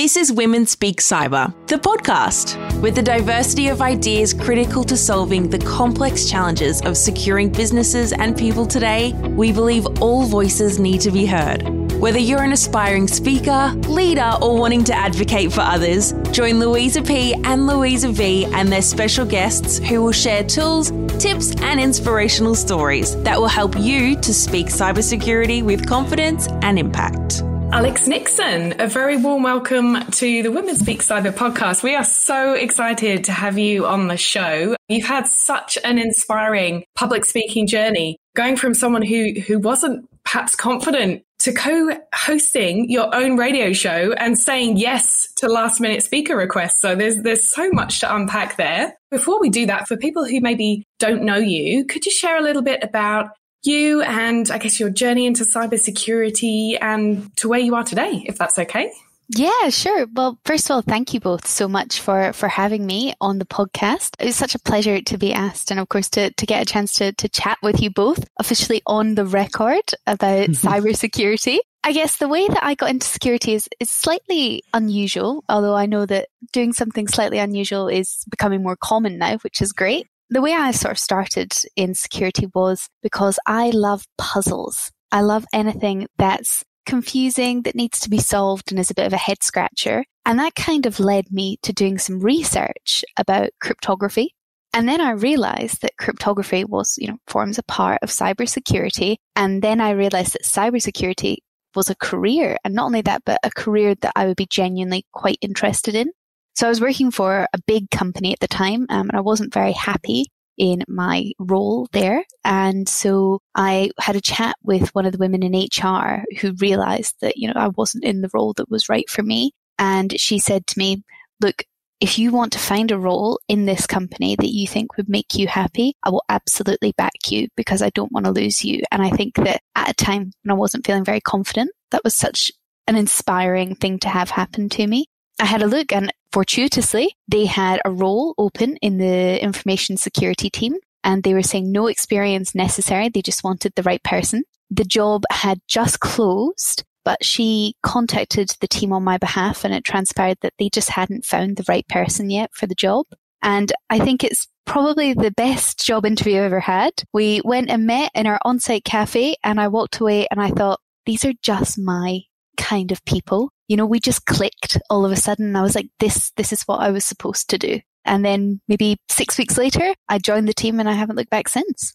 This 0.00 0.16
is 0.16 0.32
Women 0.32 0.64
Speak 0.64 1.02
Cyber, 1.02 1.52
the 1.66 1.76
podcast, 1.76 2.56
with 2.80 2.94
the 2.94 3.02
diversity 3.02 3.68
of 3.68 3.82
ideas 3.82 4.32
critical 4.32 4.82
to 4.84 4.96
solving 4.96 5.50
the 5.50 5.58
complex 5.58 6.24
challenges 6.26 6.80
of 6.80 6.96
securing 6.96 7.52
businesses 7.52 8.14
and 8.14 8.34
people 8.34 8.64
today. 8.64 9.12
We 9.36 9.52
believe 9.52 9.86
all 10.00 10.24
voices 10.24 10.78
need 10.78 11.02
to 11.02 11.10
be 11.10 11.26
heard. 11.26 11.68
Whether 12.00 12.18
you're 12.18 12.42
an 12.42 12.54
aspiring 12.54 13.08
speaker, 13.08 13.74
leader, 13.88 14.32
or 14.40 14.58
wanting 14.58 14.84
to 14.84 14.94
advocate 14.94 15.52
for 15.52 15.60
others, 15.60 16.14
join 16.32 16.60
Louisa 16.60 17.02
P 17.02 17.34
and 17.34 17.66
Louisa 17.66 18.08
V 18.08 18.46
and 18.46 18.72
their 18.72 18.80
special 18.80 19.26
guests 19.26 19.80
who 19.80 20.02
will 20.02 20.12
share 20.12 20.42
tools, 20.42 20.92
tips, 21.18 21.54
and 21.60 21.78
inspirational 21.78 22.54
stories 22.54 23.22
that 23.22 23.38
will 23.38 23.48
help 23.48 23.78
you 23.78 24.18
to 24.22 24.32
speak 24.32 24.68
cybersecurity 24.68 25.62
with 25.62 25.86
confidence 25.86 26.48
and 26.62 26.78
impact. 26.78 27.42
Alex 27.72 28.08
Nixon, 28.08 28.74
a 28.80 28.88
very 28.88 29.16
warm 29.16 29.44
welcome 29.44 30.04
to 30.10 30.42
the 30.42 30.50
Women 30.50 30.74
Speak 30.74 31.02
Cyber 31.02 31.30
podcast. 31.30 31.84
We 31.84 31.94
are 31.94 32.02
so 32.02 32.54
excited 32.54 33.22
to 33.24 33.32
have 33.32 33.58
you 33.58 33.86
on 33.86 34.08
the 34.08 34.16
show. 34.16 34.74
You've 34.88 35.06
had 35.06 35.28
such 35.28 35.78
an 35.84 35.96
inspiring 35.96 36.84
public 36.96 37.24
speaking 37.24 37.68
journey, 37.68 38.18
going 38.34 38.56
from 38.56 38.74
someone 38.74 39.02
who, 39.02 39.34
who 39.46 39.60
wasn't 39.60 40.08
perhaps 40.24 40.56
confident 40.56 41.22
to 41.38 41.52
co-hosting 41.52 42.90
your 42.90 43.14
own 43.14 43.36
radio 43.36 43.72
show 43.72 44.12
and 44.12 44.38
saying 44.38 44.76
yes 44.76 45.32
to 45.36 45.48
last 45.48 45.80
minute 45.80 46.02
speaker 46.02 46.36
requests. 46.36 46.80
So 46.80 46.94
there's 46.94 47.22
there's 47.22 47.50
so 47.50 47.70
much 47.70 48.00
to 48.00 48.14
unpack 48.14 48.56
there. 48.56 48.94
Before 49.10 49.40
we 49.40 49.48
do 49.48 49.66
that, 49.66 49.88
for 49.88 49.96
people 49.96 50.24
who 50.24 50.40
maybe 50.40 50.84
don't 50.98 51.22
know 51.22 51.38
you, 51.38 51.84
could 51.84 52.04
you 52.04 52.12
share 52.12 52.36
a 52.36 52.42
little 52.42 52.62
bit 52.62 52.84
about 52.84 53.30
you 53.62 54.02
and 54.02 54.50
I 54.50 54.58
guess 54.58 54.80
your 54.80 54.90
journey 54.90 55.26
into 55.26 55.44
cybersecurity 55.44 56.78
and 56.80 57.34
to 57.36 57.48
where 57.48 57.60
you 57.60 57.74
are 57.74 57.84
today, 57.84 58.24
if 58.26 58.38
that's 58.38 58.58
okay. 58.58 58.92
Yeah, 59.32 59.68
sure. 59.68 60.06
Well, 60.12 60.40
first 60.44 60.68
of 60.68 60.74
all, 60.74 60.82
thank 60.82 61.14
you 61.14 61.20
both 61.20 61.46
so 61.46 61.68
much 61.68 62.00
for, 62.00 62.32
for 62.32 62.48
having 62.48 62.84
me 62.84 63.14
on 63.20 63.38
the 63.38 63.44
podcast. 63.44 64.16
It 64.18 64.24
was 64.24 64.34
such 64.34 64.56
a 64.56 64.58
pleasure 64.58 65.00
to 65.00 65.18
be 65.18 65.32
asked 65.32 65.70
and 65.70 65.78
of 65.78 65.88
course 65.88 66.10
to, 66.10 66.32
to 66.32 66.46
get 66.46 66.62
a 66.62 66.64
chance 66.64 66.94
to, 66.94 67.12
to 67.12 67.28
chat 67.28 67.56
with 67.62 67.80
you 67.80 67.90
both 67.90 68.24
officially 68.40 68.82
on 68.86 69.14
the 69.14 69.24
record 69.24 69.84
about 70.06 70.48
cybersecurity. 70.48 71.58
I 71.84 71.92
guess 71.92 72.16
the 72.16 72.28
way 72.28 72.46
that 72.48 72.64
I 72.64 72.74
got 72.74 72.90
into 72.90 73.06
security 73.06 73.54
is, 73.54 73.68
is 73.78 73.88
slightly 73.88 74.64
unusual, 74.74 75.44
although 75.48 75.76
I 75.76 75.86
know 75.86 76.06
that 76.06 76.28
doing 76.52 76.72
something 76.72 77.06
slightly 77.06 77.38
unusual 77.38 77.86
is 77.86 78.24
becoming 78.30 78.64
more 78.64 78.76
common 78.76 79.16
now, 79.16 79.38
which 79.38 79.62
is 79.62 79.72
great 79.72 80.08
the 80.30 80.40
way 80.40 80.54
I 80.54 80.70
sort 80.70 80.92
of 80.92 80.98
started 80.98 81.52
in 81.76 81.94
security 81.94 82.46
was 82.54 82.88
because 83.02 83.38
I 83.46 83.70
love 83.70 84.04
puzzles. 84.16 84.90
I 85.10 85.22
love 85.22 85.44
anything 85.52 86.06
that's 86.18 86.62
confusing, 86.86 87.62
that 87.62 87.74
needs 87.74 88.00
to 88.00 88.10
be 88.10 88.18
solved 88.18 88.70
and 88.70 88.78
is 88.78 88.90
a 88.90 88.94
bit 88.94 89.06
of 89.06 89.12
a 89.12 89.18
head 89.18 89.42
scratcher. 89.42 90.04
And 90.24 90.38
that 90.38 90.54
kind 90.54 90.86
of 90.86 91.00
led 91.00 91.32
me 91.32 91.58
to 91.62 91.72
doing 91.72 91.98
some 91.98 92.20
research 92.20 93.04
about 93.16 93.50
cryptography. 93.60 94.34
And 94.72 94.88
then 94.88 95.00
I 95.00 95.10
realized 95.10 95.82
that 95.82 95.96
cryptography 95.98 96.64
was, 96.64 96.96
you 96.96 97.08
know, 97.08 97.18
forms 97.26 97.58
a 97.58 97.64
part 97.64 97.98
of 98.02 98.08
cybersecurity. 98.08 99.16
And 99.34 99.62
then 99.62 99.80
I 99.80 99.90
realized 99.90 100.34
that 100.34 100.44
cybersecurity 100.44 101.38
was 101.74 101.90
a 101.90 101.96
career. 101.96 102.56
And 102.64 102.74
not 102.74 102.86
only 102.86 103.02
that, 103.02 103.22
but 103.24 103.40
a 103.42 103.50
career 103.50 103.96
that 103.96 104.12
I 104.14 104.26
would 104.26 104.36
be 104.36 104.46
genuinely 104.48 105.04
quite 105.12 105.38
interested 105.40 105.96
in. 105.96 106.12
So 106.60 106.66
I 106.66 106.68
was 106.68 106.82
working 106.82 107.10
for 107.10 107.48
a 107.54 107.62
big 107.66 107.90
company 107.90 108.34
at 108.34 108.40
the 108.40 108.46
time, 108.46 108.84
um, 108.90 109.08
and 109.08 109.16
I 109.16 109.22
wasn't 109.22 109.54
very 109.54 109.72
happy 109.72 110.26
in 110.58 110.84
my 110.88 111.32
role 111.38 111.88
there. 111.92 112.22
And 112.44 112.86
so 112.86 113.40
I 113.54 113.92
had 113.98 114.14
a 114.14 114.20
chat 114.20 114.56
with 114.62 114.94
one 114.94 115.06
of 115.06 115.12
the 115.12 115.18
women 115.18 115.42
in 115.42 115.54
HR 115.54 116.22
who 116.38 116.52
realized 116.60 117.14
that, 117.22 117.38
you 117.38 117.48
know, 117.48 117.54
I 117.56 117.68
wasn't 117.68 118.04
in 118.04 118.20
the 118.20 118.28
role 118.34 118.52
that 118.58 118.70
was 118.70 118.90
right 118.90 119.08
for 119.08 119.22
me. 119.22 119.52
And 119.78 120.20
she 120.20 120.38
said 120.38 120.66
to 120.66 120.78
me, 120.78 121.02
look, 121.40 121.64
if 121.98 122.18
you 122.18 122.30
want 122.30 122.52
to 122.52 122.58
find 122.58 122.90
a 122.90 122.98
role 122.98 123.40
in 123.48 123.64
this 123.64 123.86
company 123.86 124.36
that 124.36 124.52
you 124.52 124.66
think 124.68 124.98
would 124.98 125.08
make 125.08 125.34
you 125.34 125.48
happy, 125.48 125.94
I 126.02 126.10
will 126.10 126.24
absolutely 126.28 126.92
back 126.92 127.30
you 127.30 127.48
because 127.56 127.80
I 127.80 127.88
don't 127.88 128.12
want 128.12 128.26
to 128.26 128.32
lose 128.32 128.62
you. 128.62 128.82
And 128.92 129.00
I 129.00 129.08
think 129.08 129.36
that 129.36 129.62
at 129.76 129.88
a 129.88 129.94
time 129.94 130.32
when 130.42 130.52
I 130.52 130.58
wasn't 130.58 130.84
feeling 130.84 131.06
very 131.06 131.22
confident, 131.22 131.70
that 131.90 132.04
was 132.04 132.14
such 132.14 132.52
an 132.86 132.96
inspiring 132.96 133.76
thing 133.76 133.98
to 134.00 134.10
have 134.10 134.28
happen 134.28 134.68
to 134.68 134.86
me. 134.86 135.06
I 135.40 135.46
had 135.46 135.62
a 135.62 135.66
look 135.66 135.90
and 135.90 136.12
fortuitously 136.32 137.14
they 137.28 137.46
had 137.46 137.80
a 137.84 137.90
role 137.90 138.34
open 138.38 138.76
in 138.76 138.98
the 138.98 139.42
information 139.42 139.96
security 139.96 140.50
team 140.50 140.76
and 141.02 141.22
they 141.22 141.34
were 141.34 141.42
saying 141.42 141.72
no 141.72 141.86
experience 141.86 142.54
necessary. 142.54 143.08
They 143.08 143.22
just 143.22 143.44
wanted 143.44 143.72
the 143.74 143.82
right 143.82 144.02
person. 144.02 144.44
The 144.70 144.84
job 144.84 145.24
had 145.30 145.60
just 145.66 146.00
closed, 146.00 146.84
but 147.04 147.24
she 147.24 147.74
contacted 147.82 148.54
the 148.60 148.68
team 148.68 148.92
on 148.92 149.02
my 149.02 149.18
behalf 149.18 149.64
and 149.64 149.74
it 149.74 149.84
transpired 149.84 150.38
that 150.42 150.52
they 150.58 150.68
just 150.68 150.90
hadn't 150.90 151.24
found 151.24 151.56
the 151.56 151.64
right 151.68 151.86
person 151.88 152.30
yet 152.30 152.50
for 152.54 152.66
the 152.66 152.74
job. 152.74 153.06
And 153.42 153.72
I 153.88 153.98
think 153.98 154.22
it's 154.22 154.46
probably 154.66 155.14
the 155.14 155.30
best 155.32 155.84
job 155.84 156.04
interview 156.04 156.38
I've 156.38 156.44
ever 156.44 156.60
had. 156.60 156.92
We 157.12 157.40
went 157.44 157.70
and 157.70 157.86
met 157.86 158.12
in 158.14 158.26
our 158.26 158.38
on-site 158.44 158.84
cafe 158.84 159.36
and 159.42 159.60
I 159.60 159.68
walked 159.68 159.98
away 159.98 160.26
and 160.30 160.40
I 160.40 160.50
thought, 160.50 160.80
these 161.06 161.24
are 161.24 161.32
just 161.42 161.78
my 161.78 162.20
kind 162.56 162.92
of 162.92 163.04
people. 163.06 163.50
You 163.70 163.76
know, 163.76 163.86
we 163.86 164.00
just 164.00 164.26
clicked 164.26 164.78
all 164.90 165.06
of 165.06 165.12
a 165.12 165.16
sudden. 165.16 165.54
I 165.54 165.62
was 165.62 165.76
like, 165.76 165.86
this, 166.00 166.32
this 166.32 166.52
is 166.52 166.62
what 166.62 166.80
I 166.80 166.90
was 166.90 167.04
supposed 167.04 167.50
to 167.50 167.56
do. 167.56 167.78
And 168.04 168.24
then 168.24 168.60
maybe 168.66 168.96
six 169.08 169.38
weeks 169.38 169.56
later, 169.56 169.94
I 170.08 170.18
joined 170.18 170.48
the 170.48 170.52
team 170.52 170.80
and 170.80 170.88
I 170.88 170.92
haven't 170.94 171.14
looked 171.14 171.30
back 171.30 171.48
since. 171.48 171.94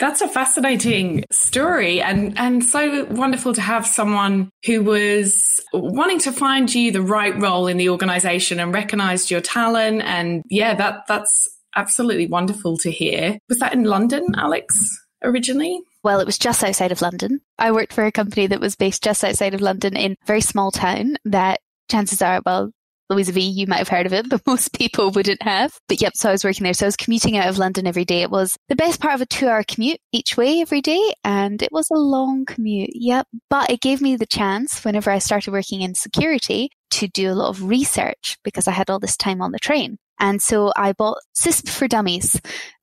That's 0.00 0.20
a 0.20 0.26
fascinating 0.26 1.22
story 1.30 2.02
and, 2.02 2.36
and 2.36 2.64
so 2.64 3.04
wonderful 3.04 3.54
to 3.54 3.60
have 3.60 3.86
someone 3.86 4.50
who 4.66 4.82
was 4.82 5.60
wanting 5.72 6.18
to 6.18 6.32
find 6.32 6.74
you 6.74 6.90
the 6.90 7.02
right 7.02 7.40
role 7.40 7.68
in 7.68 7.76
the 7.76 7.90
organization 7.90 8.58
and 8.58 8.74
recognized 8.74 9.30
your 9.30 9.40
talent. 9.40 10.02
And 10.02 10.42
yeah, 10.50 10.74
that, 10.74 11.04
that's 11.06 11.46
absolutely 11.76 12.26
wonderful 12.26 12.78
to 12.78 12.90
hear. 12.90 13.38
Was 13.48 13.60
that 13.60 13.74
in 13.74 13.84
London, 13.84 14.26
Alex, 14.36 14.90
originally? 15.22 15.80
Well, 16.02 16.20
it 16.20 16.26
was 16.26 16.38
just 16.38 16.64
outside 16.64 16.92
of 16.92 17.02
London. 17.02 17.40
I 17.58 17.72
worked 17.72 17.92
for 17.92 18.04
a 18.04 18.12
company 18.12 18.46
that 18.48 18.60
was 18.60 18.76
based 18.76 19.02
just 19.02 19.22
outside 19.24 19.54
of 19.54 19.60
London 19.60 19.96
in 19.96 20.12
a 20.12 20.26
very 20.26 20.40
small 20.40 20.70
town 20.70 21.16
that 21.24 21.60
chances 21.88 22.20
are, 22.22 22.42
well, 22.44 22.72
Louisa 23.12 23.32
V, 23.32 23.40
you 23.40 23.66
might 23.66 23.78
have 23.78 23.88
heard 23.88 24.06
of 24.06 24.12
it, 24.12 24.28
but 24.30 24.46
most 24.46 24.72
people 24.72 25.10
wouldn't 25.10 25.42
have. 25.42 25.72
But 25.88 26.00
yep, 26.00 26.12
so 26.16 26.28
I 26.28 26.32
was 26.32 26.44
working 26.44 26.64
there. 26.64 26.74
So 26.74 26.86
I 26.86 26.88
was 26.88 26.96
commuting 26.96 27.36
out 27.36 27.48
of 27.48 27.58
London 27.58 27.86
every 27.86 28.04
day. 28.04 28.22
It 28.22 28.30
was 28.30 28.56
the 28.68 28.76
best 28.76 29.00
part 29.00 29.14
of 29.14 29.20
a 29.20 29.26
two 29.26 29.48
hour 29.48 29.62
commute 29.62 30.00
each 30.12 30.36
way 30.36 30.60
every 30.60 30.80
day. 30.80 31.12
And 31.22 31.62
it 31.62 31.70
was 31.72 31.88
a 31.90 31.98
long 31.98 32.44
commute. 32.44 32.90
Yep. 32.94 33.26
But 33.50 33.70
it 33.70 33.80
gave 33.80 34.00
me 34.00 34.16
the 34.16 34.26
chance 34.26 34.84
whenever 34.84 35.10
I 35.10 35.18
started 35.18 35.52
working 35.52 35.82
in 35.82 35.94
security 35.94 36.70
to 36.92 37.08
do 37.08 37.30
a 37.30 37.34
lot 37.34 37.50
of 37.50 37.64
research 37.64 38.36
because 38.44 38.66
I 38.66 38.72
had 38.72 38.90
all 38.90 38.98
this 38.98 39.16
time 39.16 39.40
on 39.40 39.52
the 39.52 39.58
train. 39.58 39.98
And 40.18 40.40
so 40.40 40.72
I 40.76 40.92
bought 40.92 41.18
CISSP 41.34 41.68
for 41.68 41.88
Dummies. 41.88 42.40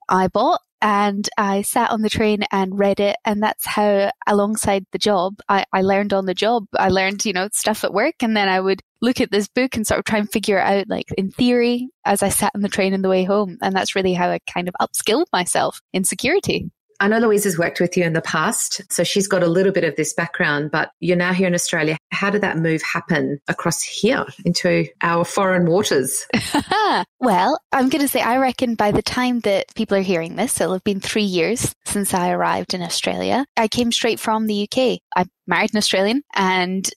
I 0.10 0.28
bought 0.28 0.60
and 0.82 1.28
I 1.38 1.62
sat 1.62 1.92
on 1.92 2.02
the 2.02 2.10
train 2.10 2.44
and 2.52 2.78
read 2.78 3.00
it. 3.00 3.18
And 3.26 3.42
that's 3.44 3.66
how, 3.66 4.12
alongside 4.28 4.86
the 4.92 4.98
job, 4.98 5.40
I, 5.50 5.66
I 5.74 5.82
learned 5.82 6.14
on 6.14 6.26
the 6.26 6.34
job. 6.34 6.66
I 6.78 6.90
learned, 6.90 7.26
you 7.26 7.34
know, 7.34 7.50
stuff 7.52 7.84
at 7.84 7.94
work. 7.94 8.16
And 8.22 8.36
then 8.36 8.50
I 8.50 8.60
would 8.60 8.82
look 9.02 9.22
at 9.22 9.32
this 9.32 9.48
book 9.48 9.76
and 9.76 9.86
sort 9.86 10.00
of 10.00 10.06
try 10.06 10.20
and 10.20 10.32
figure 10.32 10.58
it 10.58 10.62
out, 10.62 10.90
like 10.90 11.08
in 11.18 11.32
theory, 11.32 11.90
as 12.06 12.24
I 12.24 12.30
sat 12.30 12.52
on 12.56 12.62
the 12.62 12.70
train 12.70 12.94
on 12.94 13.02
the 13.02 13.10
way 13.10 13.24
home. 13.24 13.58
And 13.62 13.76
that's 13.76 13.96
really 13.96 14.14
how 14.14 14.30
I 14.30 14.40
kind 14.52 14.68
of 14.68 14.76
upskilled 14.82 15.26
myself 15.34 15.82
in 15.94 16.04
security. 16.04 16.70
I 17.00 17.08
know 17.08 17.20
Louise 17.20 17.46
has 17.46 17.58
worked 17.58 17.80
with 17.80 17.96
you 17.96 18.04
in 18.04 18.14
the 18.14 18.22
past, 18.22 18.82
so 18.92 19.04
she's 19.04 19.28
got 19.28 19.44
a 19.44 19.48
little 19.48 19.72
bit 19.72 19.84
of 19.84 19.96
this 19.96 20.14
background, 20.14 20.72
but 20.72 20.92
you're 21.00 21.16
now 21.16 21.34
here 21.34 21.48
in 21.48 21.54
Australia. 21.54 21.98
How 22.12 22.30
did 22.30 22.42
that 22.42 22.58
move 22.58 22.82
happen 22.82 23.40
across 23.48 23.82
here 23.82 24.26
into 24.44 24.86
our 25.02 25.24
foreign 25.24 25.66
waters? 25.70 26.26
well, 27.20 27.60
I'm 27.72 27.90
going 27.90 28.02
to 28.02 28.08
say, 28.08 28.22
I 28.22 28.38
reckon 28.38 28.76
by 28.76 28.92
the 28.92 29.02
time 29.02 29.40
that 29.42 29.74
people 29.76 29.98
are 29.98 30.02
hearing 30.02 30.36
this, 30.36 30.60
it'll 30.60 30.74
have 30.74 30.84
been 30.84 31.00
three 31.00 31.24
years 31.24 31.74
since 31.86 32.14
I 32.14 32.32
arrived 32.32 32.74
in 32.74 32.82
Australia. 32.82 33.46
I 33.56 33.68
came 33.68 33.92
straight 33.92 34.20
from 34.20 34.48
the 34.48 34.64
UK. 34.64 35.00
I 35.16 35.26
married 35.48 35.74
an 35.74 35.78
Australian 35.78 36.24
and 36.36 36.90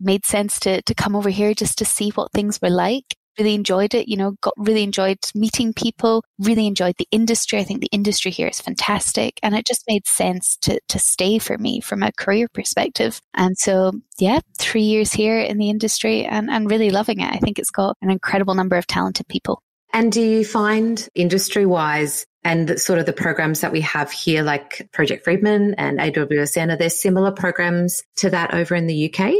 made 0.00 0.24
sense 0.24 0.58
to, 0.60 0.82
to 0.82 0.94
come 0.94 1.14
over 1.14 1.30
here 1.30 1.54
just 1.54 1.78
to 1.78 1.84
see 1.84 2.10
what 2.10 2.32
things 2.32 2.60
were 2.60 2.70
like 2.70 3.14
really 3.38 3.54
enjoyed 3.54 3.94
it, 3.94 4.08
you 4.08 4.16
know, 4.16 4.32
got 4.40 4.54
really 4.56 4.82
enjoyed 4.82 5.18
meeting 5.34 5.72
people, 5.72 6.24
really 6.38 6.66
enjoyed 6.66 6.96
the 6.98 7.08
industry. 7.10 7.58
I 7.58 7.64
think 7.64 7.80
the 7.80 7.88
industry 7.92 8.30
here 8.30 8.48
is 8.48 8.60
fantastic. 8.60 9.38
And 9.42 9.54
it 9.54 9.66
just 9.66 9.84
made 9.88 10.06
sense 10.06 10.56
to, 10.62 10.80
to 10.88 10.98
stay 10.98 11.38
for 11.38 11.58
me 11.58 11.80
from 11.80 12.02
a 12.02 12.12
career 12.12 12.48
perspective. 12.48 13.20
And 13.34 13.56
so, 13.58 13.92
yeah, 14.18 14.40
three 14.58 14.82
years 14.82 15.12
here 15.12 15.38
in 15.40 15.58
the 15.58 15.70
industry 15.70 16.24
and, 16.24 16.50
and 16.50 16.70
really 16.70 16.90
loving 16.90 17.20
it. 17.20 17.32
I 17.32 17.38
think 17.38 17.58
it's 17.58 17.70
got 17.70 17.96
an 18.02 18.10
incredible 18.10 18.54
number 18.54 18.76
of 18.76 18.86
talented 18.86 19.28
people. 19.28 19.62
And 19.92 20.10
do 20.10 20.20
you 20.20 20.44
find 20.44 21.08
industry 21.14 21.66
wise 21.66 22.26
and 22.42 22.78
sort 22.80 22.98
of 22.98 23.06
the 23.06 23.12
programs 23.12 23.60
that 23.60 23.72
we 23.72 23.80
have 23.82 24.10
here, 24.10 24.42
like 24.42 24.88
Project 24.92 25.24
Friedman 25.24 25.74
and 25.74 25.98
AWSN, 25.98 26.72
are 26.72 26.76
there 26.76 26.90
similar 26.90 27.30
programs 27.30 28.02
to 28.16 28.30
that 28.30 28.52
over 28.52 28.74
in 28.74 28.86
the 28.86 29.12
UK? 29.12 29.34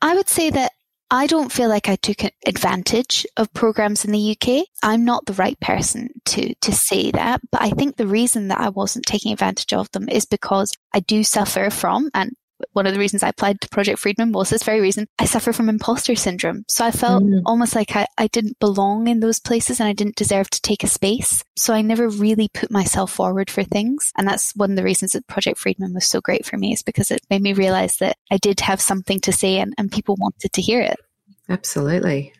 I 0.00 0.14
would 0.14 0.28
say 0.28 0.50
that 0.50 0.72
I 1.12 1.26
don't 1.26 1.50
feel 1.50 1.68
like 1.68 1.88
I 1.88 1.96
took 1.96 2.22
advantage 2.46 3.26
of 3.36 3.52
programs 3.52 4.04
in 4.04 4.12
the 4.12 4.36
UK. 4.36 4.64
I'm 4.82 5.04
not 5.04 5.26
the 5.26 5.32
right 5.32 5.58
person 5.60 6.10
to, 6.26 6.54
to 6.54 6.72
say 6.72 7.10
that, 7.10 7.40
but 7.50 7.60
I 7.60 7.70
think 7.70 7.96
the 7.96 8.06
reason 8.06 8.46
that 8.48 8.60
I 8.60 8.68
wasn't 8.68 9.06
taking 9.06 9.32
advantage 9.32 9.72
of 9.72 9.90
them 9.90 10.08
is 10.08 10.24
because 10.24 10.72
I 10.94 11.00
do 11.00 11.24
suffer 11.24 11.68
from, 11.70 12.10
and 12.14 12.32
one 12.72 12.86
of 12.86 12.92
the 12.92 12.98
reasons 12.98 13.22
I 13.22 13.28
applied 13.28 13.60
to 13.60 13.68
Project 13.68 13.98
Friedman 13.98 14.32
was 14.32 14.50
this 14.50 14.62
very 14.62 14.80
reason. 14.80 15.06
I 15.18 15.24
suffer 15.24 15.52
from 15.52 15.68
imposter 15.68 16.14
syndrome. 16.14 16.64
So 16.68 16.84
I 16.84 16.90
felt 16.90 17.22
mm. 17.22 17.42
almost 17.46 17.74
like 17.74 17.96
I, 17.96 18.06
I 18.18 18.28
didn't 18.28 18.58
belong 18.58 19.08
in 19.08 19.20
those 19.20 19.40
places 19.40 19.80
and 19.80 19.88
I 19.88 19.92
didn't 19.92 20.16
deserve 20.16 20.50
to 20.50 20.60
take 20.62 20.84
a 20.84 20.88
space. 20.88 21.44
So 21.56 21.74
I 21.74 21.82
never 21.82 22.08
really 22.08 22.48
put 22.52 22.70
myself 22.70 23.10
forward 23.12 23.50
for 23.50 23.62
things. 23.62 24.12
And 24.16 24.26
that's 24.26 24.54
one 24.56 24.70
of 24.70 24.76
the 24.76 24.84
reasons 24.84 25.12
that 25.12 25.26
Project 25.26 25.58
Friedman 25.58 25.94
was 25.94 26.06
so 26.06 26.20
great 26.20 26.46
for 26.46 26.56
me 26.56 26.72
is 26.72 26.82
because 26.82 27.10
it 27.10 27.20
made 27.30 27.42
me 27.42 27.52
realize 27.52 27.96
that 27.96 28.16
I 28.30 28.38
did 28.38 28.60
have 28.60 28.80
something 28.80 29.20
to 29.20 29.32
say 29.32 29.58
and, 29.58 29.74
and 29.78 29.90
people 29.90 30.16
wanted 30.18 30.52
to 30.52 30.62
hear 30.62 30.80
it. 30.80 30.96
Absolutely. 31.48 32.32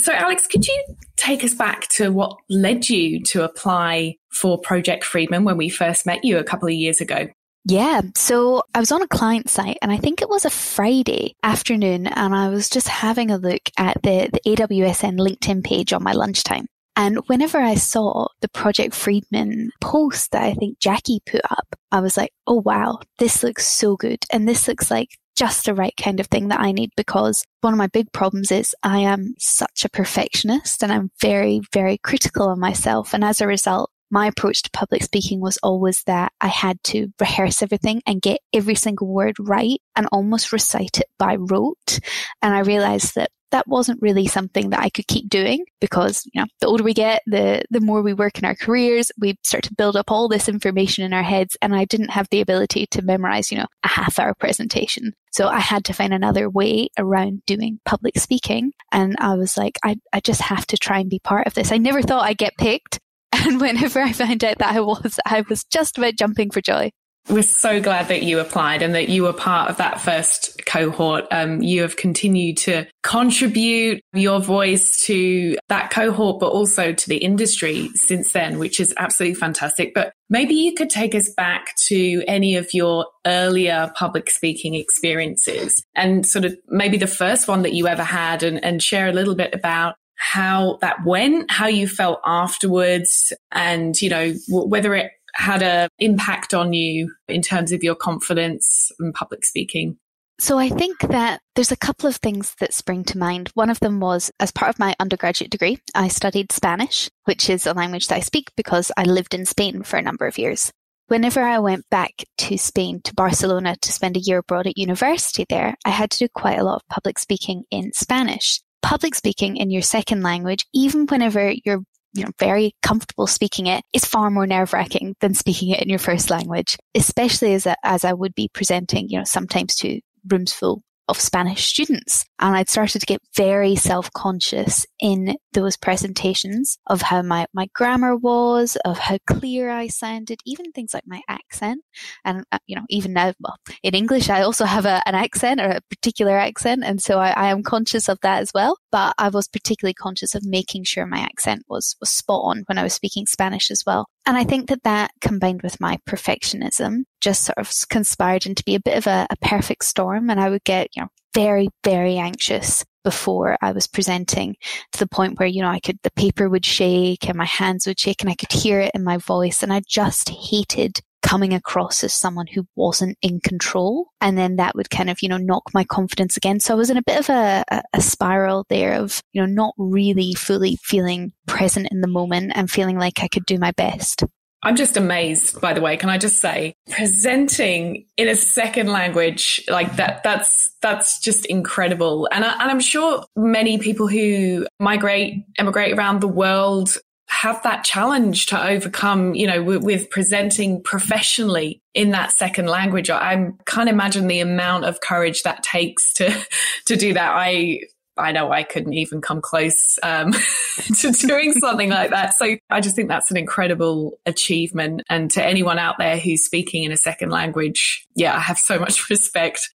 So, 0.00 0.12
Alex, 0.12 0.46
could 0.48 0.66
you 0.66 0.84
take 1.16 1.44
us 1.44 1.54
back 1.54 1.88
to 1.90 2.10
what 2.10 2.36
led 2.50 2.88
you 2.88 3.22
to 3.24 3.44
apply 3.44 4.16
for 4.30 4.58
Project 4.58 5.04
Friedman 5.04 5.44
when 5.44 5.56
we 5.56 5.68
first 5.68 6.04
met 6.04 6.24
you 6.24 6.38
a 6.38 6.44
couple 6.44 6.66
of 6.66 6.74
years 6.74 7.00
ago? 7.00 7.28
Yeah. 7.66 8.02
So 8.14 8.62
I 8.74 8.80
was 8.80 8.92
on 8.92 9.02
a 9.02 9.08
client 9.08 9.48
site 9.48 9.78
and 9.80 9.90
I 9.90 9.96
think 9.96 10.20
it 10.20 10.28
was 10.28 10.44
a 10.44 10.50
Friday 10.50 11.34
afternoon 11.42 12.06
and 12.06 12.34
I 12.34 12.50
was 12.50 12.68
just 12.68 12.88
having 12.88 13.30
a 13.30 13.38
look 13.38 13.62
at 13.78 14.02
the, 14.02 14.28
the 14.32 14.40
AWSN 14.56 15.18
LinkedIn 15.18 15.64
page 15.64 15.92
on 15.92 16.02
my 16.02 16.12
lunchtime. 16.12 16.66
And 16.96 17.18
whenever 17.26 17.58
I 17.58 17.74
saw 17.74 18.28
the 18.40 18.48
Project 18.48 18.94
Friedman 18.94 19.70
post 19.80 20.30
that 20.30 20.42
I 20.42 20.54
think 20.54 20.78
Jackie 20.78 21.20
put 21.26 21.40
up, 21.50 21.74
I 21.90 22.00
was 22.00 22.16
like, 22.16 22.32
oh 22.46 22.62
wow, 22.64 23.00
this 23.18 23.42
looks 23.42 23.66
so 23.66 23.96
good. 23.96 24.24
And 24.30 24.46
this 24.46 24.68
looks 24.68 24.90
like 24.90 25.08
just 25.34 25.64
the 25.64 25.74
right 25.74 25.96
kind 25.96 26.20
of 26.20 26.26
thing 26.26 26.48
that 26.48 26.60
I 26.60 26.70
need 26.70 26.90
because 26.96 27.44
one 27.60 27.72
of 27.72 27.78
my 27.78 27.88
big 27.88 28.12
problems 28.12 28.52
is 28.52 28.74
I 28.82 29.00
am 29.00 29.34
such 29.38 29.84
a 29.84 29.88
perfectionist 29.88 30.82
and 30.82 30.92
I'm 30.92 31.10
very, 31.20 31.60
very 31.72 31.98
critical 31.98 32.50
of 32.50 32.58
myself. 32.58 33.14
And 33.14 33.24
as 33.24 33.40
a 33.40 33.46
result, 33.46 33.90
my 34.14 34.28
approach 34.28 34.62
to 34.62 34.70
public 34.70 35.02
speaking 35.02 35.40
was 35.40 35.58
always 35.60 36.04
that 36.04 36.32
I 36.40 36.46
had 36.46 36.78
to 36.84 37.08
rehearse 37.20 37.62
everything 37.62 38.00
and 38.06 38.22
get 38.22 38.38
every 38.52 38.76
single 38.76 39.08
word 39.08 39.34
right 39.40 39.80
and 39.96 40.06
almost 40.12 40.52
recite 40.52 41.00
it 41.00 41.08
by 41.18 41.34
rote. 41.34 41.98
And 42.40 42.54
I 42.54 42.60
realized 42.60 43.16
that 43.16 43.32
that 43.50 43.66
wasn't 43.66 44.00
really 44.00 44.28
something 44.28 44.70
that 44.70 44.80
I 44.80 44.88
could 44.88 45.08
keep 45.08 45.28
doing 45.28 45.64
because, 45.80 46.28
you 46.32 46.40
know, 46.40 46.46
the 46.60 46.68
older 46.68 46.84
we 46.84 46.94
get, 46.94 47.22
the, 47.26 47.62
the 47.70 47.80
more 47.80 48.02
we 48.02 48.14
work 48.14 48.38
in 48.38 48.44
our 48.44 48.54
careers, 48.54 49.10
we 49.18 49.36
start 49.42 49.64
to 49.64 49.74
build 49.74 49.96
up 49.96 50.12
all 50.12 50.28
this 50.28 50.48
information 50.48 51.04
in 51.04 51.12
our 51.12 51.22
heads. 51.22 51.56
And 51.60 51.74
I 51.74 51.84
didn't 51.84 52.10
have 52.10 52.28
the 52.30 52.40
ability 52.40 52.86
to 52.92 53.02
memorize, 53.02 53.50
you 53.50 53.58
know, 53.58 53.66
a 53.84 53.88
half 53.88 54.20
hour 54.20 54.34
presentation. 54.34 55.12
So 55.32 55.48
I 55.48 55.58
had 55.58 55.84
to 55.86 55.92
find 55.92 56.14
another 56.14 56.48
way 56.48 56.88
around 56.98 57.42
doing 57.46 57.80
public 57.84 58.16
speaking. 58.18 58.72
And 58.92 59.16
I 59.18 59.34
was 59.34 59.56
like, 59.56 59.78
I, 59.84 59.96
I 60.12 60.20
just 60.20 60.40
have 60.42 60.66
to 60.68 60.76
try 60.76 61.00
and 61.00 61.10
be 61.10 61.18
part 61.18 61.48
of 61.48 61.54
this. 61.54 61.72
I 61.72 61.78
never 61.78 62.02
thought 62.02 62.24
I'd 62.24 62.38
get 62.38 62.56
picked. 62.58 63.00
And 63.34 63.60
whenever 63.60 64.00
I 64.00 64.12
found 64.12 64.44
out 64.44 64.58
that 64.58 64.74
I 64.74 64.80
was, 64.80 65.18
I 65.26 65.42
was 65.48 65.64
just 65.64 65.98
about 65.98 66.14
jumping 66.16 66.50
for 66.50 66.60
joy. 66.60 66.90
We're 67.30 67.42
so 67.42 67.80
glad 67.80 68.08
that 68.08 68.22
you 68.22 68.38
applied 68.38 68.82
and 68.82 68.94
that 68.94 69.08
you 69.08 69.22
were 69.22 69.32
part 69.32 69.70
of 69.70 69.78
that 69.78 69.98
first 69.98 70.60
cohort. 70.66 71.24
Um, 71.30 71.62
you 71.62 71.80
have 71.80 71.96
continued 71.96 72.58
to 72.58 72.86
contribute 73.02 74.02
your 74.12 74.40
voice 74.40 75.00
to 75.06 75.56
that 75.68 75.90
cohort, 75.90 76.38
but 76.38 76.52
also 76.52 76.92
to 76.92 77.08
the 77.08 77.16
industry 77.16 77.88
since 77.94 78.32
then, 78.32 78.58
which 78.58 78.78
is 78.78 78.92
absolutely 78.98 79.36
fantastic. 79.36 79.94
But 79.94 80.12
maybe 80.28 80.52
you 80.52 80.74
could 80.74 80.90
take 80.90 81.14
us 81.14 81.30
back 81.34 81.74
to 81.86 82.22
any 82.28 82.56
of 82.56 82.68
your 82.74 83.06
earlier 83.26 83.90
public 83.96 84.28
speaking 84.28 84.74
experiences 84.74 85.82
and 85.94 86.26
sort 86.26 86.44
of 86.44 86.54
maybe 86.68 86.98
the 86.98 87.06
first 87.06 87.48
one 87.48 87.62
that 87.62 87.72
you 87.72 87.88
ever 87.88 88.04
had 88.04 88.42
and, 88.42 88.62
and 88.62 88.82
share 88.82 89.08
a 89.08 89.12
little 89.12 89.34
bit 89.34 89.54
about 89.54 89.94
how 90.24 90.78
that 90.80 91.04
went, 91.04 91.50
how 91.50 91.66
you 91.66 91.86
felt 91.86 92.18
afterwards, 92.24 93.32
and, 93.52 94.00
you 94.00 94.08
know, 94.08 94.32
whether 94.48 94.94
it 94.94 95.12
had 95.34 95.62
an 95.62 95.88
impact 95.98 96.54
on 96.54 96.72
you 96.72 97.12
in 97.28 97.42
terms 97.42 97.72
of 97.72 97.82
your 97.82 97.94
confidence 97.94 98.90
in 99.00 99.12
public 99.12 99.44
speaking? 99.44 99.98
So 100.40 100.58
I 100.58 100.70
think 100.70 100.98
that 101.00 101.40
there's 101.54 101.72
a 101.72 101.76
couple 101.76 102.08
of 102.08 102.16
things 102.16 102.54
that 102.58 102.72
spring 102.72 103.04
to 103.04 103.18
mind. 103.18 103.50
One 103.54 103.68
of 103.68 103.80
them 103.80 104.00
was 104.00 104.30
as 104.40 104.50
part 104.50 104.70
of 104.70 104.78
my 104.78 104.96
undergraduate 104.98 105.50
degree, 105.50 105.78
I 105.94 106.08
studied 106.08 106.52
Spanish, 106.52 107.10
which 107.24 107.50
is 107.50 107.66
a 107.66 107.74
language 107.74 108.08
that 108.08 108.16
I 108.16 108.20
speak 108.20 108.50
because 108.56 108.90
I 108.96 109.04
lived 109.04 109.34
in 109.34 109.44
Spain 109.44 109.82
for 109.82 109.98
a 109.98 110.02
number 110.02 110.26
of 110.26 110.38
years. 110.38 110.72
Whenever 111.08 111.42
I 111.42 111.58
went 111.58 111.84
back 111.90 112.24
to 112.38 112.56
Spain, 112.56 113.02
to 113.04 113.14
Barcelona 113.14 113.76
to 113.82 113.92
spend 113.92 114.16
a 114.16 114.20
year 114.20 114.38
abroad 114.38 114.66
at 114.66 114.78
university 114.78 115.44
there, 115.50 115.76
I 115.84 115.90
had 115.90 116.10
to 116.12 116.18
do 116.18 116.28
quite 116.34 116.58
a 116.58 116.64
lot 116.64 116.76
of 116.76 116.88
public 116.88 117.18
speaking 117.18 117.64
in 117.70 117.92
Spanish 117.92 118.62
public 118.84 119.14
speaking 119.14 119.56
in 119.56 119.70
your 119.70 119.82
second 119.82 120.22
language, 120.22 120.66
even 120.74 121.06
whenever 121.06 121.52
you're 121.64 121.80
you 122.12 122.22
know, 122.22 122.30
very 122.38 122.72
comfortable 122.82 123.26
speaking 123.26 123.66
it 123.66 123.82
is 123.92 124.04
far 124.04 124.30
more 124.30 124.46
nerve 124.46 124.72
wracking 124.72 125.16
than 125.20 125.34
speaking 125.34 125.70
it 125.70 125.82
in 125.82 125.88
your 125.88 125.98
first 125.98 126.30
language, 126.30 126.76
especially 126.94 127.54
as, 127.54 127.66
a, 127.66 127.74
as 127.82 128.04
I 128.04 128.12
would 128.12 128.34
be 128.34 128.48
presenting, 128.52 129.08
you 129.08 129.18
know, 129.18 129.24
sometimes 129.24 129.74
to 129.76 130.00
rooms 130.30 130.52
full 130.52 130.82
of 131.08 131.20
Spanish 131.20 131.64
students. 131.66 132.24
And 132.40 132.54
I'd 132.56 132.68
started 132.68 133.00
to 133.00 133.06
get 133.06 133.20
very 133.36 133.76
self 133.76 134.10
conscious 134.12 134.86
in 135.00 135.36
those 135.52 135.76
presentations 135.76 136.78
of 136.86 137.02
how 137.02 137.22
my, 137.22 137.46
my 137.52 137.68
grammar 137.74 138.16
was, 138.16 138.76
of 138.84 138.98
how 138.98 139.18
clear 139.26 139.70
I 139.70 139.88
sounded, 139.88 140.40
even 140.44 140.72
things 140.72 140.94
like 140.94 141.04
my 141.06 141.20
accent. 141.28 141.82
And, 142.24 142.44
uh, 142.52 142.58
you 142.66 142.76
know, 142.76 142.84
even 142.88 143.12
now, 143.12 143.32
well, 143.40 143.56
in 143.82 143.94
English, 143.94 144.28
I 144.28 144.42
also 144.42 144.64
have 144.64 144.86
a, 144.86 145.02
an 145.06 145.14
accent 145.14 145.60
or 145.60 145.70
a 145.70 145.80
particular 145.90 146.36
accent. 146.36 146.84
And 146.84 147.00
so 147.00 147.18
I, 147.18 147.30
I 147.30 147.46
am 147.48 147.62
conscious 147.62 148.08
of 148.08 148.18
that 148.22 148.40
as 148.42 148.50
well. 148.54 148.76
But 148.94 149.16
I 149.18 149.28
was 149.28 149.48
particularly 149.48 149.92
conscious 149.92 150.36
of 150.36 150.44
making 150.44 150.84
sure 150.84 151.04
my 151.04 151.18
accent 151.18 151.64
was, 151.68 151.96
was 151.98 152.10
spot 152.10 152.42
on 152.44 152.62
when 152.66 152.78
I 152.78 152.84
was 152.84 152.92
speaking 152.92 153.26
Spanish 153.26 153.72
as 153.72 153.82
well. 153.84 154.06
And 154.24 154.36
I 154.36 154.44
think 154.44 154.68
that 154.68 154.84
that 154.84 155.10
combined 155.20 155.62
with 155.62 155.80
my 155.80 155.98
perfectionism 156.08 157.00
just 157.20 157.42
sort 157.42 157.58
of 157.58 157.72
conspired 157.90 158.46
into 158.46 158.62
be 158.62 158.76
a 158.76 158.80
bit 158.80 158.96
of 158.96 159.08
a, 159.08 159.26
a 159.30 159.36
perfect 159.42 159.84
storm. 159.84 160.30
And 160.30 160.38
I 160.38 160.48
would 160.48 160.62
get, 160.62 160.90
you 160.94 161.02
know, 161.02 161.08
very, 161.34 161.70
very 161.82 162.18
anxious 162.18 162.84
before 163.02 163.56
I 163.60 163.72
was 163.72 163.88
presenting 163.88 164.54
to 164.92 164.98
the 165.00 165.08
point 165.08 165.40
where, 165.40 165.48
you 165.48 165.60
know, 165.60 165.70
I 165.70 165.80
could, 165.80 165.98
the 166.04 166.12
paper 166.12 166.48
would 166.48 166.64
shake 166.64 167.28
and 167.28 167.36
my 167.36 167.46
hands 167.46 167.88
would 167.88 167.98
shake 167.98 168.22
and 168.22 168.30
I 168.30 168.36
could 168.36 168.52
hear 168.52 168.78
it 168.78 168.92
in 168.94 169.02
my 169.02 169.16
voice. 169.16 169.64
And 169.64 169.72
I 169.72 169.82
just 169.88 170.28
hated 170.28 171.00
coming 171.24 171.54
across 171.54 172.04
as 172.04 172.12
someone 172.12 172.46
who 172.46 172.66
wasn't 172.76 173.16
in 173.22 173.40
control. 173.40 174.08
And 174.20 174.36
then 174.36 174.56
that 174.56 174.76
would 174.76 174.90
kind 174.90 175.08
of, 175.08 175.22
you 175.22 175.28
know, 175.28 175.38
knock 175.38 175.70
my 175.72 175.82
confidence 175.82 176.36
again. 176.36 176.60
So 176.60 176.74
I 176.74 176.76
was 176.76 176.90
in 176.90 176.98
a 176.98 177.02
bit 177.02 177.18
of 177.18 177.30
a, 177.30 177.64
a, 177.94 178.00
spiral 178.00 178.66
there 178.68 178.92
of, 178.92 179.22
you 179.32 179.40
know, 179.40 179.46
not 179.46 179.72
really 179.78 180.34
fully 180.34 180.76
feeling 180.82 181.32
present 181.46 181.88
in 181.90 182.02
the 182.02 182.08
moment 182.08 182.52
and 182.54 182.70
feeling 182.70 182.98
like 182.98 183.22
I 183.22 183.28
could 183.28 183.46
do 183.46 183.58
my 183.58 183.72
best. 183.72 184.22
I'm 184.62 184.76
just 184.76 184.98
amazed, 184.98 185.60
by 185.62 185.72
the 185.72 185.80
way. 185.80 185.96
Can 185.96 186.10
I 186.10 186.18
just 186.18 186.38
say, 186.40 186.74
presenting 186.90 188.06
in 188.18 188.28
a 188.28 188.36
second 188.36 188.88
language 188.88 189.64
like 189.68 189.96
that, 189.96 190.22
that's, 190.22 190.70
that's 190.82 191.20
just 191.20 191.46
incredible. 191.46 192.28
And, 192.32 192.44
I, 192.44 192.52
and 192.52 192.70
I'm 192.70 192.80
sure 192.80 193.24
many 193.34 193.78
people 193.78 194.08
who 194.08 194.66
migrate, 194.78 195.44
emigrate 195.58 195.94
around 195.94 196.20
the 196.20 196.28
world 196.28 196.98
have 197.34 197.62
that 197.62 197.84
challenge 197.84 198.46
to 198.46 198.66
overcome, 198.66 199.34
you 199.34 199.46
know, 199.46 199.62
with, 199.62 199.82
with 199.82 200.10
presenting 200.10 200.82
professionally 200.82 201.82
in 201.92 202.10
that 202.10 202.32
second 202.32 202.66
language. 202.66 203.10
I 203.10 203.50
can't 203.66 203.88
imagine 203.88 204.26
the 204.26 204.40
amount 204.40 204.84
of 204.84 205.00
courage 205.00 205.42
that 205.42 205.62
takes 205.62 206.14
to, 206.14 206.46
to 206.86 206.96
do 206.96 207.14
that. 207.14 207.32
I, 207.34 207.80
I 208.16 208.32
know 208.32 208.52
I 208.52 208.62
couldn't 208.62 208.92
even 208.92 209.20
come 209.20 209.40
close 209.40 209.98
um, 210.02 210.32
to 211.00 211.10
doing 211.12 211.52
something 211.54 211.90
like 211.90 212.10
that. 212.10 212.34
So 212.34 212.56
I 212.70 212.80
just 212.80 212.94
think 212.94 213.08
that's 213.08 213.30
an 213.30 213.36
incredible 213.36 214.18
achievement. 214.24 215.02
And 215.10 215.30
to 215.32 215.44
anyone 215.44 215.78
out 215.78 215.96
there 215.98 216.18
who's 216.18 216.44
speaking 216.44 216.84
in 216.84 216.92
a 216.92 216.96
second 216.96 217.30
language, 217.30 218.06
yeah, 218.14 218.36
I 218.36 218.40
have 218.40 218.58
so 218.58 218.78
much 218.78 219.10
respect. 219.10 219.70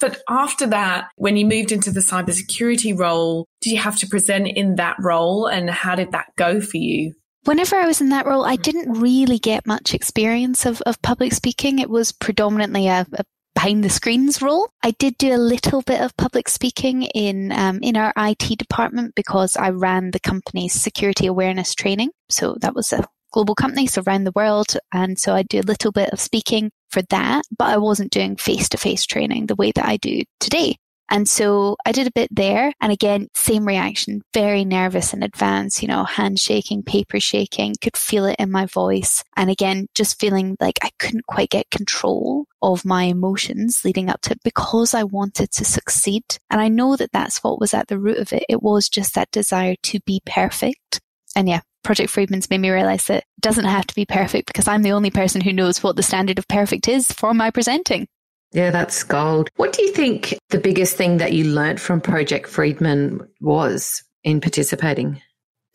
But 0.00 0.22
after 0.28 0.66
that, 0.66 1.08
when 1.16 1.36
you 1.36 1.46
moved 1.46 1.72
into 1.72 1.90
the 1.90 2.00
cybersecurity 2.00 2.98
role, 2.98 3.46
did 3.60 3.70
you 3.70 3.78
have 3.78 3.98
to 3.98 4.08
present 4.08 4.48
in 4.48 4.76
that 4.76 4.96
role? 4.98 5.46
And 5.46 5.70
how 5.70 5.94
did 5.94 6.12
that 6.12 6.26
go 6.36 6.60
for 6.60 6.76
you? 6.76 7.14
Whenever 7.44 7.76
I 7.76 7.86
was 7.86 8.00
in 8.00 8.08
that 8.08 8.26
role, 8.26 8.44
I 8.44 8.56
didn't 8.56 9.00
really 9.00 9.38
get 9.38 9.66
much 9.66 9.94
experience 9.94 10.64
of, 10.64 10.80
of 10.82 11.00
public 11.02 11.32
speaking. 11.32 11.78
It 11.78 11.90
was 11.90 12.10
predominantly 12.10 12.88
a, 12.88 13.06
a 13.12 13.24
behind 13.54 13.84
the 13.84 13.90
screens 13.90 14.42
role. 14.42 14.68
I 14.82 14.90
did 14.92 15.16
do 15.16 15.32
a 15.34 15.38
little 15.38 15.80
bit 15.82 16.00
of 16.00 16.16
public 16.16 16.48
speaking 16.48 17.02
in 17.02 17.52
um, 17.52 17.78
in 17.82 17.96
our 17.96 18.12
IT 18.16 18.58
department 18.58 19.14
because 19.14 19.56
I 19.56 19.70
ran 19.70 20.10
the 20.10 20.20
company's 20.20 20.72
security 20.72 21.26
awareness 21.26 21.74
training. 21.74 22.10
So 22.28 22.56
that 22.60 22.74
was 22.74 22.92
a 22.92 23.06
global 23.32 23.54
company, 23.54 23.86
so 23.86 24.02
around 24.06 24.24
the 24.24 24.32
world, 24.34 24.76
and 24.92 25.18
so 25.18 25.34
I 25.34 25.42
do 25.42 25.60
a 25.60 25.62
little 25.62 25.92
bit 25.92 26.10
of 26.10 26.20
speaking 26.20 26.70
for 26.94 27.02
that, 27.10 27.42
but 27.58 27.68
I 27.68 27.76
wasn't 27.76 28.12
doing 28.12 28.36
face 28.36 28.68
to 28.70 28.78
face 28.78 29.04
training 29.04 29.46
the 29.46 29.56
way 29.56 29.72
that 29.72 29.84
I 29.84 29.96
do 29.96 30.22
today. 30.38 30.76
And 31.10 31.28
so 31.28 31.76
I 31.84 31.92
did 31.92 32.06
a 32.06 32.12
bit 32.12 32.30
there. 32.34 32.72
And 32.80 32.90
again, 32.90 33.28
same 33.34 33.66
reaction, 33.66 34.22
very 34.32 34.64
nervous 34.64 35.12
in 35.12 35.22
advance, 35.22 35.82
you 35.82 35.88
know, 35.88 36.04
hand 36.04 36.38
shaking, 36.38 36.82
paper 36.82 37.20
shaking, 37.20 37.74
could 37.82 37.96
feel 37.96 38.24
it 38.24 38.36
in 38.38 38.50
my 38.50 38.64
voice. 38.66 39.22
And 39.36 39.50
again, 39.50 39.86
just 39.94 40.18
feeling 40.18 40.56
like 40.60 40.78
I 40.82 40.90
couldn't 40.98 41.26
quite 41.26 41.50
get 41.50 41.70
control 41.70 42.46
of 42.62 42.86
my 42.86 43.04
emotions 43.04 43.84
leading 43.84 44.08
up 44.08 44.22
to 44.22 44.32
it 44.32 44.40
because 44.42 44.94
I 44.94 45.04
wanted 45.04 45.50
to 45.52 45.64
succeed. 45.64 46.24
And 46.50 46.60
I 46.60 46.68
know 46.68 46.96
that 46.96 47.12
that's 47.12 47.44
what 47.44 47.60
was 47.60 47.74
at 47.74 47.88
the 47.88 47.98
root 47.98 48.18
of 48.18 48.32
it. 48.32 48.44
It 48.48 48.62
was 48.62 48.88
just 48.88 49.14
that 49.14 49.30
desire 49.30 49.74
to 49.82 50.00
be 50.06 50.22
perfect. 50.24 51.00
And 51.36 51.48
yeah, 51.48 51.60
Project 51.82 52.10
Friedman's 52.10 52.50
made 52.50 52.60
me 52.60 52.70
realize 52.70 53.06
that 53.06 53.18
it 53.18 53.40
doesn't 53.40 53.64
have 53.64 53.86
to 53.86 53.94
be 53.94 54.06
perfect 54.06 54.46
because 54.46 54.68
I'm 54.68 54.82
the 54.82 54.92
only 54.92 55.10
person 55.10 55.40
who 55.40 55.52
knows 55.52 55.82
what 55.82 55.96
the 55.96 56.02
standard 56.02 56.38
of 56.38 56.48
perfect 56.48 56.88
is 56.88 57.12
for 57.12 57.34
my 57.34 57.50
presenting. 57.50 58.08
Yeah, 58.52 58.70
that's 58.70 59.02
gold. 59.02 59.50
What 59.56 59.72
do 59.72 59.82
you 59.82 59.92
think 59.92 60.38
the 60.50 60.60
biggest 60.60 60.96
thing 60.96 61.18
that 61.18 61.32
you 61.32 61.44
learned 61.44 61.80
from 61.80 62.00
Project 62.00 62.48
Friedman 62.48 63.28
was 63.40 64.02
in 64.22 64.40
participating? 64.40 65.20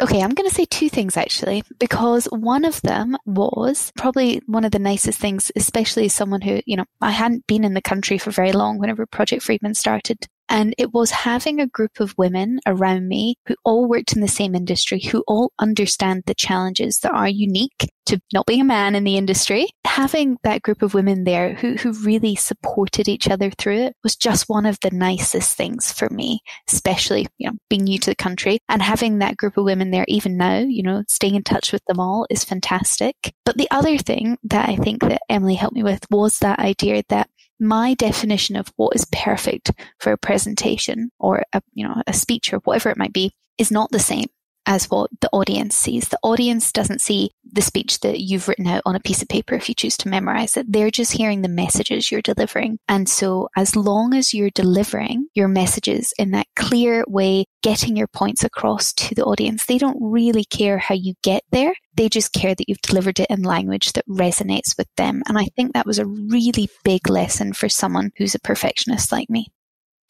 Okay, 0.02 0.22
I'm 0.22 0.34
going 0.34 0.50
to 0.50 0.56
say 0.56 0.64
two 0.64 0.88
things 0.88 1.18
actually, 1.18 1.62
because 1.78 2.26
one 2.28 2.64
of 2.64 2.82
them 2.82 3.18
was 3.26 3.92
probably 3.98 4.42
one 4.46 4.64
of 4.64 4.72
the 4.72 4.80
nicest 4.80 5.20
things, 5.20 5.52
especially 5.58 6.06
as 6.06 6.14
someone 6.14 6.40
who, 6.40 6.62
you 6.66 6.78
know, 6.78 6.86
I 7.02 7.12
hadn't 7.12 7.46
been 7.48 7.66
in 7.66 7.74
the 7.74 7.82
country 7.82 8.18
for 8.18 8.32
very 8.32 8.54
long 8.54 8.80
whenever 8.80 9.06
Project 9.06 9.44
Friedman 9.44 9.74
started. 9.74 10.26
And 10.50 10.74
it 10.78 10.94
was 10.94 11.12
having 11.12 11.60
a 11.60 11.68
group 11.68 12.00
of 12.00 12.16
women 12.18 12.60
around 12.66 13.08
me 13.08 13.36
who 13.48 13.56
all 13.64 13.88
worked 13.88 14.14
in 14.14 14.22
the 14.22 14.28
same 14.28 14.56
industry, 14.56 15.00
who 15.00 15.24
all 15.28 15.52
understand 15.60 16.24
the 16.26 16.34
challenges 16.34 17.00
that 17.00 17.14
are 17.14 17.30
unique 17.30 17.90
to 18.08 18.20
not 18.34 18.48
being 18.48 18.62
a 18.62 18.66
man 18.66 18.96
in 18.96 19.04
the 19.04 19.18
industry. 19.18 19.68
Having 19.86 20.38
that 20.44 20.64
group 20.64 20.82
of 20.82 20.96
women 20.96 21.24
there 21.24 21.54
who, 21.54 21.76
who 21.76 21.92
really 22.04 22.36
supported 22.36 23.08
each 23.08 23.30
other 23.30 23.52
through 23.52 23.78
it 23.78 23.96
was 24.04 24.16
just 24.16 24.50
one 24.50 24.66
of 24.66 24.80
the 24.82 24.90
nicest 24.90 25.56
things 25.56 25.92
for 25.92 26.10
me, 26.10 26.40
especially, 26.68 27.28
you 27.38 27.48
know, 27.48 27.56
being 27.70 27.84
new 27.84 28.00
to 28.00 28.10
the 28.10 28.16
country 28.16 28.58
and 28.68 28.82
having 28.82 29.20
that 29.20 29.38
group 29.38 29.58
of 29.58 29.66
women 29.66 29.92
there 29.92 30.06
even 30.08 30.38
now, 30.38 30.58
you 30.58 30.82
know, 30.82 31.04
staying 31.08 31.36
in 31.36 31.44
touch 31.44 31.72
with 31.72 31.84
them 31.86 32.00
all 32.00 32.26
is 32.32 32.44
fantastic. 32.44 33.16
But 33.46 33.58
the 33.58 33.70
other 33.70 33.98
thing 33.98 34.38
that 34.46 34.68
I 34.68 34.76
think 34.78 35.02
that 35.02 35.22
Emily 35.30 35.56
helped 35.56 35.76
me 35.76 35.84
with 35.84 36.06
was 36.10 36.40
that 36.40 36.60
idea 36.60 37.04
that 37.10 37.30
my 37.60 37.94
definition 37.96 38.56
of 38.56 38.72
what 38.78 38.96
is 38.96 39.06
perfect 39.12 39.72
for 40.00 40.12
a 40.12 40.18
presentation 40.18 41.12
or 41.20 41.44
a, 41.54 41.62
you 41.74 41.88
know, 41.88 42.02
a 42.08 42.14
speech 42.14 42.54
or 42.54 42.60
whatever 42.60 42.90
it 42.90 42.98
might 42.98 43.14
be 43.14 43.32
is 43.58 43.72
not 43.72 43.92
the 43.92 44.00
same 44.00 44.28
as 44.70 44.90
what 44.90 45.10
the 45.20 45.30
audience 45.34 45.76
sees. 45.76 46.08
The 46.08 46.20
audience 46.22 46.72
doesn't 46.72 47.02
see 47.02 47.32
the 47.52 47.62
speech 47.62 48.02
that 48.02 48.20
you've 48.20 48.48
written 48.48 48.68
out 48.68 48.84
on 48.86 48.96
a 48.96 49.00
piece 49.00 49.24
of 49.24 49.28
paper 49.28 49.56
if 49.56 49.68
you 49.68 49.74
choose 49.74 49.98
to 49.98 50.08
memorize 50.08 50.56
it. 50.56 50.72
They're 50.72 50.92
just 50.92 51.12
hearing 51.12 51.42
the 51.42 51.50
messages 51.50 52.12
you're 52.12 52.22
delivering. 52.22 52.78
And 52.88 53.10
so 53.10 53.50
as 53.58 53.76
long 53.76 54.14
as 54.14 54.32
you're 54.32 54.52
delivering 54.52 55.28
your 55.34 55.48
messages 55.48 56.14
in 56.20 56.32
that 56.32 56.46
clear 56.56 57.04
way, 57.08 57.46
getting 57.64 57.98
your 57.98 58.08
points 58.08 58.44
across 58.44 58.94
to 58.94 59.16
the 59.16 59.26
audience, 59.26 59.66
they 59.66 59.80
don't 59.80 59.98
really 60.00 60.46
care 60.46 60.78
how 60.78 60.94
you 60.94 61.16
get 61.24 61.42
there. 61.52 61.74
They 61.96 62.08
just 62.08 62.32
care 62.32 62.54
that 62.54 62.70
you've 62.70 62.82
delivered 62.82 63.20
it 63.20 63.32
in 63.32 63.42
language 63.42 63.94
that 63.94 64.08
resonates 64.08 64.78
with 64.78 64.88
them. 64.98 65.24
And 65.28 65.38
I 65.40 65.46
think 65.56 65.74
that 65.74 65.88
was 65.88 65.98
a 65.98 66.06
really 66.06 66.70
big 66.84 67.10
lesson 67.10 67.54
for 67.54 67.70
someone 67.70 68.12
who's 68.18 68.36
a 68.36 68.40
perfectionist 68.40 69.12
like 69.12 69.32
me. 69.32 69.48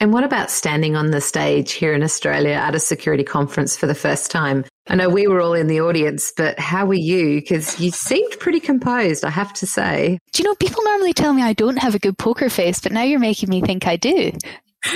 And 0.01 0.13
what 0.13 0.23
about 0.23 0.49
standing 0.49 0.95
on 0.95 1.11
the 1.11 1.19
stage 1.19 1.73
here 1.73 1.93
in 1.93 2.03
Australia 2.03 2.53
at 2.53 2.73
a 2.73 2.79
security 2.79 3.23
conference 3.23 3.75
for 3.75 3.85
the 3.85 3.95
first 3.95 4.31
time? 4.31 4.63
I 4.87 4.95
know 4.95 5.09
we 5.09 5.27
were 5.27 5.41
all 5.41 5.53
in 5.53 5.67
the 5.67 5.81
audience, 5.81 6.31
but 6.35 6.57
how 6.57 6.85
were 6.85 6.93
you? 6.93 7.41
Because 7.41 7.77
you 7.81 7.91
seemed 7.91 8.39
pretty 8.39 8.61
composed, 8.61 9.25
I 9.25 9.29
have 9.29 9.53
to 9.55 9.67
say. 9.67 10.17
Do 10.31 10.41
you 10.41 10.47
know, 10.47 10.55
people 10.55 10.83
normally 10.85 11.13
tell 11.13 11.33
me 11.33 11.41
I 11.41 11.51
don't 11.51 11.77
have 11.77 11.95
a 11.95 11.99
good 11.99 12.17
poker 12.17 12.49
face, 12.49 12.79
but 12.79 12.93
now 12.93 13.03
you're 13.03 13.19
making 13.19 13.49
me 13.49 13.61
think 13.61 13.87
I 13.87 13.97
do. 13.97 14.31
I 14.85 14.89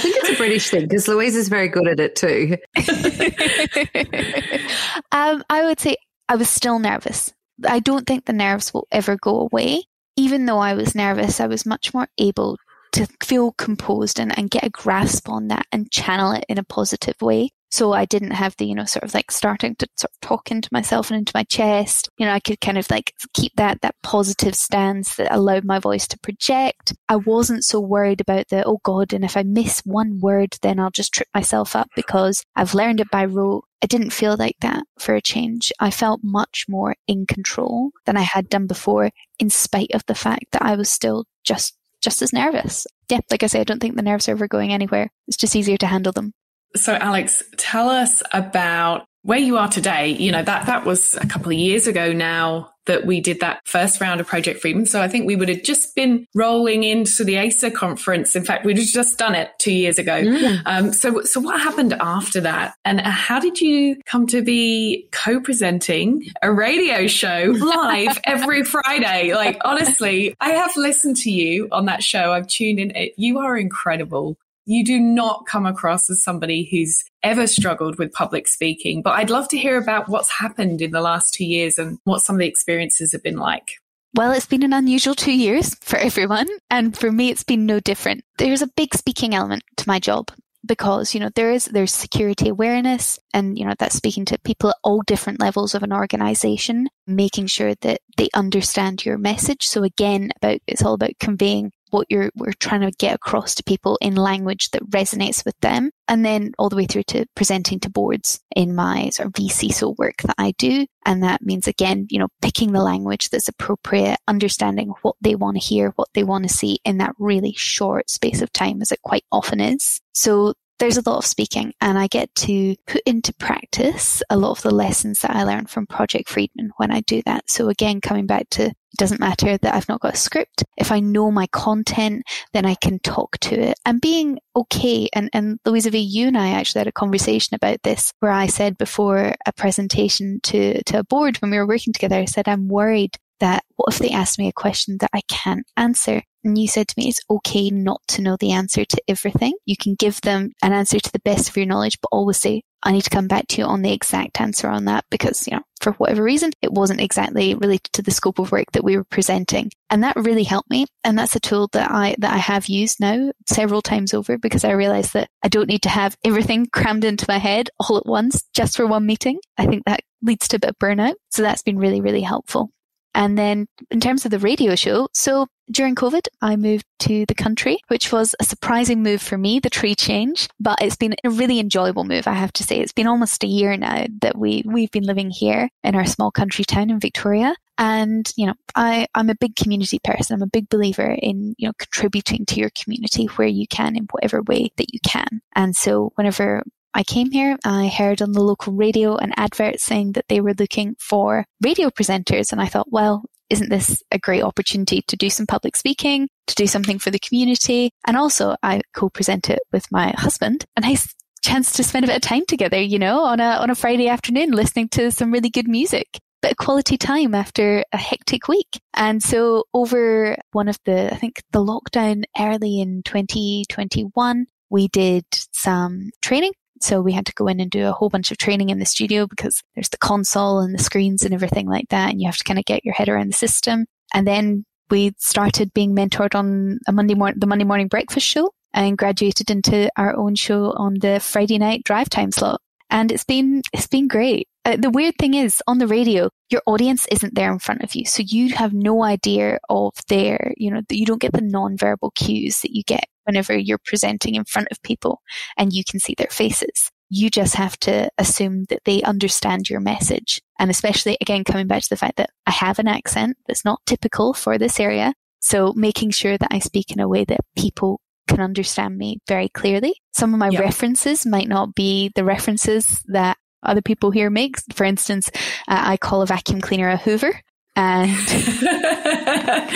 think 0.00 0.16
it's 0.16 0.30
a 0.30 0.36
British 0.36 0.70
thing 0.70 0.84
because 0.84 1.06
Louise 1.06 1.36
is 1.36 1.50
very 1.50 1.68
good 1.68 1.86
at 1.86 2.00
it 2.00 2.16
too. 2.16 2.56
um, 5.12 5.44
I 5.50 5.66
would 5.66 5.78
say 5.78 5.96
I 6.30 6.36
was 6.36 6.48
still 6.48 6.78
nervous. 6.78 7.34
I 7.66 7.80
don't 7.80 8.06
think 8.06 8.24
the 8.24 8.32
nerves 8.32 8.72
will 8.72 8.88
ever 8.90 9.16
go 9.16 9.40
away. 9.40 9.82
Even 10.16 10.46
though 10.46 10.58
I 10.58 10.72
was 10.72 10.94
nervous, 10.94 11.40
I 11.40 11.46
was 11.46 11.66
much 11.66 11.92
more 11.92 12.08
able 12.16 12.56
to 12.92 13.06
feel 13.22 13.52
composed 13.52 14.18
and, 14.18 14.36
and 14.38 14.50
get 14.50 14.64
a 14.64 14.70
grasp 14.70 15.28
on 15.28 15.48
that 15.48 15.66
and 15.72 15.90
channel 15.90 16.32
it 16.32 16.44
in 16.48 16.58
a 16.58 16.64
positive 16.64 17.20
way. 17.20 17.50
So 17.70 17.92
I 17.92 18.06
didn't 18.06 18.30
have 18.30 18.56
the, 18.56 18.64
you 18.64 18.74
know, 18.74 18.86
sort 18.86 19.04
of 19.04 19.12
like 19.12 19.30
starting 19.30 19.76
to 19.76 19.88
sort 19.96 20.10
of 20.10 20.20
talk 20.20 20.50
into 20.50 20.70
myself 20.72 21.10
and 21.10 21.18
into 21.18 21.32
my 21.34 21.44
chest. 21.44 22.08
You 22.16 22.24
know, 22.24 22.32
I 22.32 22.40
could 22.40 22.60
kind 22.60 22.78
of 22.78 22.90
like 22.90 23.12
keep 23.34 23.52
that, 23.56 23.82
that 23.82 23.94
positive 24.02 24.54
stance 24.54 25.16
that 25.16 25.34
allowed 25.34 25.64
my 25.64 25.78
voice 25.78 26.08
to 26.08 26.18
project. 26.18 26.94
I 27.08 27.16
wasn't 27.16 27.64
so 27.64 27.78
worried 27.78 28.22
about 28.22 28.48
the, 28.48 28.64
oh 28.64 28.80
God, 28.84 29.12
and 29.12 29.24
if 29.24 29.36
I 29.36 29.42
miss 29.42 29.80
one 29.80 30.18
word, 30.20 30.56
then 30.62 30.80
I'll 30.80 30.90
just 30.90 31.12
trip 31.12 31.28
myself 31.34 31.76
up 31.76 31.88
because 31.94 32.42
I've 32.56 32.74
learned 32.74 33.00
it 33.00 33.10
by 33.10 33.26
rote. 33.26 33.64
I 33.82 33.86
didn't 33.86 34.10
feel 34.10 34.36
like 34.36 34.56
that 34.60 34.84
for 34.98 35.14
a 35.14 35.20
change. 35.20 35.70
I 35.78 35.90
felt 35.90 36.20
much 36.24 36.64
more 36.68 36.96
in 37.06 37.26
control 37.26 37.90
than 38.06 38.16
I 38.16 38.22
had 38.22 38.48
done 38.48 38.66
before, 38.66 39.10
in 39.38 39.50
spite 39.50 39.90
of 39.92 40.04
the 40.06 40.14
fact 40.14 40.46
that 40.52 40.62
I 40.62 40.74
was 40.74 40.90
still 40.90 41.26
just 41.44 41.76
just 42.02 42.22
as 42.22 42.32
nervous. 42.32 42.86
Yeah, 43.08 43.20
like 43.30 43.42
I 43.42 43.46
say, 43.46 43.60
I 43.60 43.64
don't 43.64 43.80
think 43.80 43.96
the 43.96 44.02
nerves 44.02 44.28
are 44.28 44.32
ever 44.32 44.48
going 44.48 44.72
anywhere. 44.72 45.10
It's 45.26 45.36
just 45.36 45.56
easier 45.56 45.76
to 45.78 45.86
handle 45.86 46.12
them. 46.12 46.32
So, 46.76 46.94
Alex, 46.94 47.42
tell 47.56 47.88
us 47.88 48.22
about 48.32 49.07
where 49.22 49.38
you 49.38 49.58
are 49.58 49.68
today. 49.68 50.08
You 50.08 50.32
know, 50.32 50.42
that, 50.42 50.66
that 50.66 50.84
was 50.84 51.14
a 51.16 51.26
couple 51.26 51.52
of 51.52 51.58
years 51.58 51.86
ago 51.86 52.12
now 52.12 52.70
that 52.88 53.06
we 53.06 53.20
did 53.20 53.40
that 53.40 53.60
first 53.64 54.00
round 54.00 54.20
of 54.20 54.26
Project 54.26 54.60
Friedman. 54.60 54.86
So 54.86 55.00
I 55.00 55.08
think 55.08 55.26
we 55.26 55.36
would 55.36 55.48
have 55.50 55.62
just 55.62 55.94
been 55.94 56.26
rolling 56.34 56.82
into 56.82 57.22
the 57.22 57.38
ASA 57.38 57.70
conference. 57.70 58.34
In 58.34 58.44
fact, 58.44 58.64
we'd 58.64 58.78
just 58.78 59.18
done 59.18 59.34
it 59.34 59.50
two 59.58 59.72
years 59.72 59.98
ago. 59.98 60.22
Mm. 60.22 60.62
Um, 60.64 60.92
so, 60.92 61.22
so 61.22 61.38
what 61.38 61.60
happened 61.60 61.92
after 62.00 62.40
that? 62.40 62.74
And 62.84 63.00
how 63.00 63.38
did 63.38 63.60
you 63.60 64.00
come 64.06 64.26
to 64.28 64.42
be 64.42 65.06
co-presenting 65.12 66.24
a 66.42 66.50
radio 66.50 67.06
show 67.06 67.54
live 67.58 68.18
every 68.24 68.64
Friday? 68.64 69.34
Like, 69.34 69.60
honestly, 69.64 70.34
I 70.40 70.50
have 70.50 70.74
listened 70.76 71.18
to 71.18 71.30
you 71.30 71.68
on 71.70 71.84
that 71.86 72.02
show. 72.02 72.32
I've 72.32 72.48
tuned 72.48 72.80
in. 72.80 73.10
You 73.16 73.38
are 73.38 73.56
incredible 73.56 74.38
you 74.68 74.84
do 74.84 75.00
not 75.00 75.46
come 75.46 75.64
across 75.64 76.10
as 76.10 76.22
somebody 76.22 76.68
who's 76.70 77.02
ever 77.22 77.46
struggled 77.46 77.98
with 77.98 78.12
public 78.12 78.46
speaking. 78.46 79.00
But 79.00 79.14
I'd 79.14 79.30
love 79.30 79.48
to 79.48 79.58
hear 79.58 79.78
about 79.78 80.10
what's 80.10 80.30
happened 80.30 80.82
in 80.82 80.90
the 80.90 81.00
last 81.00 81.32
two 81.32 81.46
years 81.46 81.78
and 81.78 81.98
what 82.04 82.20
some 82.20 82.36
of 82.36 82.40
the 82.40 82.46
experiences 82.46 83.12
have 83.12 83.22
been 83.22 83.38
like. 83.38 83.66
Well, 84.14 84.30
it's 84.30 84.46
been 84.46 84.62
an 84.62 84.74
unusual 84.74 85.14
two 85.14 85.32
years 85.32 85.74
for 85.80 85.98
everyone. 85.98 86.48
And 86.70 86.94
for 86.96 87.10
me, 87.10 87.30
it's 87.30 87.44
been 87.44 87.64
no 87.64 87.80
different. 87.80 88.24
There's 88.36 88.60
a 88.60 88.68
big 88.76 88.94
speaking 88.94 89.34
element 89.34 89.62
to 89.78 89.88
my 89.88 89.98
job 89.98 90.30
because 90.66 91.14
you 91.14 91.20
know 91.20 91.30
there 91.34 91.52
is 91.52 91.66
there's 91.66 91.94
security 91.94 92.48
awareness 92.48 93.18
and 93.32 93.56
you 93.56 93.64
know 93.64 93.74
that's 93.78 93.94
speaking 93.94 94.24
to 94.24 94.36
people 94.40 94.70
at 94.70 94.76
all 94.82 95.02
different 95.06 95.40
levels 95.40 95.72
of 95.72 95.84
an 95.84 95.92
organization 95.92 96.88
making 97.06 97.46
sure 97.46 97.74
that 97.80 98.00
they 98.16 98.28
understand 98.34 99.04
your 99.04 99.16
message 99.16 99.66
so 99.66 99.84
again 99.84 100.30
about 100.36 100.58
it's 100.66 100.82
all 100.82 100.94
about 100.94 101.12
conveying 101.20 101.70
what 101.90 102.06
you're 102.10 102.30
we're 102.34 102.52
trying 102.52 102.82
to 102.82 102.90
get 102.92 103.14
across 103.14 103.54
to 103.56 103.62
people 103.62 103.98
in 104.00 104.14
language 104.14 104.70
that 104.70 104.88
resonates 104.90 105.44
with 105.44 105.58
them. 105.60 105.90
And 106.06 106.24
then 106.24 106.52
all 106.58 106.68
the 106.68 106.76
way 106.76 106.86
through 106.86 107.02
to 107.04 107.26
presenting 107.34 107.80
to 107.80 107.90
boards 107.90 108.40
in 108.56 108.74
my 108.74 109.10
sort 109.10 109.26
of 109.26 109.32
vCISO 109.34 109.96
work 109.98 110.16
that 110.22 110.36
I 110.38 110.52
do. 110.52 110.86
And 111.04 111.22
that 111.22 111.42
means 111.42 111.66
again 111.66 112.06
you 112.10 112.18
know 112.18 112.28
picking 112.42 112.72
the 112.72 112.82
language 112.82 113.30
that's 113.30 113.48
appropriate 113.48 114.18
understanding 114.26 114.92
what 115.02 115.16
they 115.20 115.34
want 115.34 115.56
to 115.56 115.62
hear 115.62 115.92
what 115.96 116.08
they 116.14 116.24
want 116.24 116.46
to 116.46 116.54
see 116.54 116.78
in 116.84 116.98
that 116.98 117.14
really 117.18 117.54
short 117.56 118.10
space 118.10 118.42
of 118.42 118.52
time 118.52 118.80
as 118.82 118.92
it 118.92 119.02
quite 119.02 119.24
often 119.32 119.60
is. 119.60 120.00
So 120.12 120.54
there's 120.78 120.96
a 120.96 121.08
lot 121.08 121.18
of 121.18 121.26
speaking 121.26 121.72
and 121.80 121.98
I 121.98 122.06
get 122.06 122.34
to 122.36 122.76
put 122.86 123.02
into 123.04 123.34
practice 123.34 124.22
a 124.30 124.36
lot 124.36 124.52
of 124.52 124.62
the 124.62 124.74
lessons 124.74 125.20
that 125.20 125.34
I 125.34 125.44
learned 125.44 125.70
from 125.70 125.86
Project 125.86 126.28
Friedman 126.28 126.70
when 126.76 126.90
I 126.92 127.00
do 127.00 127.22
that. 127.26 127.50
So 127.50 127.68
again, 127.68 128.00
coming 128.00 128.26
back 128.26 128.48
to 128.50 128.66
it 128.66 128.96
doesn't 128.96 129.20
matter 129.20 129.58
that 129.58 129.74
I've 129.74 129.88
not 129.88 130.00
got 130.00 130.14
a 130.14 130.16
script. 130.16 130.64
If 130.76 130.90
I 130.90 131.00
know 131.00 131.30
my 131.30 131.46
content, 131.48 132.22
then 132.52 132.64
I 132.64 132.74
can 132.74 132.98
talk 133.00 133.38
to 133.40 133.54
it 133.54 133.78
and 133.84 134.00
being 134.00 134.38
okay. 134.56 135.08
And, 135.12 135.28
and 135.32 135.58
Louisa 135.66 135.90
V, 135.90 135.98
you 135.98 136.26
and 136.26 136.38
I 136.38 136.48
actually 136.50 136.80
had 136.80 136.88
a 136.88 136.92
conversation 136.92 137.54
about 137.54 137.82
this 137.82 138.12
where 138.20 138.32
I 138.32 138.46
said 138.46 138.78
before 138.78 139.34
a 139.46 139.52
presentation 139.52 140.40
to, 140.44 140.82
to 140.84 141.00
a 141.00 141.04
board 141.04 141.36
when 141.38 141.50
we 141.50 141.58
were 141.58 141.66
working 141.66 141.92
together, 141.92 142.16
I 142.16 142.24
said, 142.24 142.48
I'm 142.48 142.68
worried 142.68 143.18
that 143.40 143.64
what 143.76 143.92
if 143.94 143.98
they 143.98 144.10
ask 144.10 144.38
me 144.38 144.48
a 144.48 144.52
question 144.52 144.98
that 145.00 145.10
I 145.12 145.22
can't 145.28 145.66
answer? 145.76 146.22
And 146.44 146.56
you 146.56 146.68
said 146.68 146.88
to 146.88 146.94
me, 146.96 147.08
it's 147.08 147.20
okay 147.28 147.70
not 147.70 148.00
to 148.08 148.22
know 148.22 148.36
the 148.36 148.52
answer 148.52 148.84
to 148.84 149.02
everything. 149.08 149.54
You 149.66 149.76
can 149.76 149.94
give 149.94 150.20
them 150.20 150.52
an 150.62 150.72
answer 150.72 150.98
to 150.98 151.12
the 151.12 151.20
best 151.20 151.48
of 151.48 151.56
your 151.56 151.66
knowledge, 151.66 151.98
but 152.00 152.08
always 152.12 152.38
say, 152.38 152.62
I 152.82 152.92
need 152.92 153.02
to 153.02 153.10
come 153.10 153.26
back 153.26 153.48
to 153.48 153.60
you 153.60 153.66
on 153.66 153.82
the 153.82 153.92
exact 153.92 154.40
answer 154.40 154.68
on 154.68 154.84
that 154.84 155.04
because, 155.10 155.46
you 155.46 155.56
know, 155.56 155.62
for 155.80 155.92
whatever 155.92 156.22
reason, 156.22 156.52
it 156.62 156.72
wasn't 156.72 157.00
exactly 157.00 157.54
related 157.54 157.92
to 157.94 158.02
the 158.02 158.10
scope 158.10 158.38
of 158.38 158.52
work 158.52 158.70
that 158.72 158.84
we 158.84 158.96
were 158.96 159.04
presenting. 159.04 159.70
And 159.90 160.04
that 160.04 160.16
really 160.16 160.44
helped 160.44 160.70
me. 160.70 160.86
And 161.02 161.18
that's 161.18 161.34
a 161.34 161.40
tool 161.40 161.68
that 161.72 161.90
I, 161.90 162.14
that 162.18 162.32
I 162.32 162.38
have 162.38 162.66
used 162.66 163.00
now 163.00 163.32
several 163.48 163.82
times 163.82 164.14
over 164.14 164.38
because 164.38 164.64
I 164.64 164.72
realized 164.72 165.14
that 165.14 165.28
I 165.42 165.48
don't 165.48 165.68
need 165.68 165.82
to 165.82 165.88
have 165.88 166.16
everything 166.24 166.66
crammed 166.72 167.04
into 167.04 167.26
my 167.28 167.38
head 167.38 167.68
all 167.80 167.96
at 167.96 168.06
once 168.06 168.44
just 168.54 168.76
for 168.76 168.86
one 168.86 169.06
meeting. 169.06 169.40
I 169.56 169.66
think 169.66 169.84
that 169.86 170.00
leads 170.22 170.48
to 170.48 170.56
a 170.56 170.60
bit 170.60 170.70
of 170.70 170.78
burnout. 170.78 171.14
So 171.30 171.42
that's 171.42 171.62
been 171.62 171.78
really, 171.78 172.00
really 172.00 172.22
helpful. 172.22 172.70
And 173.14 173.36
then 173.38 173.66
in 173.90 174.00
terms 174.00 174.24
of 174.24 174.30
the 174.30 174.38
radio 174.38 174.74
show, 174.74 175.08
so 175.12 175.46
during 175.70 175.94
COVID, 175.94 176.28
I 176.40 176.56
moved 176.56 176.86
to 177.00 177.26
the 177.26 177.34
country, 177.34 177.78
which 177.88 178.12
was 178.12 178.34
a 178.40 178.44
surprising 178.44 179.02
move 179.02 179.20
for 179.20 179.36
me, 179.36 179.60
the 179.60 179.70
tree 179.70 179.94
change, 179.94 180.48
but 180.58 180.78
it's 180.80 180.96
been 180.96 181.14
a 181.24 181.30
really 181.30 181.58
enjoyable 181.58 182.04
move. 182.04 182.26
I 182.26 182.34
have 182.34 182.52
to 182.54 182.62
say, 182.62 182.80
it's 182.80 182.92
been 182.92 183.06
almost 183.06 183.44
a 183.44 183.48
year 183.48 183.76
now 183.76 184.06
that 184.22 184.38
we, 184.38 184.62
we've 184.64 184.90
been 184.90 185.04
living 185.04 185.30
here 185.30 185.68
in 185.84 185.94
our 185.94 186.06
small 186.06 186.30
country 186.30 186.64
town 186.64 186.90
in 186.90 187.00
Victoria. 187.00 187.54
And, 187.76 188.30
you 188.36 188.46
know, 188.46 188.54
I, 188.74 189.06
I'm 189.14 189.30
a 189.30 189.36
big 189.36 189.56
community 189.56 190.00
person. 190.02 190.34
I'm 190.34 190.42
a 190.42 190.48
big 190.48 190.68
believer 190.68 191.16
in, 191.20 191.54
you 191.58 191.68
know, 191.68 191.72
contributing 191.78 192.44
to 192.46 192.60
your 192.60 192.70
community 192.70 193.26
where 193.26 193.46
you 193.46 193.66
can 193.68 193.94
in 193.94 194.08
whatever 194.10 194.42
way 194.42 194.70
that 194.76 194.92
you 194.92 194.98
can. 195.06 195.40
And 195.54 195.76
so 195.76 196.12
whenever 196.16 196.64
I 196.98 197.04
came 197.04 197.30
here, 197.30 197.56
I 197.64 197.86
heard 197.86 198.20
on 198.20 198.32
the 198.32 198.42
local 198.42 198.72
radio 198.72 199.14
an 199.14 199.32
advert 199.36 199.78
saying 199.78 200.12
that 200.14 200.24
they 200.28 200.40
were 200.40 200.54
looking 200.58 200.96
for 200.98 201.44
radio 201.62 201.90
presenters. 201.90 202.50
And 202.50 202.60
I 202.60 202.66
thought, 202.66 202.90
well, 202.90 203.22
isn't 203.48 203.70
this 203.70 204.02
a 204.10 204.18
great 204.18 204.42
opportunity 204.42 205.02
to 205.06 205.16
do 205.16 205.30
some 205.30 205.46
public 205.46 205.76
speaking, 205.76 206.28
to 206.48 206.56
do 206.56 206.66
something 206.66 206.98
for 206.98 207.12
the 207.12 207.20
community? 207.20 207.92
And 208.04 208.16
also, 208.16 208.56
I 208.64 208.80
co-present 208.94 209.48
it 209.48 209.60
with 209.72 209.86
my 209.92 210.12
husband, 210.16 210.64
a 210.76 210.80
nice 210.80 211.14
chance 211.40 211.72
to 211.74 211.84
spend 211.84 212.04
a 212.04 212.08
bit 212.08 212.16
of 212.16 212.22
time 212.22 212.44
together, 212.48 212.80
you 212.80 212.98
know, 212.98 213.22
on 213.22 213.38
a 213.38 213.50
on 213.60 213.70
a 213.70 213.76
Friday 213.76 214.08
afternoon, 214.08 214.50
listening 214.50 214.88
to 214.88 215.12
some 215.12 215.30
really 215.30 215.50
good 215.50 215.68
music 215.68 216.18
bit 216.42 216.52
of 216.52 216.56
quality 216.56 216.96
time 216.96 217.32
after 217.32 217.84
a 217.92 217.96
hectic 217.96 218.48
week. 218.48 218.80
And 218.94 219.22
so 219.22 219.64
over 219.74 220.36
one 220.52 220.68
of 220.68 220.78
the, 220.84 221.12
I 221.12 221.16
think 221.16 221.42
the 221.50 221.64
lockdown 221.64 222.22
early 222.38 222.80
in 222.80 223.02
2021, 223.04 224.46
we 224.70 224.88
did 224.88 225.24
some 225.52 226.10
training 226.22 226.52
so 226.82 227.00
we 227.00 227.12
had 227.12 227.26
to 227.26 227.34
go 227.34 227.46
in 227.46 227.60
and 227.60 227.70
do 227.70 227.86
a 227.86 227.92
whole 227.92 228.08
bunch 228.08 228.30
of 228.30 228.38
training 228.38 228.70
in 228.70 228.78
the 228.78 228.86
studio 228.86 229.26
because 229.26 229.62
there's 229.74 229.88
the 229.88 229.98
console 229.98 230.60
and 230.60 230.74
the 230.74 230.82
screens 230.82 231.22
and 231.22 231.34
everything 231.34 231.68
like 231.68 231.88
that. 231.90 232.10
And 232.10 232.20
you 232.20 232.26
have 232.28 232.36
to 232.36 232.44
kind 232.44 232.58
of 232.58 232.64
get 232.64 232.84
your 232.84 232.94
head 232.94 233.08
around 233.08 233.28
the 233.28 233.34
system. 233.34 233.86
And 234.14 234.26
then 234.26 234.64
we 234.90 235.12
started 235.18 235.72
being 235.74 235.94
mentored 235.94 236.34
on 236.34 236.78
a 236.86 236.92
Monday 236.92 237.14
morning, 237.14 237.38
the 237.38 237.46
Monday 237.46 237.64
morning 237.64 237.88
breakfast 237.88 238.26
show 238.26 238.50
and 238.72 238.98
graduated 238.98 239.50
into 239.50 239.90
our 239.96 240.16
own 240.16 240.34
show 240.34 240.72
on 240.72 240.94
the 241.00 241.20
Friday 241.20 241.58
night 241.58 241.84
drive 241.84 242.08
time 242.08 242.32
slot. 242.32 242.60
And 242.90 243.12
it's 243.12 243.24
been, 243.24 243.62
it's 243.72 243.86
been 243.86 244.08
great. 244.08 244.48
Uh, 244.64 244.76
the 244.76 244.90
weird 244.90 245.14
thing 245.18 245.34
is 245.34 245.62
on 245.66 245.78
the 245.78 245.86
radio, 245.86 246.30
your 246.50 246.62
audience 246.66 247.06
isn't 247.10 247.34
there 247.34 247.52
in 247.52 247.58
front 247.58 247.82
of 247.82 247.94
you. 247.94 248.04
So 248.06 248.22
you 248.26 248.54
have 248.54 248.72
no 248.72 249.02
idea 249.02 249.58
of 249.68 249.92
their, 250.08 250.54
you 250.56 250.70
know, 250.70 250.82
you 250.90 251.04
don't 251.04 251.20
get 251.20 251.32
the 251.32 251.42
non-verbal 251.42 252.12
cues 252.12 252.60
that 252.62 252.74
you 252.74 252.82
get 252.84 253.04
whenever 253.28 253.56
you're 253.56 253.78
presenting 253.84 254.34
in 254.34 254.44
front 254.44 254.68
of 254.70 254.82
people 254.82 255.20
and 255.58 255.72
you 255.72 255.84
can 255.84 256.00
see 256.00 256.14
their 256.16 256.30
faces. 256.30 256.90
You 257.10 257.30
just 257.30 257.54
have 257.54 257.78
to 257.80 258.10
assume 258.18 258.64
that 258.70 258.82
they 258.84 259.02
understand 259.02 259.68
your 259.68 259.80
message. 259.80 260.40
And 260.58 260.70
especially 260.70 261.16
again, 261.20 261.44
coming 261.44 261.66
back 261.66 261.82
to 261.82 261.90
the 261.90 261.96
fact 261.96 262.16
that 262.16 262.30
I 262.46 262.50
have 262.52 262.78
an 262.78 262.88
accent 262.88 263.36
that's 263.46 263.64
not 263.64 263.80
typical 263.86 264.32
for 264.32 264.58
this 264.58 264.80
area. 264.80 265.14
So 265.40 265.72
making 265.76 266.10
sure 266.10 266.36
that 266.36 266.48
I 266.50 266.58
speak 266.58 266.90
in 266.90 267.00
a 267.00 267.08
way 267.08 267.24
that 267.24 267.40
people 267.56 268.00
can 268.26 268.40
understand 268.40 268.96
me 268.96 269.18
very 269.28 269.48
clearly. 269.48 269.94
Some 270.12 270.34
of 270.34 270.40
my 270.40 270.48
references 270.48 271.24
might 271.26 271.48
not 271.48 271.74
be 271.74 272.10
the 272.14 272.24
references 272.24 273.02
that 273.08 273.36
other 273.62 273.82
people 273.82 274.10
here 274.10 274.30
make. 274.30 274.56
For 274.74 274.84
instance, 274.84 275.30
uh, 275.68 275.82
I 275.84 275.96
call 275.96 276.22
a 276.22 276.26
vacuum 276.26 276.60
cleaner 276.60 276.88
a 276.88 276.96
Hoover. 276.96 277.40
And 277.78 278.10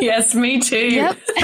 yes, 0.00 0.34
me 0.34 0.60
too. 0.60 0.88
Yep. 0.88 1.18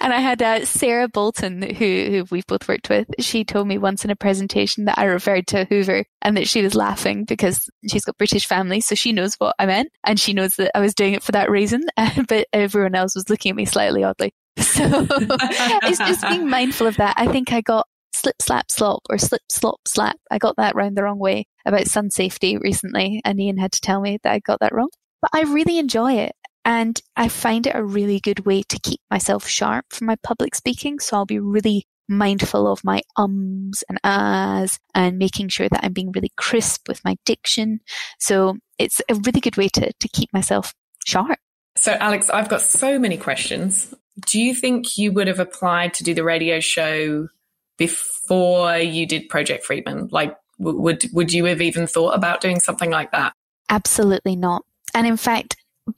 and 0.00 0.12
I 0.12 0.18
had 0.18 0.42
uh, 0.42 0.64
Sarah 0.64 1.06
Bolton, 1.08 1.62
who, 1.62 2.06
who 2.10 2.24
we've 2.32 2.46
both 2.48 2.66
worked 2.66 2.90
with. 2.90 3.06
She 3.20 3.44
told 3.44 3.68
me 3.68 3.78
once 3.78 4.04
in 4.04 4.10
a 4.10 4.16
presentation 4.16 4.86
that 4.86 4.98
I 4.98 5.04
referred 5.04 5.46
to 5.48 5.66
Hoover 5.66 6.04
and 6.20 6.36
that 6.36 6.48
she 6.48 6.62
was 6.62 6.74
laughing 6.74 7.22
because 7.22 7.70
she's 7.88 8.04
got 8.04 8.18
British 8.18 8.46
family, 8.46 8.80
so 8.80 8.96
she 8.96 9.12
knows 9.12 9.36
what 9.36 9.54
I 9.60 9.66
meant 9.66 9.90
and 10.04 10.18
she 10.18 10.32
knows 10.32 10.56
that 10.56 10.76
I 10.76 10.80
was 10.80 10.94
doing 10.94 11.14
it 11.14 11.22
for 11.22 11.30
that 11.30 11.48
reason. 11.48 11.84
but 12.28 12.48
everyone 12.52 12.96
else 12.96 13.14
was 13.14 13.30
looking 13.30 13.50
at 13.50 13.56
me 13.56 13.66
slightly 13.66 14.02
oddly. 14.02 14.34
So 14.58 14.82
it's 14.84 15.98
just 15.98 16.26
being 16.28 16.48
mindful 16.48 16.88
of 16.88 16.96
that. 16.96 17.14
I 17.16 17.28
think 17.28 17.52
I 17.52 17.60
got 17.60 17.86
slip 18.24 18.42
slap 18.42 18.70
slop 18.70 19.02
or 19.10 19.18
slip 19.18 19.42
slop 19.50 19.80
slap. 19.86 20.16
I 20.30 20.38
got 20.38 20.56
that 20.56 20.74
round 20.74 20.96
the 20.96 21.02
wrong 21.02 21.18
way 21.18 21.46
about 21.66 21.86
sun 21.86 22.10
safety 22.10 22.56
recently, 22.56 23.20
and 23.24 23.40
Ian 23.40 23.58
had 23.58 23.72
to 23.72 23.80
tell 23.80 24.00
me 24.00 24.18
that 24.22 24.32
I 24.32 24.38
got 24.38 24.60
that 24.60 24.74
wrong. 24.74 24.88
But 25.20 25.30
I 25.34 25.42
really 25.42 25.78
enjoy 25.78 26.14
it. 26.14 26.32
And 26.66 26.98
I 27.14 27.28
find 27.28 27.66
it 27.66 27.76
a 27.76 27.84
really 27.84 28.20
good 28.20 28.46
way 28.46 28.62
to 28.62 28.80
keep 28.80 29.00
myself 29.10 29.46
sharp 29.46 29.84
for 29.90 30.04
my 30.04 30.16
public 30.22 30.54
speaking. 30.54 30.98
So 30.98 31.16
I'll 31.16 31.26
be 31.26 31.38
really 31.38 31.86
mindful 32.08 32.66
of 32.66 32.82
my 32.84 33.02
ums 33.18 33.84
and 33.88 33.98
ahs 34.02 34.78
and 34.94 35.18
making 35.18 35.48
sure 35.48 35.68
that 35.68 35.80
I'm 35.82 35.92
being 35.92 36.12
really 36.12 36.32
crisp 36.38 36.88
with 36.88 37.04
my 37.04 37.16
diction. 37.26 37.80
So 38.18 38.56
it's 38.78 39.02
a 39.10 39.14
really 39.14 39.40
good 39.40 39.58
way 39.58 39.68
to, 39.68 39.92
to 39.92 40.08
keep 40.08 40.32
myself 40.32 40.72
sharp. 41.04 41.38
So, 41.76 41.92
Alex, 42.00 42.30
I've 42.30 42.48
got 42.48 42.62
so 42.62 42.98
many 42.98 43.18
questions. 43.18 43.92
Do 44.26 44.40
you 44.40 44.54
think 44.54 44.96
you 44.96 45.12
would 45.12 45.26
have 45.26 45.40
applied 45.40 45.92
to 45.94 46.04
do 46.04 46.14
the 46.14 46.24
radio 46.24 46.60
show 46.60 47.28
before 47.76 48.76
you 48.78 49.06
did 49.06 49.28
Project 49.28 49.64
Friedman? 49.64 50.08
Like, 50.10 50.36
would 50.58 51.04
would 51.12 51.32
you 51.32 51.46
have 51.46 51.60
even 51.60 51.86
thought 51.86 52.14
about 52.14 52.40
doing 52.40 52.60
something 52.60 52.90
like 52.90 53.12
that? 53.12 53.32
Absolutely 53.68 54.36
not. 54.36 54.64
And 54.94 55.06
in 55.06 55.16
fact, 55.16 55.56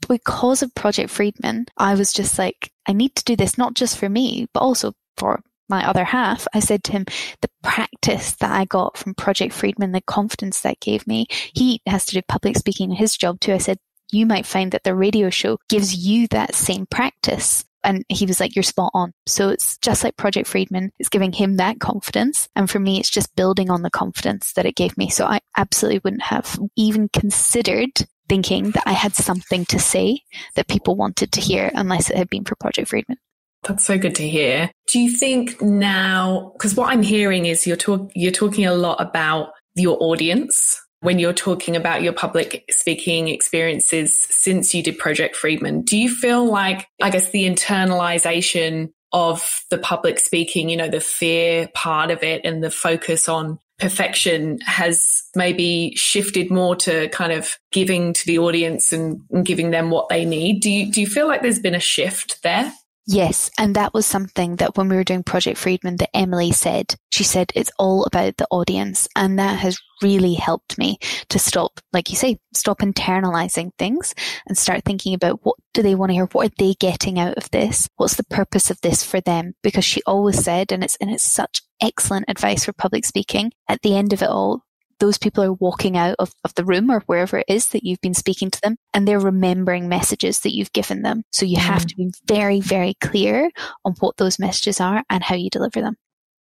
because 0.09 0.62
of 0.62 0.74
Project 0.74 1.11
Friedman, 1.11 1.66
I 1.77 1.94
was 1.94 2.12
just 2.12 2.38
like, 2.38 2.72
I 2.87 2.92
need 2.92 3.14
to 3.16 3.24
do 3.24 3.37
this 3.37 3.59
not 3.59 3.74
just 3.74 3.98
for 3.98 4.09
me, 4.09 4.48
but 4.53 4.61
also 4.61 4.94
for 5.16 5.42
my 5.68 5.87
other 5.87 6.05
half. 6.05 6.46
I 6.55 6.61
said 6.61 6.85
to 6.85 6.92
him, 6.92 7.05
the 7.42 7.50
practice 7.62 8.37
that 8.37 8.50
I 8.50 8.64
got 8.64 8.96
from 8.96 9.14
Project 9.14 9.53
Friedman, 9.53 9.92
the 9.92 10.00
confidence 10.00 10.61
that 10.62 10.81
gave 10.81 11.07
me, 11.07 11.27
he 11.31 11.81
has 11.87 12.07
to 12.07 12.14
do 12.14 12.22
public 12.27 12.57
speaking 12.57 12.90
in 12.90 12.96
his 12.96 13.16
job 13.16 13.40
too. 13.40 13.53
I 13.53 13.59
said, 13.59 13.79
you 14.12 14.27
might 14.27 14.46
find 14.46 14.72
that 14.72 14.85
the 14.85 14.94
radio 14.94 15.31
show 15.31 15.59
gives 15.68 15.94
you 15.94 16.29
that 16.29 16.55
same 16.55 16.87
practice. 16.87 17.64
And 17.87 18.05
he 18.09 18.27
was 18.27 18.40
like, 18.40 18.55
you're 18.57 18.64
spot 18.64 18.90
on. 18.92 19.12
So 19.27 19.49
it's 19.49 19.79
just 19.79 20.03
like 20.05 20.16
Project 20.16 20.49
Friedman. 20.49 20.90
It's 20.99 21.09
giving 21.09 21.33
him 21.33 21.57
that 21.57 21.79
confidence. 21.79 22.49
And 22.57 22.68
for 22.68 22.81
me, 22.81 22.99
it's 22.99 23.09
just 23.09 23.35
building 23.37 23.70
on 23.70 23.83
the 23.83 23.90
confidence 23.90 24.53
that 24.55 24.66
it 24.66 24.75
gave 24.75 24.99
me. 24.99 25.09
So 25.09 25.25
I 25.25 25.38
absolutely 25.57 26.01
wouldn't 26.03 26.22
have 26.22 26.59
even 26.77 27.09
considered 27.09 27.92
thinking 28.29 28.72
that 28.72 28.83
I 28.87 28.92
had 28.92 29.14
something 29.14 29.64
to 29.66 29.79
say 29.79 30.20
that 30.57 30.66
people 30.66 30.96
wanted 30.96 31.31
to 31.33 31.40
hear 31.40 31.70
unless 31.75 32.11
it 32.11 32.16
had 32.16 32.29
been 32.29 32.44
for 32.44 32.57
Project 32.57 32.88
Friedman. 32.88 33.18
That's 33.62 33.85
so 33.85 33.96
good 33.99 34.16
to 34.16 34.29
hear. 34.29 34.70
Do 34.88 35.01
you 35.01 35.16
think 35.16 35.62
now, 35.62 36.53
because 36.55 36.75
what 36.75 36.92
I'm 36.92 37.03
hearing 37.03 37.46
is 37.46 37.66
you're, 37.66 37.77
talk, 37.77 38.11
you're 38.14 38.33
talking 38.33 38.66
a 38.66 38.75
lot 38.75 39.01
about 39.01 39.51
your 39.77 39.96
audience 40.01 40.81
when 41.00 41.18
you're 41.18 41.32
talking 41.32 41.76
about 41.76 42.02
your 42.02 42.12
public 42.12 42.64
speaking 42.70 43.28
experiences 43.28 44.26
since 44.30 44.74
you 44.74 44.82
did 44.82 44.98
Project 44.98 45.37
Friedman, 45.37 45.82
do 45.82 45.96
you 45.96 46.14
feel 46.14 46.44
like, 46.44 46.88
I 47.02 47.11
guess, 47.11 47.30
the 47.30 47.44
internalization 47.44 48.90
of 49.12 49.62
the 49.70 49.78
public 49.78 50.18
speaking, 50.18 50.68
you 50.68 50.76
know, 50.76 50.88
the 50.88 51.00
fear 51.00 51.68
part 51.74 52.11
of 52.11 52.22
it 52.22 52.42
and 52.44 52.62
the 52.62 52.70
focus 52.70 53.28
on 53.28 53.59
perfection 53.78 54.59
has 54.64 55.22
maybe 55.35 55.92
shifted 55.96 56.50
more 56.50 56.74
to 56.76 57.09
kind 57.11 57.32
of 57.32 57.59
giving 57.72 58.12
to 58.14 58.26
the 58.26 58.38
audience 58.38 58.92
and, 58.92 59.20
and 59.30 59.44
giving 59.44 59.70
them 59.70 59.90
what 59.90 60.09
they 60.09 60.24
need? 60.24 60.61
Do 60.61 60.70
you, 60.70 60.90
do 60.90 61.00
you 61.00 61.06
feel 61.06 61.28
like 61.28 61.42
there's 61.42 61.59
been 61.59 61.74
a 61.74 61.80
shift 61.80 62.42
there? 62.42 62.72
Yes, 63.09 63.51
and 63.57 63.77
that 63.77 63.95
was 63.95 64.05
something 64.05 64.57
that 64.57 64.77
when 64.77 64.88
we 64.88 64.97
were 64.97 65.05
doing 65.05 65.23
Project 65.23 65.59
Friedman 65.59 65.97
that 65.99 66.11
Emily 66.14 66.51
said. 66.51 66.97
She 67.11 67.23
said 67.23 67.53
it's 67.55 67.71
all 67.79 68.05
about 68.05 68.37
the 68.37 68.49
audience 68.51 69.07
and 69.14 69.38
that 69.38 69.61
has 69.61 69.79
really 70.03 70.35
helped 70.35 70.77
me 70.77 70.99
to 71.29 71.38
stop, 71.38 71.81
like 71.92 72.11
you 72.11 72.16
say, 72.16 72.38
stop 72.53 72.81
internalizing 72.81 73.71
things 73.79 74.12
and 74.47 74.59
start 74.59 74.85
thinking 74.85 75.14
about 75.14 75.38
what 75.45 75.57
do 75.73 75.83
they 75.83 75.95
want 75.95 76.11
to 76.11 76.14
hear? 76.14 76.27
What 76.27 76.51
are 76.51 76.55
they 76.59 76.75
getting 76.75 77.19
out 77.19 77.37
of 77.37 77.49
this? 77.53 77.88
What's 77.97 78.16
the 78.16 78.25
purpose 78.25 78.71
of 78.71 78.81
this 78.81 79.05
for 79.05 79.21
them? 79.21 79.55
Because 79.62 79.85
she 79.85 80.03
always 80.05 80.42
said, 80.42 80.73
and 80.73 80.83
it's, 80.83 80.97
and 81.01 81.09
it's 81.11 81.25
such 81.25 81.62
excellent 81.81 82.25
advice 82.29 82.64
for 82.64 82.73
public 82.73 83.05
speaking 83.05 83.53
at 83.69 83.83
the 83.83 83.97
end 83.97 84.12
of 84.12 84.21
it 84.21 84.29
all, 84.29 84.64
those 84.98 85.18
people 85.18 85.44
are 85.44 85.52
walking 85.52 85.96
out 85.96 86.16
of, 86.18 86.32
of 86.44 86.54
the 86.54 86.64
room 86.64 86.90
or 86.90 87.00
wherever 87.06 87.38
it 87.38 87.46
is 87.48 87.68
that 87.68 87.85
you've 87.85 88.00
been 88.00 88.14
speaking 88.14 88.50
to 88.50 88.61
them 88.62 88.76
and 88.94 89.06
they're 89.06 89.20
remembering 89.20 89.88
messages 89.88 90.40
that 90.40 90.54
you've 90.54 90.72
given 90.72 91.02
them. 91.02 91.22
So 91.32 91.44
you 91.44 91.56
mm. 91.56 91.62
have 91.62 91.87
to 91.87 91.96
be 91.96 92.12
very, 92.26 92.61
very 92.61 92.94
clear 93.00 93.50
on 93.85 93.94
what 94.00 94.16
those 94.16 94.38
messages 94.38 94.80
are 94.80 95.04
and 95.11 95.22
how 95.22 95.35
you 95.35 95.50
deliver 95.50 95.80
them. 95.80 95.96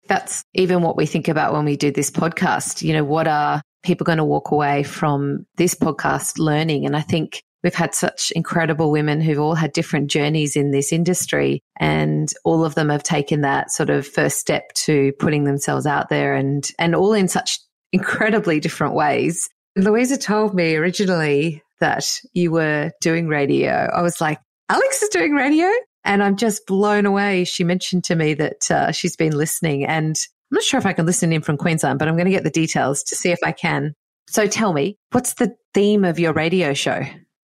That's 0.07 0.45
even 0.55 0.83
what 0.83 0.97
we 0.97 1.07
think 1.07 1.29
about 1.29 1.55
when 1.55 1.65
we 1.65 1.77
do 1.77 1.91
this 1.91 2.11
podcast. 2.11 2.83
You 2.83 2.93
know, 2.93 3.05
what 3.05 3.27
are 3.27 3.63
people 3.83 4.05
going 4.05 4.19
to 4.19 4.25
walk 4.25 4.51
away 4.51 4.83
from 4.83 5.47
this 5.57 5.75
podcast 5.75 6.39
learning? 6.39 6.85
And 6.85 6.95
I 6.95 7.01
think 7.01 7.43
we've 7.63 7.75
had 7.75 7.95
such 7.95 8.31
incredible 8.33 8.93
women 8.93 9.21
who've 9.21 9.41
all 9.41 9.55
had 9.55 9.73
different 9.73 10.11
journeys 10.11 10.55
in 10.55 10.71
this 10.71 10.93
industry 10.93 11.63
and 11.81 12.29
all 12.45 12.65
of 12.65 12.75
them 12.75 12.91
have 12.91 13.03
taken 13.03 13.41
that 13.41 13.73
sort 13.73 13.91
of 13.91 14.07
first 14.07 14.39
step 14.39 14.71
to 14.75 15.13
putting 15.19 15.45
themselves 15.45 15.87
out 15.87 16.11
there 16.11 16.35
and 16.35 16.71
and 16.79 16.95
all 16.95 17.15
in 17.15 17.27
such 17.27 17.59
incredibly 17.95 18.59
different 18.59 18.95
ways. 18.95 19.49
Louisa 19.77 20.19
told 20.19 20.53
me 20.53 20.75
originally 20.75 21.63
that 21.81 22.05
you 22.33 22.51
were 22.51 22.91
doing 23.01 23.29
radio. 23.29 23.89
I 23.95 24.03
was 24.03 24.21
like, 24.21 24.41
Alex 24.69 25.03
is 25.03 25.11
doing 25.11 25.33
radio? 25.33 25.69
And 26.05 26.23
I'm 26.23 26.37
just 26.37 26.67
blown 26.67 27.07
away. 27.07 27.45
She 27.45 27.63
mentioned 27.63 28.05
to 28.05 28.17
me 28.17 28.35
that 28.35 28.71
uh, 28.71 28.93
she's 28.93 29.17
been 29.17 29.37
listening, 29.37 29.85
and 29.85 30.17
I'm 30.51 30.57
not 30.57 30.65
sure 30.65 30.79
if 30.79 30.87
I 30.87 30.93
can 30.93 31.07
listen 31.07 31.33
in 31.33 31.41
from 31.41 31.57
Queensland, 31.57 31.99
but 31.99 32.09
I'm 32.09 32.17
going 32.17 32.27
to 32.27 32.33
get 32.33 32.45
the 32.45 32.51
details 32.51 33.03
to 33.05 33.17
see 33.17 33.31
if 33.31 33.39
I 33.45 33.53
can. 33.53 33.95
So 34.29 34.47
tell 34.47 34.73
me, 34.73 34.99
what's 35.13 35.35
the 35.35 35.55
theme 35.73 36.05
of 36.05 36.19
your 36.19 36.33
radio 36.33 36.75
show? 36.75 37.03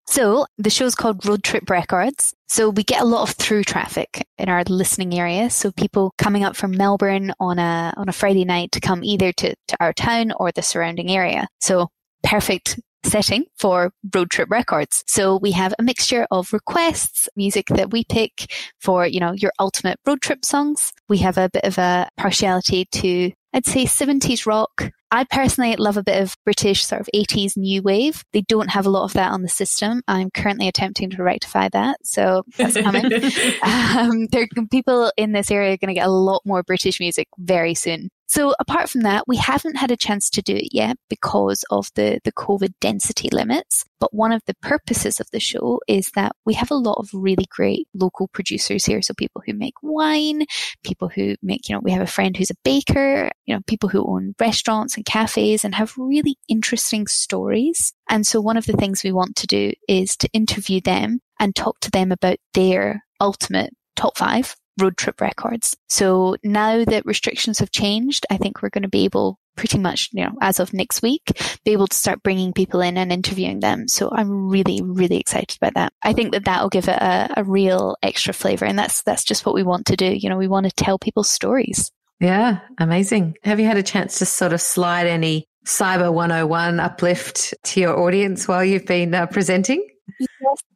So 0.07 0.45
the 0.57 0.69
show's 0.69 0.95
called 0.95 1.25
Road 1.25 1.43
Trip 1.43 1.69
Records. 1.69 2.33
So 2.47 2.69
we 2.69 2.83
get 2.83 3.01
a 3.01 3.05
lot 3.05 3.29
of 3.29 3.35
through 3.35 3.65
traffic 3.65 4.25
in 4.37 4.47
our 4.47 4.63
listening 4.63 5.13
area. 5.13 5.49
So 5.49 5.71
people 5.71 6.13
coming 6.17 6.45
up 6.45 6.55
from 6.55 6.71
Melbourne 6.71 7.33
on 7.39 7.59
a 7.59 7.93
on 7.97 8.07
a 8.07 8.13
Friday 8.13 8.45
night 8.45 8.71
to 8.71 8.79
come 8.79 9.03
either 9.03 9.33
to, 9.33 9.53
to 9.67 9.77
our 9.79 9.91
town 9.93 10.31
or 10.31 10.51
the 10.51 10.61
surrounding 10.61 11.11
area. 11.11 11.47
So 11.59 11.89
perfect 12.23 12.79
setting 13.03 13.45
for 13.57 13.91
road 14.13 14.29
trip 14.29 14.49
records. 14.49 15.03
So 15.07 15.37
we 15.37 15.51
have 15.51 15.73
a 15.77 15.83
mixture 15.83 16.25
of 16.31 16.53
requests, 16.53 17.27
music 17.35 17.67
that 17.67 17.91
we 17.91 18.03
pick 18.05 18.51
for, 18.79 19.05
you 19.05 19.19
know, 19.19 19.33
your 19.33 19.51
ultimate 19.59 19.99
road 20.05 20.21
trip 20.21 20.43
songs. 20.43 20.93
We 21.09 21.19
have 21.19 21.37
a 21.37 21.49
bit 21.49 21.63
of 21.63 21.77
a 21.77 22.09
partiality 22.17 22.85
to 22.85 23.31
I'd 23.53 23.65
say 23.65 23.85
70s 23.85 24.45
rock, 24.45 24.91
I 25.09 25.23
personally 25.23 25.75
love 25.77 25.97
a 25.97 26.03
bit 26.03 26.21
of 26.21 26.35
British 26.43 26.85
sort 26.85 27.01
of 27.01 27.09
80s 27.15 27.55
new 27.55 27.81
wave. 27.81 28.23
They 28.33 28.41
don't 28.41 28.69
have 28.69 28.85
a 28.85 28.89
lot 28.89 29.05
of 29.05 29.13
that 29.13 29.31
on 29.31 29.41
the 29.41 29.49
system. 29.49 30.01
I'm 30.07 30.29
currently 30.31 30.67
attempting 30.67 31.09
to 31.11 31.23
rectify 31.23 31.69
that. 31.69 32.05
So 32.05 32.43
that's 32.57 32.75
coming. 32.75 33.05
um, 33.63 34.27
there, 34.31 34.47
people 34.69 35.11
in 35.15 35.31
this 35.31 35.49
area 35.49 35.73
are 35.73 35.77
going 35.77 35.89
to 35.89 35.93
get 35.93 36.07
a 36.07 36.11
lot 36.11 36.41
more 36.45 36.61
British 36.63 36.99
music 36.99 37.27
very 37.37 37.73
soon. 37.73 38.09
So 38.27 38.53
apart 38.59 38.89
from 38.89 39.01
that, 39.01 39.25
we 39.25 39.37
haven't 39.37 39.77
had 39.77 39.89
a 39.89 39.97
chance 39.97 40.29
to 40.31 40.41
do 40.41 40.53
it 40.53 40.73
yet 40.73 40.97
because 41.09 41.63
of 41.71 41.89
the, 41.95 42.19
the 42.25 42.33
COVID 42.33 42.73
density 42.81 43.29
limits. 43.31 43.85
But 44.01 44.13
one 44.13 44.33
of 44.33 44.41
the 44.45 44.55
purposes 44.61 45.21
of 45.21 45.31
the 45.31 45.39
show 45.39 45.79
is 45.87 46.11
that 46.15 46.35
we 46.45 46.53
have 46.55 46.69
a 46.69 46.75
lot 46.75 46.97
of 46.99 47.09
really 47.13 47.45
great 47.49 47.87
local 47.93 48.27
producers 48.27 48.83
here. 48.83 49.01
So 49.01 49.13
people 49.13 49.41
who 49.45 49.53
make 49.53 49.75
wine, 49.81 50.45
people 50.83 51.07
who 51.07 51.35
make, 51.41 51.69
you 51.69 51.75
know, 51.75 51.81
we 51.81 51.91
have 51.91 52.01
a 52.01 52.07
friend 52.07 52.35
who's 52.35 52.51
a 52.51 52.55
baker, 52.65 53.31
you 53.45 53.55
know, 53.55 53.61
people 53.65 53.87
who 53.87 54.05
own 54.05 54.35
restaurants 54.39 54.97
and 54.97 55.05
cafes 55.05 55.63
and 55.63 55.73
have 55.73 55.97
really 55.97 56.37
interesting 56.49 57.07
stories. 57.07 57.93
And 58.09 58.27
so 58.27 58.41
one 58.41 58.57
of 58.57 58.65
the 58.65 58.73
things 58.73 59.03
we 59.03 59.13
want 59.13 59.37
to 59.37 59.47
do 59.47 59.71
is 59.87 60.17
to 60.17 60.29
interview 60.33 60.81
them 60.81 61.21
and 61.39 61.55
talk 61.55 61.79
to 61.79 61.91
them 61.91 62.11
about 62.11 62.37
their 62.53 63.05
ultimate 63.21 63.73
top 63.95 64.17
five 64.17 64.55
road 64.79 64.97
trip 64.97 65.21
records. 65.21 65.75
So 65.89 66.37
now 66.43 66.83
that 66.85 67.05
restrictions 67.05 67.59
have 67.59 67.71
changed, 67.71 68.25
I 68.29 68.37
think 68.37 68.61
we're 68.61 68.69
going 68.69 68.83
to 68.83 68.89
be 68.89 69.05
able 69.05 69.39
pretty 69.55 69.79
much, 69.79 70.09
you 70.13 70.23
know, 70.23 70.33
as 70.39 70.59
of 70.59 70.71
next 70.71 71.01
week, 71.01 71.31
be 71.65 71.71
able 71.71 71.87
to 71.87 71.97
start 71.97 72.23
bringing 72.23 72.53
people 72.53 72.79
in 72.79 72.97
and 72.97 73.11
interviewing 73.11 73.59
them. 73.59 73.87
So 73.87 74.09
I'm 74.11 74.47
really, 74.49 74.81
really 74.81 75.19
excited 75.19 75.57
about 75.59 75.73
that. 75.73 75.91
I 76.03 76.13
think 76.13 76.31
that 76.31 76.45
that 76.45 76.61
will 76.61 76.69
give 76.69 76.87
it 76.87 76.95
a, 76.95 77.33
a 77.37 77.43
real 77.43 77.97
extra 78.01 78.33
flavor. 78.33 78.65
And 78.65 78.77
that's, 78.77 79.01
that's 79.01 79.23
just 79.23 79.45
what 79.45 79.55
we 79.55 79.63
want 79.63 79.87
to 79.87 79.97
do. 79.97 80.05
You 80.05 80.29
know, 80.29 80.37
we 80.37 80.47
want 80.47 80.67
to 80.67 80.71
tell 80.71 80.99
people 80.99 81.23
stories. 81.23 81.91
Yeah, 82.19 82.59
amazing. 82.77 83.35
Have 83.43 83.59
you 83.59 83.65
had 83.65 83.77
a 83.77 83.83
chance 83.83 84.19
to 84.19 84.25
sort 84.25 84.53
of 84.53 84.61
slide 84.61 85.07
any 85.07 85.45
Cyber 85.65 86.13
101 86.13 86.79
uplift 86.79 87.53
to 87.63 87.79
your 87.79 87.99
audience 87.99 88.47
while 88.47 88.63
you've 88.63 88.85
been 88.85 89.13
uh, 89.13 89.25
presenting? 89.27 89.85
Yes, 90.19 90.29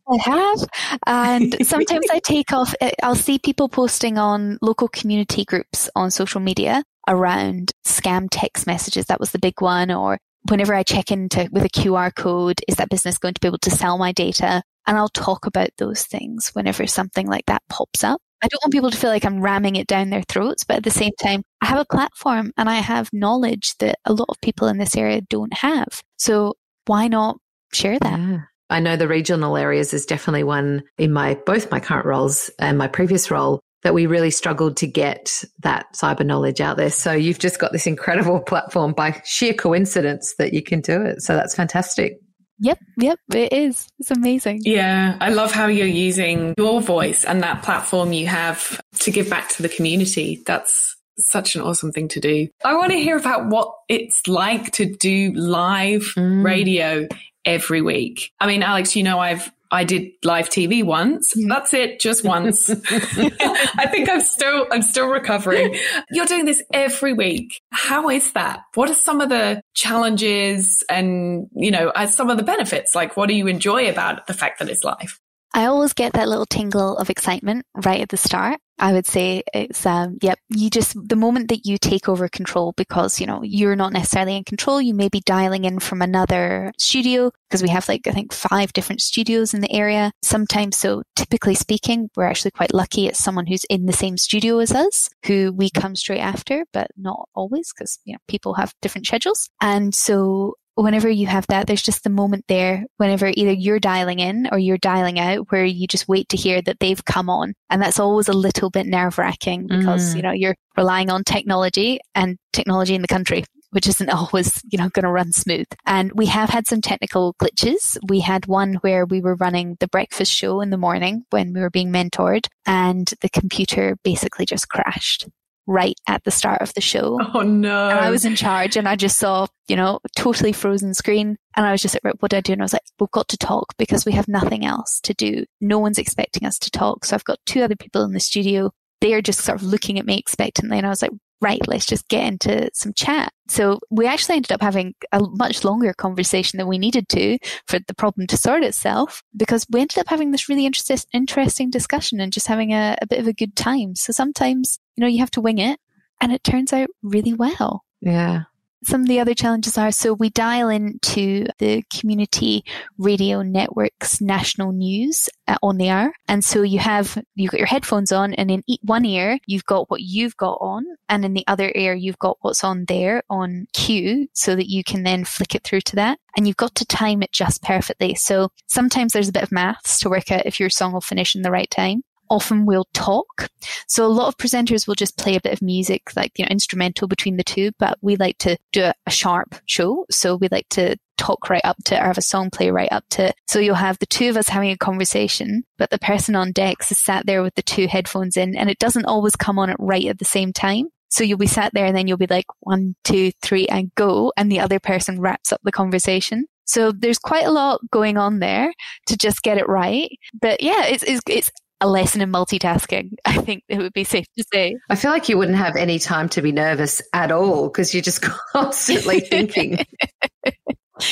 I 0.10 0.18
have. 0.18 1.00
And 1.08 1.56
sometimes 1.68 2.06
I 2.12 2.20
take 2.20 2.52
off, 2.54 2.74
eh, 2.82 2.92
I'll 3.04 3.16
see 3.16 3.40
people 3.40 3.70
posting 3.70 4.18
on 4.18 4.58
local 4.62 4.88
community 4.88 5.46
groups 5.46 5.90
on 5.96 6.12
social 6.12 6.42
media 6.42 6.84
around 7.08 7.72
scam 7.86 8.28
text 8.30 8.68
messages. 8.68 9.06
That 9.06 9.20
was 9.20 9.32
the 9.32 9.40
big 9.40 9.62
one. 9.62 9.92
Or 9.92 10.20
whenever 10.50 10.74
I 10.74 10.84
check 10.84 11.12
into 11.12 11.50
with 11.52 11.64
a 11.64 11.70
QR 11.70 12.14
code, 12.14 12.62
is 12.68 12.76
that 12.76 12.90
business 12.90 13.18
going 13.18 13.34
to 13.34 13.42
be 13.42 13.48
able 13.48 13.58
to 13.60 13.72
sell 13.72 13.98
my 13.98 14.12
data? 14.12 14.64
And 14.88 14.98
I'll 14.98 15.10
talk 15.10 15.46
about 15.46 15.70
those 15.78 16.04
things 16.04 16.50
whenever 16.54 16.88
something 16.88 17.28
like 17.28 17.46
that 17.46 17.62
pops 17.70 18.04
up. 18.04 18.22
I 18.44 18.48
don't 18.48 18.64
want 18.64 18.74
people 18.74 18.90
to 18.90 18.98
feel 18.98 19.12
like 19.12 19.24
I'm 19.26 19.40
ramming 19.42 19.76
it 19.76 19.86
down 19.86 20.10
their 20.10 20.24
throats, 20.24 20.64
but 20.64 20.78
at 20.78 20.84
the 20.84 20.90
same 20.90 21.12
time, 21.22 21.44
I 21.62 21.68
have 21.68 21.78
a 21.80 21.86
platform 21.86 22.52
and 22.58 22.68
I 22.68 22.76
have 22.76 23.10
knowledge 23.14 23.76
that 23.78 24.00
a 24.06 24.14
lot 24.14 24.30
of 24.30 24.42
people 24.42 24.68
in 24.68 24.80
this 24.80 24.98
area 24.98 25.22
don't 25.22 25.54
have. 25.54 26.02
So 26.18 26.56
why 26.88 27.08
not 27.08 27.38
share 27.72 28.00
that? 28.00 28.20
Yeah. 28.20 28.40
I 28.72 28.80
know 28.80 28.96
the 28.96 29.08
regional 29.08 29.58
areas 29.58 29.94
is 29.94 30.06
definitely 30.06 30.44
one 30.44 30.84
in 30.98 31.12
my 31.12 31.36
both 31.46 31.70
my 31.70 31.80
current 31.80 32.06
roles 32.06 32.50
and 32.58 32.78
my 32.78 32.88
previous 32.88 33.30
role 33.30 33.60
that 33.84 33.94
we 33.94 34.06
really 34.06 34.32
struggled 34.32 34.78
to 34.78 34.88
get 34.88 35.44
that 35.60 35.88
cyber 35.96 36.26
knowledge 36.26 36.62
out 36.62 36.78
there. 36.78 36.90
So 36.90 37.12
you've 37.12 37.40
just 37.40 37.60
got 37.60 37.72
this 37.72 37.88
incredible 37.88 38.40
platform 38.48 38.94
by 38.94 39.22
sheer 39.26 39.54
coincidence 39.54 40.36
that 40.38 40.54
you 40.54 40.62
can 40.64 40.82
do 40.82 41.02
it. 41.02 41.22
So 41.22 41.36
that's 41.36 41.56
fantastic. 41.56 42.18
Yep, 42.60 42.78
yep, 42.98 43.20
it 43.34 43.52
is. 43.54 43.88
It's 43.98 44.12
amazing. 44.12 44.62
Yeah, 44.64 45.18
I 45.20 45.30
love 45.30 45.52
how 45.52 45.66
you're 45.66 45.88
using 45.88 46.54
your 46.60 46.80
voice 46.80 47.26
and 47.26 47.42
that 47.42 47.64
platform 47.64 48.14
you 48.14 48.28
have 48.28 48.80
to 49.00 49.12
give 49.12 49.32
back 49.32 49.50
to 49.50 49.64
the 49.64 49.70
community. 49.70 50.44
That's 50.46 50.96
such 51.18 51.56
an 51.56 51.62
awesome 51.62 51.92
thing 51.92 52.08
to 52.10 52.20
do. 52.20 52.48
I 52.64 52.76
want 52.76 52.92
to 52.92 53.00
hear 53.00 53.18
about 53.18 53.48
what 53.48 53.74
it's 53.90 54.28
like 54.28 54.72
to 54.74 54.86
do 54.86 55.34
live 55.34 56.14
mm. 56.16 56.44
radio 56.46 57.08
every 57.46 57.82
week. 57.82 58.32
I 58.40 58.48
mean, 58.48 58.64
Alex, 58.64 58.96
you 58.96 59.04
know, 59.04 59.20
I've 59.20 59.52
I 59.74 59.86
did 59.86 60.12
live 60.24 60.50
TV 60.50 60.84
once. 60.84 61.34
Mm. 61.34 61.48
That's 61.48 61.74
it, 61.74 62.00
just 62.00 62.26
once. 62.26 62.70
I 62.90 63.88
think 63.90 64.10
I'm 64.10 64.22
still 64.22 64.68
I'm 64.72 64.82
still 64.82 65.08
recovering. 65.08 65.76
You're 66.12 66.26
doing 66.26 66.46
this 66.46 66.62
every 66.74 67.14
week. 67.14 67.62
How 67.72 68.10
is 68.10 68.34
that? 68.34 68.64
What 68.76 68.90
are 68.90 68.96
some 68.96 69.22
of 69.22 69.30
the 69.30 69.62
challenges 69.74 70.84
and, 70.90 71.48
you 71.56 71.72
know, 71.72 71.92
some 72.08 72.30
of 72.30 72.38
the 72.38 72.44
benefits? 72.44 72.94
Like 72.94 73.16
what 73.16 73.30
do 73.30 73.36
you 73.36 73.48
enjoy 73.48 73.90
about 73.90 74.28
the 74.28 74.34
fact 74.34 74.60
that 74.60 74.70
it's 74.70 74.84
live? 74.84 75.20
I 75.54 75.66
always 75.66 75.94
get 75.94 76.14
that 76.14 76.30
little 76.30 76.46
tingle 76.46 76.98
of 76.98 77.10
excitement 77.10 77.66
right 77.84 78.02
at 78.02 78.10
the 78.10 78.18
start. 78.18 78.60
I 78.80 78.94
would 78.94 79.06
say 79.06 79.44
it's, 79.54 79.86
um, 79.86 80.18
yep, 80.24 80.40
you 80.50 80.70
just, 80.70 80.96
the 81.08 81.16
moment 81.16 81.50
that 81.50 81.68
you 81.68 81.78
take 81.78 82.10
over 82.10 82.28
control 82.28 82.74
because, 82.76 83.20
you 83.20 83.28
know, 83.28 83.42
you're 83.44 83.76
not 83.76 83.94
necessarily 83.94 84.36
in 84.36 84.44
control, 84.44 84.82
you 84.82 84.96
may 84.96 85.08
be 85.08 85.22
dialing 85.24 85.66
in 85.66 85.80
from 85.80 86.02
another 86.02 86.72
studio 86.80 87.32
because 87.48 87.62
we 87.62 87.70
have 87.70 87.88
like, 87.88 88.08
I 88.08 88.12
think 88.12 88.34
five 88.34 88.74
different 88.74 89.02
studios 89.02 89.54
in 89.54 89.62
the 89.62 89.72
area. 89.72 90.12
Sometimes, 90.24 90.78
so 90.78 91.04
typically 91.16 91.54
speaking, 91.54 92.10
we're 92.16 92.24
actually 92.24 92.52
quite 92.52 92.74
lucky 92.74 93.08
it's 93.08 93.20
someone 93.20 93.46
who's 93.46 93.66
in 93.66 93.86
the 93.86 93.94
same 93.94 94.18
studio 94.18 94.58
as 94.60 94.72
us 94.72 95.10
who 95.28 95.52
we 95.52 95.70
come 95.70 95.96
straight 95.96 96.22
after, 96.22 96.66
but 96.74 96.88
not 96.98 97.30
always 97.36 97.72
because, 97.72 98.00
you 98.06 98.14
know, 98.14 98.20
people 98.28 98.56
have 98.56 98.74
different 98.82 99.06
schedules. 99.06 99.50
And 99.62 99.94
so 99.94 100.56
whenever 100.76 101.10
you 101.10 101.28
have 101.28 101.48
that, 101.48 101.68
there's 101.68 101.82
just 101.82 102.04
the 102.04 102.10
moment 102.10 102.46
there 102.48 102.86
whenever 102.98 103.32
either 103.34 103.52
you're 103.52 103.80
dialing 103.80 104.20
in 104.20 104.48
or 104.52 104.60
you're 104.60 104.78
dialing 104.78 105.20
out 105.20 105.52
where 105.52 105.66
you 105.66 105.88
just 105.88 106.08
wait 106.08 106.30
to 106.30 106.38
hear 106.38 106.62
that 106.62 106.80
they've 106.80 107.04
come 107.06 107.30
on. 107.30 107.54
And 107.70 107.82
that's 107.82 108.00
always 108.00 108.28
a 108.28 108.34
little 108.34 108.70
bit 108.70 108.88
nerve 108.88 109.18
wracking 109.18 109.68
because, 109.68 110.14
mm. 110.14 110.18
you 110.18 110.22
know, 110.22 110.32
you're 110.32 110.56
relying 110.78 111.10
on 111.10 111.24
technology 111.24 112.00
and 112.16 112.38
technology 112.54 112.96
in 112.96 113.02
the 113.02 113.08
country. 113.08 113.44
Which 113.74 113.88
isn't 113.88 114.10
always, 114.14 114.62
you 114.70 114.78
know, 114.78 114.90
going 114.90 115.06
to 115.06 115.10
run 115.10 115.32
smooth. 115.32 115.68
And 115.86 116.12
we 116.12 116.26
have 116.26 116.50
had 116.50 116.68
some 116.68 116.82
technical 116.82 117.36
glitches. 117.36 117.98
We 118.06 118.20
had 118.20 118.46
one 118.46 118.74
where 118.82 119.06
we 119.06 119.22
were 119.22 119.36
running 119.36 119.78
the 119.80 119.88
breakfast 119.88 120.30
show 120.30 120.60
in 120.60 120.72
the 120.72 120.78
morning 120.78 121.24
when 121.30 121.54
we 121.54 121.62
were 121.62 121.70
being 121.70 121.90
mentored 121.90 122.48
and 122.66 123.14
the 123.22 123.30
computer 123.30 123.96
basically 124.04 124.46
just 124.46 124.68
crashed 124.68 125.30
right 125.72 125.96
at 126.08 126.24
the 126.24 126.32
start 126.32 126.62
of 126.62 126.74
the 126.74 126.82
show. 126.82 127.18
Oh 127.34 127.42
no. 127.42 127.90
And 127.90 128.00
I 128.00 128.10
was 128.10 128.26
in 128.26 128.36
charge 128.36 128.76
and 128.76 128.88
I 128.88 128.96
just 128.96 129.18
saw, 129.18 129.48
you 129.68 129.76
know, 129.76 130.00
totally 130.18 130.52
frozen 130.52 130.94
screen. 130.94 131.38
And 131.56 131.66
I 131.66 131.72
was 131.72 131.82
just 131.82 131.98
like, 132.04 132.16
what 132.20 132.32
do 132.32 132.38
I 132.38 132.42
do? 132.42 132.54
And 132.54 132.62
I 132.62 132.66
was 132.66 132.74
like, 132.74 132.84
we've 133.00 133.12
got 133.12 133.30
to 133.30 133.38
talk 133.38 133.74
because 133.78 134.06
we 134.06 134.12
have 134.12 134.28
nothing 134.28 134.66
else 134.66 135.00
to 135.02 135.14
do. 135.14 135.46
No 135.62 135.80
one's 135.80 135.98
expecting 135.98 136.46
us 136.46 136.60
to 136.60 136.72
talk. 136.72 137.06
So 137.06 137.16
I've 137.16 137.24
got 137.24 137.40
two 137.46 137.62
other 137.62 137.76
people 137.76 138.04
in 138.04 138.12
the 138.12 138.20
studio. 138.20 138.72
They 139.02 139.14
are 139.14 139.22
just 139.22 139.42
sort 139.42 139.60
of 139.62 139.64
looking 139.68 140.00
at 140.00 140.06
me 140.06 140.18
expectantly. 140.18 140.78
And 140.78 140.86
I 140.86 140.90
was 140.90 141.02
like, 141.02 141.12
right, 141.42 141.60
let's 141.68 141.88
just 141.88 142.08
get 142.08 142.26
into 142.26 142.70
some 142.74 142.94
chat. 142.94 143.34
So 143.48 143.80
we 143.90 144.06
actually 144.06 144.36
ended 144.36 144.52
up 144.52 144.62
having 144.62 144.94
a 145.12 145.20
much 145.20 145.64
longer 145.64 145.94
conversation 145.94 146.58
than 146.58 146.68
we 146.68 146.78
needed 146.78 147.10
to 147.10 147.40
for 147.68 147.80
the 147.80 147.96
problem 147.96 148.28
to 148.28 148.38
sort 148.38 148.64
itself 148.64 149.24
because 149.36 149.66
we 149.70 149.82
ended 149.82 149.98
up 149.98 150.08
having 150.08 150.32
this 150.32 150.48
really 150.48 150.66
interest, 150.66 151.08
interesting 151.14 151.72
discussion 151.72 152.22
and 152.22 152.32
just 152.32 152.48
having 152.48 152.74
a, 152.74 152.96
a 153.02 153.08
bit 153.08 153.20
of 153.20 153.28
a 153.28 153.34
good 153.34 153.56
time. 153.56 153.96
So 153.96 154.14
sometimes, 154.14 154.80
you 154.96 155.02
know, 155.02 155.08
you 155.08 155.20
have 155.20 155.32
to 155.32 155.42
wing 155.42 155.58
it 155.58 155.80
and 156.22 156.32
it 156.32 156.44
turns 156.44 156.72
out 156.72 156.90
really 157.02 157.34
well. 157.34 157.84
Yeah 158.02 158.44
some 158.84 159.02
of 159.02 159.08
the 159.08 159.20
other 159.20 159.34
challenges 159.34 159.78
are 159.78 159.92
so 159.92 160.14
we 160.14 160.30
dial 160.30 160.70
into 160.70 161.46
the 161.60 161.84
community 161.98 162.64
radio 162.98 163.42
network's 163.42 164.22
national 164.22 164.72
news 164.72 165.30
uh, 165.48 165.58
on 165.64 165.78
the 165.78 165.90
hour 165.90 166.14
and 166.28 166.44
so 166.44 166.62
you 166.62 166.80
have 166.80 167.18
you've 167.36 167.52
got 167.52 167.60
your 167.60 167.68
headphones 167.68 168.12
on 168.12 168.34
and 168.36 168.52
in 168.52 168.64
one 168.82 169.06
ear 169.06 169.38
you've 169.46 169.66
got 169.66 169.90
what 169.90 170.02
you've 170.02 170.38
got 170.38 170.58
on 170.62 170.84
and 171.10 171.26
in 171.26 171.34
the 171.34 171.44
other 171.48 171.72
ear 171.76 171.94
you've 171.94 172.20
got 172.20 172.38
what's 172.42 172.64
on 172.64 172.86
there 172.88 173.24
on 173.30 173.68
cue 173.74 174.28
so 174.34 174.56
that 174.56 174.70
you 174.70 174.84
can 174.84 175.04
then 175.04 175.26
flick 175.26 175.56
it 175.56 175.64
through 175.64 175.82
to 175.82 175.96
that. 175.96 176.20
And 176.36 176.48
you've 176.48 176.58
got 176.58 176.76
to 176.76 176.86
time 176.86 177.22
it 177.24 177.32
just 177.32 177.62
perfectly. 177.62 178.16
So 178.16 178.50
sometimes 178.68 179.14
there's 179.14 179.30
a 179.30 179.34
bit 179.34 179.44
of 179.44 179.52
maths 179.52 180.00
to 180.00 180.10
work 180.10 180.32
out 180.32 180.46
if 180.46 180.60
your 180.60 180.70
song 180.70 180.94
will 180.94 181.02
finish 181.02 181.36
in 181.36 181.42
the 181.42 181.52
right 181.52 181.70
time 181.70 182.04
often 182.32 182.66
will 182.66 182.88
talk. 182.94 183.50
So 183.88 184.06
a 184.06 184.08
lot 184.08 184.30
of 184.30 184.38
presenters 184.38 184.88
will 184.88 184.96
just 184.96 185.18
play 185.18 185.36
a 185.36 185.42
bit 185.42 185.54
of 185.54 185.62
music, 185.62 186.16
like, 186.16 186.32
you 186.38 186.46
know, 186.46 186.50
instrumental 186.50 187.08
between 187.08 187.38
the 187.38 187.44
two, 187.44 187.72
but 187.78 187.98
we 188.02 188.16
like 188.16 188.38
to 188.40 188.58
do 188.72 188.84
a, 188.86 189.12
sharp 189.12 189.56
show. 189.66 190.06
So 190.10 190.38
we 190.38 190.48
like 190.50 190.70
to 190.70 190.96
talk 191.18 191.50
right 191.50 191.62
up 191.66 191.76
to 191.84 192.02
or 192.02 192.06
have 192.06 192.18
a 192.18 192.22
song 192.22 192.50
play 192.50 192.72
right 192.72 192.92
up 192.92 193.04
to. 193.10 193.34
So 193.48 193.60
you'll 193.60 193.76
have 193.76 194.00
the 194.00 194.06
two 194.06 194.30
of 194.30 194.38
us 194.38 194.48
having 194.48 194.72
a 194.72 194.78
conversation, 194.78 195.64
but 195.78 195.90
the 195.90 196.00
person 196.00 196.36
on 196.36 196.54
decks 196.54 196.92
is 196.92 196.98
sat 196.98 197.26
there 197.26 197.44
with 197.44 197.56
the 197.56 197.62
two 197.62 197.88
headphones 197.88 198.38
in 198.38 198.56
and 198.56 198.70
it 198.70 198.80
doesn't 198.80 199.06
always 199.06 199.36
come 199.36 199.60
on 199.60 199.70
it 199.70 199.76
right 199.80 200.06
at 200.06 200.18
the 200.18 200.26
same 200.26 200.54
time. 200.54 200.88
So 201.10 201.26
you'll 201.26 201.38
be 201.38 201.46
sat 201.46 201.74
there 201.74 201.86
and 201.86 201.96
then 201.96 202.08
you'll 202.08 202.18
be 202.18 202.28
like 202.28 202.46
one, 202.62 202.96
two, 203.04 203.32
three 203.42 203.68
and 203.68 203.94
go. 203.96 204.32
And 204.38 204.50
the 204.50 204.62
other 204.62 204.80
person 204.80 205.20
wraps 205.20 205.52
up 205.52 205.60
the 205.64 205.72
conversation. 205.72 206.46
So 206.64 206.94
there's 206.94 207.20
quite 207.20 207.46
a 207.46 207.52
lot 207.52 207.82
going 207.92 208.18
on 208.18 208.40
there 208.40 208.74
to 209.08 209.18
just 209.18 209.44
get 209.44 209.58
it 209.58 209.68
right. 209.68 210.10
But 210.34 210.64
yeah, 210.64 210.86
it's, 210.86 211.04
it's, 211.04 211.22
it's 211.28 211.52
a 211.82 211.90
lesson 211.90 212.22
in 212.22 212.32
multitasking. 212.32 213.14
I 213.26 213.38
think 213.38 213.64
it 213.68 213.80
would 213.80 213.94
be 213.94 214.04
safe 214.04 214.26
to 214.38 214.46
say. 214.54 214.78
I 214.90 214.96
feel 214.96 215.12
like 215.12 215.28
you 215.28 215.38
wouldn't 215.38 215.58
have 215.58 215.76
any 215.76 216.00
time 216.00 216.30
to 216.30 216.42
be 216.42 216.52
nervous 216.52 217.02
at 217.14 217.32
all 217.32 217.68
because 217.68 217.94
you're 217.94 218.04
just 218.04 218.22
constantly 218.54 219.20
thinking. 219.20 219.80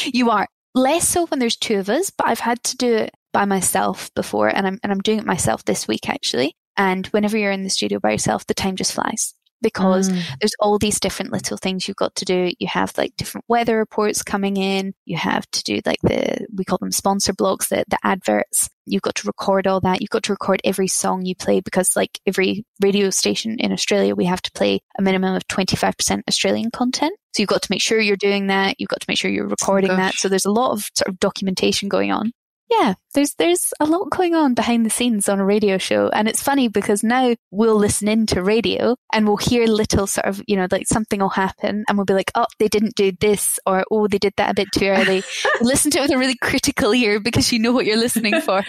you 0.06 0.30
are 0.30 0.48
less 0.76 1.08
so 1.08 1.26
when 1.26 1.40
there's 1.40 1.58
two 1.58 1.80
of 1.80 1.90
us, 1.90 2.12
but 2.12 2.28
I've 2.28 2.40
had 2.40 2.64
to 2.64 2.78
do 2.78 2.94
it 2.96 3.12
by 3.34 3.46
myself 3.46 4.14
before, 4.16 4.48
and 4.48 4.66
I'm 4.66 4.80
and 4.84 4.92
I'm 4.92 5.02
doing 5.02 5.20
it 5.20 5.26
myself 5.26 5.66
this 5.66 5.88
week 5.88 6.08
actually. 6.08 6.56
And 6.78 7.08
whenever 7.08 7.38
you're 7.38 7.52
in 7.52 7.64
the 7.64 7.70
studio 7.70 8.00
by 8.00 8.12
yourself, 8.12 8.48
the 8.48 8.54
time 8.54 8.78
just 8.78 8.94
flies. 8.94 9.34
Because 9.62 10.10
mm. 10.10 10.22
there's 10.40 10.56
all 10.60 10.78
these 10.78 11.00
different 11.00 11.32
little 11.32 11.58
things 11.58 11.88
you've 11.88 11.98
got 11.98 12.16
to 12.16 12.26
do. 12.26 12.52
You 12.60 12.68
have 12.68 12.98
like 12.98 13.16
different 13.18 13.46
weather 13.48 13.78
reports 13.78 14.24
coming 14.24 14.58
in. 14.58 14.94
You 15.06 15.18
have 15.18 15.50
to 15.52 15.64
do 15.64 15.82
like 15.86 16.00
the, 16.02 16.48
we 16.56 16.66
call 16.66 16.78
them 16.80 16.92
sponsor 16.92 17.34
blocks, 17.34 17.70
the, 17.70 17.84
the 17.88 17.98
adverts. 18.04 18.70
You've 18.86 19.02
got 19.02 19.16
to 19.16 19.28
record 19.28 19.68
all 19.68 19.82
that. 19.82 20.02
You've 20.02 20.10
got 20.10 20.24
to 20.24 20.34
record 20.34 20.62
every 20.64 20.88
song 20.88 21.26
you 21.26 21.36
play 21.36 21.60
because 21.60 21.96
like 21.96 22.20
every 22.26 22.66
radio 22.82 23.10
station 23.10 23.58
in 23.60 23.72
Australia, 23.72 24.16
we 24.16 24.26
have 24.26 24.42
to 24.42 24.52
play 24.52 24.82
a 24.98 25.02
minimum 25.02 25.36
of 25.36 25.48
25% 25.48 26.22
Australian 26.28 26.72
content. 26.72 27.14
So 27.36 27.44
you've 27.44 27.50
got 27.50 27.62
to 27.62 27.72
make 27.72 27.82
sure 27.82 28.00
you're 28.00 28.18
doing 28.18 28.48
that. 28.48 28.76
You've 28.80 28.90
got 28.90 29.02
to 29.02 29.06
make 29.08 29.20
sure 29.20 29.30
you're 29.30 29.48
recording 29.48 29.96
that. 29.96 30.16
So 30.16 30.30
there's 30.30 30.46
a 30.46 30.52
lot 30.52 30.72
of 30.72 30.90
sort 30.96 31.10
of 31.10 31.20
documentation 31.20 31.88
going 31.88 32.12
on 32.12 32.32
yeah, 32.70 32.94
there's 33.16 33.34
there's 33.36 33.74
a 33.80 33.86
lot 33.86 34.12
going 34.12 34.36
on 34.36 34.54
behind 34.54 34.86
the 34.86 34.92
scenes 34.92 35.28
on 35.28 35.40
a 35.40 35.46
radio 35.46 35.78
show, 35.78 36.10
and 36.10 36.28
it's 36.28 36.44
funny 36.44 36.68
because 36.68 37.04
now 37.04 37.36
we'll 37.50 37.76
listen 37.76 38.08
into 38.08 38.44
radio 38.44 38.96
and 39.12 39.28
we'll 39.28 39.38
hear 39.38 39.66
little 39.66 40.06
sort 40.06 40.28
of 40.28 40.42
you 40.48 40.56
know 40.56 40.68
like 40.70 40.88
something 40.88 41.20
will 41.20 41.30
happen, 41.30 41.84
and 41.88 41.98
we'll 41.98 42.06
be 42.06 42.14
like, 42.14 42.32
oh, 42.36 42.46
they 42.60 42.68
didn't 42.68 42.96
do 42.96 43.12
this, 43.20 43.60
or 43.66 43.84
oh, 43.90 44.08
they 44.08 44.20
did 44.20 44.34
that 44.38 44.52
a 44.52 44.54
bit 44.54 44.68
too 44.74 44.86
early. 44.86 45.24
listen 45.62 45.90
to 45.92 46.00
it 46.00 46.02
with 46.04 46.12
a 46.12 46.18
really 46.18 46.38
critical 46.42 46.94
ear 46.94 47.20
because 47.20 47.52
you 47.52 47.60
know 47.60 47.72
what 47.72 47.86
you're 47.86 47.98
listening 47.98 48.40
for. 48.42 48.64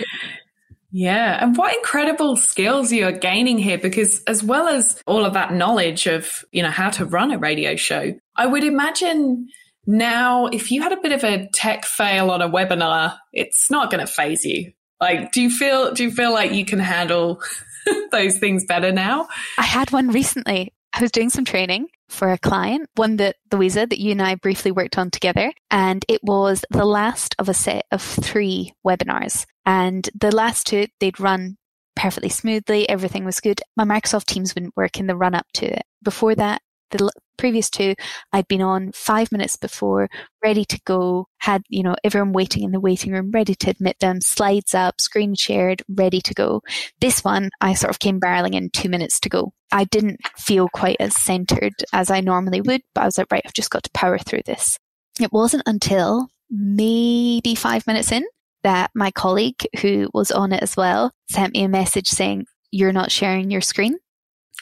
Yeah. 0.92 1.42
And 1.42 1.56
what 1.56 1.76
incredible 1.76 2.36
skills 2.36 2.92
you're 2.92 3.12
gaining 3.12 3.58
here 3.58 3.78
because 3.78 4.22
as 4.24 4.42
well 4.42 4.66
as 4.66 5.00
all 5.06 5.24
of 5.24 5.34
that 5.34 5.52
knowledge 5.52 6.06
of, 6.06 6.44
you 6.50 6.62
know, 6.62 6.70
how 6.70 6.90
to 6.90 7.04
run 7.04 7.30
a 7.30 7.38
radio 7.38 7.76
show, 7.76 8.14
I 8.36 8.46
would 8.46 8.64
imagine 8.64 9.48
now, 9.86 10.46
if 10.46 10.70
you 10.70 10.82
had 10.82 10.92
a 10.92 11.00
bit 11.00 11.12
of 11.12 11.24
a 11.24 11.48
tech 11.52 11.84
fail 11.84 12.30
on 12.30 12.42
a 12.42 12.48
webinar, 12.48 13.16
it's 13.32 13.70
not 13.70 13.90
going 13.90 14.04
to 14.04 14.12
phase 14.12 14.44
you. 14.44 14.72
Like, 15.00 15.32
do 15.32 15.40
you 15.40 15.50
feel, 15.50 15.92
do 15.92 16.02
you 16.02 16.10
feel 16.10 16.32
like 16.32 16.52
you 16.52 16.64
can 16.64 16.78
handle 16.78 17.42
those 18.12 18.38
things 18.38 18.64
better 18.64 18.92
now? 18.92 19.28
I 19.56 19.62
had 19.62 19.90
one 19.90 20.08
recently. 20.08 20.74
I 20.92 21.00
was 21.00 21.10
doing 21.10 21.30
some 21.30 21.44
training 21.44 21.88
for 22.08 22.32
a 22.32 22.38
client, 22.38 22.90
one 22.96 23.16
that 23.16 23.36
Louisa, 23.52 23.86
that 23.86 24.00
you 24.00 24.10
and 24.10 24.20
I 24.20 24.34
briefly 24.34 24.72
worked 24.72 24.98
on 24.98 25.10
together. 25.10 25.52
And 25.70 26.04
it 26.08 26.22
was 26.22 26.64
the 26.70 26.84
last 26.84 27.34
of 27.38 27.48
a 27.48 27.54
set 27.54 27.86
of 27.90 28.02
three 28.02 28.74
webinars. 28.86 29.46
And 29.64 30.08
the 30.18 30.34
last 30.34 30.66
two, 30.66 30.86
they'd 30.98 31.20
run 31.20 31.56
perfectly 31.94 32.28
smoothly. 32.28 32.88
Everything 32.88 33.24
was 33.24 33.40
good. 33.40 33.60
My 33.76 33.84
Microsoft 33.84 34.26
Teams 34.26 34.54
wouldn't 34.54 34.76
work 34.76 34.98
in 34.98 35.06
the 35.06 35.16
run 35.16 35.34
up 35.34 35.46
to 35.54 35.66
it. 35.66 35.82
Before 36.02 36.34
that, 36.34 36.62
the 36.90 37.10
previous 37.40 37.70
two 37.70 37.94
I'd 38.32 38.46
been 38.48 38.60
on 38.60 38.92
five 38.92 39.32
minutes 39.32 39.56
before, 39.56 40.08
ready 40.44 40.64
to 40.66 40.78
go, 40.84 41.26
had, 41.38 41.62
you 41.68 41.82
know, 41.82 41.96
everyone 42.04 42.32
waiting 42.32 42.62
in 42.62 42.70
the 42.70 42.78
waiting 42.78 43.12
room, 43.12 43.30
ready 43.30 43.54
to 43.54 43.70
admit 43.70 43.96
them, 43.98 44.20
slides 44.20 44.74
up, 44.74 45.00
screen 45.00 45.34
shared, 45.34 45.82
ready 45.88 46.20
to 46.20 46.34
go. 46.34 46.60
This 47.00 47.24
one, 47.24 47.48
I 47.60 47.72
sort 47.72 47.90
of 47.90 47.98
came 47.98 48.20
barreling 48.20 48.54
in 48.54 48.68
two 48.70 48.90
minutes 48.90 49.18
to 49.20 49.30
go. 49.30 49.52
I 49.72 49.84
didn't 49.84 50.20
feel 50.36 50.68
quite 50.68 50.98
as 51.00 51.16
centered 51.16 51.72
as 51.94 52.10
I 52.10 52.20
normally 52.20 52.60
would, 52.60 52.82
but 52.94 53.00
I 53.00 53.04
was 53.06 53.16
like, 53.16 53.32
right, 53.32 53.42
I've 53.44 53.54
just 53.54 53.70
got 53.70 53.84
to 53.84 53.90
power 53.94 54.18
through 54.18 54.42
this. 54.44 54.78
It 55.18 55.32
wasn't 55.32 55.62
until 55.66 56.28
maybe 56.50 57.54
five 57.54 57.86
minutes 57.86 58.12
in 58.12 58.24
that 58.64 58.90
my 58.94 59.10
colleague 59.10 59.66
who 59.80 60.10
was 60.12 60.30
on 60.30 60.52
it 60.52 60.62
as 60.62 60.76
well 60.76 61.10
sent 61.30 61.54
me 61.54 61.64
a 61.64 61.68
message 61.68 62.08
saying, 62.08 62.44
you're 62.70 62.92
not 62.92 63.10
sharing 63.10 63.50
your 63.50 63.62
screen. 63.62 63.96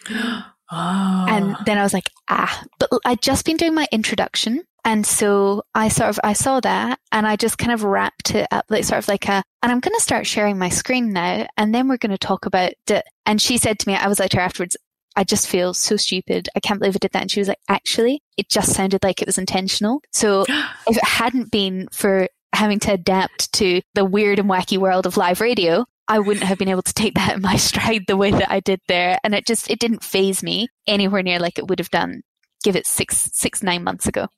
Oh. 0.71 1.27
And 1.29 1.57
then 1.65 1.79
I 1.79 1.83
was 1.83 1.95
like, 1.95 2.11
ah, 2.29 2.65
but 2.79 2.91
I'd 3.05 3.23
just 3.23 3.45
been 3.45 3.57
doing 3.57 3.75
my 3.75 3.87
introduction. 3.91 4.63
And 4.85 5.07
so 5.07 5.65
I 5.75 5.89
sort 5.89 6.11
of, 6.11 6.21
I 6.23 6.33
saw 6.33 6.61
that 6.61 6.99
and 7.13 7.27
I 7.27 7.37
just 7.37 7.59
kind 7.59 7.73
of 7.73 7.85
wrapped 7.85 8.35
it 8.35 8.47
up, 8.51 8.65
like 8.69 8.85
sort 8.85 8.99
of 8.99 9.09
like 9.09 9.29
a, 9.29 9.43
and 9.63 9.73
I'm 9.73 9.81
going 9.81 9.95
to 9.95 10.03
start 10.03 10.27
sharing 10.27 10.59
my 10.59 10.69
screen 10.69 11.13
now. 11.13 11.47
And 11.57 11.75
then 11.75 11.89
we're 11.89 11.99
going 11.99 12.13
to 12.13 12.19
talk 12.19 12.47
about 12.47 12.73
it. 12.89 13.05
And 13.27 13.41
she 13.41 13.59
said 13.59 13.79
to 13.79 13.89
me, 13.89 13.97
I 13.97 14.09
was 14.09 14.19
like 14.19 14.31
to 14.31 14.39
her 14.39 14.43
afterwards, 14.43 14.77
I 15.17 15.25
just 15.25 15.49
feel 15.49 15.75
so 15.75 15.97
stupid. 15.97 16.49
I 16.55 16.61
can't 16.61 16.79
believe 16.79 16.97
I 16.97 16.99
did 16.99 17.13
that. 17.13 17.23
And 17.23 17.31
she 17.31 17.41
was 17.41 17.49
like, 17.49 17.59
actually, 17.69 18.23
it 18.37 18.49
just 18.49 18.73
sounded 18.73 19.03
like 19.03 19.21
it 19.21 19.27
was 19.27 19.37
intentional. 19.37 20.01
So 20.13 20.43
if 20.87 20.97
it 20.97 21.05
hadn't 21.05 21.51
been 21.51 21.89
for 21.93 22.29
having 22.55 22.79
to 22.81 22.93
adapt 22.93 23.53
to 23.55 23.83
the 23.95 24.05
weird 24.05 24.39
and 24.39 24.49
wacky 24.49 24.79
world 24.79 25.07
of 25.07 25.17
live 25.17 25.41
radio, 25.41 25.85
I 26.09 26.19
wouldn't 26.19 26.47
have 26.47 26.59
been 26.59 26.69
able 26.69 26.83
to 26.83 26.95
take 26.95 27.15
that 27.15 27.37
in 27.37 27.43
my 27.43 27.57
stride 27.69 28.05
the 28.07 28.17
way 28.17 28.31
that 28.31 28.51
I 28.51 28.61
did 28.61 28.81
there. 28.89 29.19
And 29.23 29.35
it 29.35 29.47
just, 29.47 29.71
it 29.71 29.79
didn't 29.79 30.03
phase 30.03 30.43
me 30.43 30.69
anywhere 30.87 31.23
near 31.23 31.39
like 31.39 31.59
it 31.59 31.69
would 31.69 31.79
have 31.79 31.91
done, 31.91 32.23
give 32.65 32.77
it 32.77 32.87
six, 32.87 33.31
six, 33.35 33.63
nine 33.63 33.85
months 33.85 34.07
ago. 34.07 34.29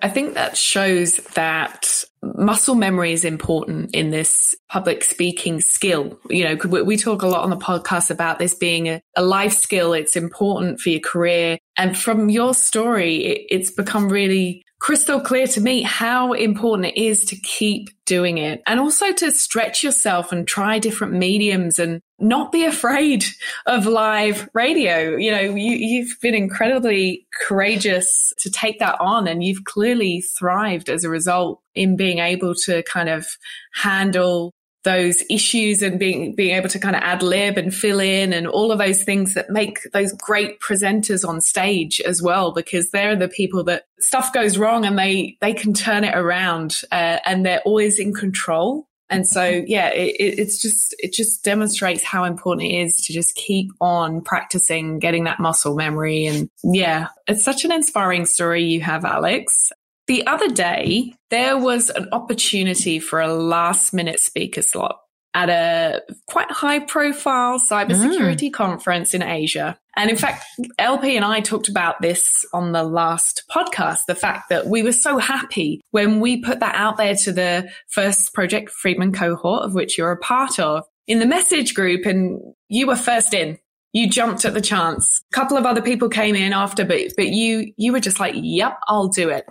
I 0.00 0.08
think 0.08 0.34
that 0.34 0.56
shows 0.56 1.16
that 1.34 2.04
muscle 2.22 2.74
memory 2.74 3.12
is 3.12 3.24
important 3.24 3.94
in 3.94 4.10
this 4.10 4.54
public 4.68 5.04
speaking 5.04 5.60
skill. 5.60 6.18
You 6.28 6.44
know, 6.44 6.82
we 6.82 6.96
talk 6.96 7.22
a 7.22 7.26
lot 7.28 7.44
on 7.44 7.50
the 7.50 7.56
podcast 7.56 8.10
about 8.10 8.38
this 8.38 8.54
being 8.54 8.88
a, 8.88 9.00
a 9.16 9.22
life 9.22 9.54
skill. 9.54 9.92
It's 9.92 10.16
important 10.16 10.80
for 10.80 10.90
your 10.90 11.00
career. 11.00 11.58
And 11.78 11.96
from 11.96 12.28
your 12.28 12.54
story, 12.54 13.24
it, 13.24 13.46
it's 13.50 13.70
become 13.70 14.10
really 14.10 14.64
crystal 14.84 15.18
clear 15.18 15.46
to 15.46 15.62
me 15.62 15.80
how 15.80 16.34
important 16.34 16.88
it 16.88 17.00
is 17.00 17.24
to 17.24 17.34
keep 17.36 17.88
doing 18.04 18.36
it 18.36 18.60
and 18.66 18.78
also 18.78 19.14
to 19.14 19.30
stretch 19.30 19.82
yourself 19.82 20.30
and 20.30 20.46
try 20.46 20.78
different 20.78 21.14
mediums 21.14 21.78
and 21.78 22.02
not 22.18 22.52
be 22.52 22.66
afraid 22.66 23.24
of 23.66 23.86
live 23.86 24.46
radio. 24.52 25.16
You 25.16 25.30
know, 25.30 25.54
you, 25.56 26.04
have 26.04 26.20
been 26.20 26.34
incredibly 26.34 27.26
courageous 27.46 28.34
to 28.40 28.50
take 28.50 28.78
that 28.80 29.00
on 29.00 29.26
and 29.26 29.42
you've 29.42 29.64
clearly 29.64 30.20
thrived 30.20 30.90
as 30.90 31.02
a 31.02 31.08
result 31.08 31.62
in 31.74 31.96
being 31.96 32.18
able 32.18 32.54
to 32.66 32.82
kind 32.82 33.08
of 33.08 33.26
handle 33.72 34.52
those 34.84 35.22
issues 35.30 35.82
and 35.82 35.98
being 35.98 36.34
being 36.34 36.54
able 36.54 36.68
to 36.68 36.78
kind 36.78 36.94
of 36.94 37.02
ad 37.02 37.22
lib 37.22 37.58
and 37.58 37.74
fill 37.74 37.98
in 37.98 38.32
and 38.32 38.46
all 38.46 38.70
of 38.70 38.78
those 38.78 39.02
things 39.02 39.34
that 39.34 39.50
make 39.50 39.78
those 39.92 40.12
great 40.12 40.60
presenters 40.60 41.26
on 41.26 41.40
stage 41.40 42.00
as 42.02 42.22
well 42.22 42.52
because 42.52 42.90
they're 42.90 43.16
the 43.16 43.28
people 43.28 43.64
that 43.64 43.84
stuff 43.98 44.32
goes 44.32 44.56
wrong 44.58 44.84
and 44.84 44.98
they 44.98 45.36
they 45.40 45.54
can 45.54 45.72
turn 45.72 46.04
it 46.04 46.14
around 46.14 46.80
uh, 46.92 47.18
and 47.24 47.44
they're 47.44 47.62
always 47.64 47.98
in 47.98 48.14
control. 48.14 48.86
And 49.10 49.26
so 49.26 49.44
yeah 49.66 49.88
it, 49.88 50.14
it's 50.18 50.60
just 50.60 50.94
it 50.98 51.12
just 51.12 51.42
demonstrates 51.44 52.02
how 52.02 52.24
important 52.24 52.68
it 52.68 52.74
is 52.74 52.96
to 53.02 53.12
just 53.12 53.34
keep 53.34 53.70
on 53.80 54.20
practicing 54.20 54.98
getting 54.98 55.24
that 55.24 55.40
muscle 55.40 55.74
memory. 55.74 56.26
And 56.26 56.50
yeah 56.62 57.08
it's 57.26 57.44
such 57.44 57.64
an 57.64 57.72
inspiring 57.72 58.26
story 58.26 58.64
you 58.64 58.80
have 58.80 59.04
alex 59.04 59.72
the 60.06 60.26
other 60.26 60.48
day, 60.48 61.14
there 61.30 61.58
was 61.58 61.90
an 61.90 62.08
opportunity 62.12 62.98
for 62.98 63.20
a 63.20 63.32
last 63.32 63.94
minute 63.94 64.20
speaker 64.20 64.62
slot 64.62 64.98
at 65.34 65.50
a 65.50 66.00
quite 66.28 66.50
high 66.50 66.78
profile 66.78 67.58
cybersecurity 67.58 68.50
mm. 68.50 68.52
conference 68.52 69.14
in 69.14 69.22
Asia. 69.22 69.76
And 69.96 70.10
in 70.10 70.16
fact, 70.16 70.44
LP 70.78 71.16
and 71.16 71.24
I 71.24 71.40
talked 71.40 71.68
about 71.68 72.00
this 72.00 72.44
on 72.52 72.72
the 72.72 72.84
last 72.84 73.42
podcast 73.50 74.00
the 74.06 74.14
fact 74.14 74.48
that 74.50 74.66
we 74.66 74.82
were 74.82 74.92
so 74.92 75.18
happy 75.18 75.80
when 75.90 76.20
we 76.20 76.40
put 76.40 76.60
that 76.60 76.74
out 76.76 76.96
there 76.96 77.14
to 77.24 77.32
the 77.32 77.68
first 77.88 78.32
Project 78.32 78.70
Friedman 78.70 79.12
cohort, 79.12 79.64
of 79.64 79.74
which 79.74 79.98
you're 79.98 80.12
a 80.12 80.16
part 80.16 80.58
of, 80.58 80.84
in 81.06 81.18
the 81.18 81.26
message 81.26 81.74
group, 81.74 82.06
and 82.06 82.40
you 82.68 82.86
were 82.86 82.96
first 82.96 83.34
in. 83.34 83.58
You 83.92 84.08
jumped 84.08 84.44
at 84.44 84.54
the 84.54 84.60
chance. 84.60 85.22
A 85.32 85.34
couple 85.34 85.56
of 85.56 85.66
other 85.66 85.82
people 85.82 86.08
came 86.08 86.34
in 86.34 86.52
after, 86.52 86.84
but 86.84 87.00
but 87.16 87.28
you 87.28 87.72
you 87.76 87.92
were 87.92 88.00
just 88.00 88.18
like, 88.18 88.34
"Yep, 88.36 88.78
I'll 88.88 89.08
do 89.08 89.28
it." 89.28 89.46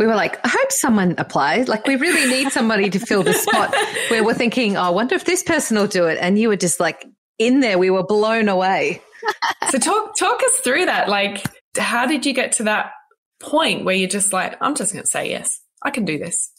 We 0.00 0.06
were 0.06 0.14
like, 0.14 0.42
I 0.46 0.48
hope 0.48 0.72
someone 0.72 1.14
applies. 1.18 1.68
Like, 1.68 1.86
we 1.86 1.96
really 1.96 2.26
need 2.30 2.52
somebody 2.52 2.88
to 2.88 2.98
fill 2.98 3.22
the 3.22 3.34
spot 3.34 3.70
where 4.08 4.24
we're 4.24 4.32
thinking, 4.32 4.78
oh, 4.78 4.80
I 4.80 4.88
wonder 4.88 5.14
if 5.14 5.26
this 5.26 5.42
person 5.42 5.76
will 5.76 5.88
do 5.88 6.06
it. 6.06 6.16
And 6.22 6.38
you 6.38 6.48
were 6.48 6.56
just 6.56 6.80
like 6.80 7.06
in 7.38 7.60
there. 7.60 7.78
We 7.78 7.90
were 7.90 8.02
blown 8.02 8.48
away. 8.48 9.02
so 9.68 9.78
talk 9.78 10.16
talk 10.16 10.42
us 10.42 10.54
through 10.64 10.86
that. 10.86 11.10
Like, 11.10 11.44
how 11.76 12.06
did 12.06 12.24
you 12.24 12.32
get 12.32 12.52
to 12.52 12.62
that 12.62 12.92
point 13.40 13.84
where 13.84 13.94
you're 13.94 14.08
just 14.08 14.32
like, 14.32 14.56
I'm 14.62 14.74
just 14.74 14.94
going 14.94 15.04
to 15.04 15.10
say 15.10 15.28
yes, 15.28 15.60
I 15.82 15.90
can 15.90 16.06
do 16.06 16.16
this. 16.16 16.50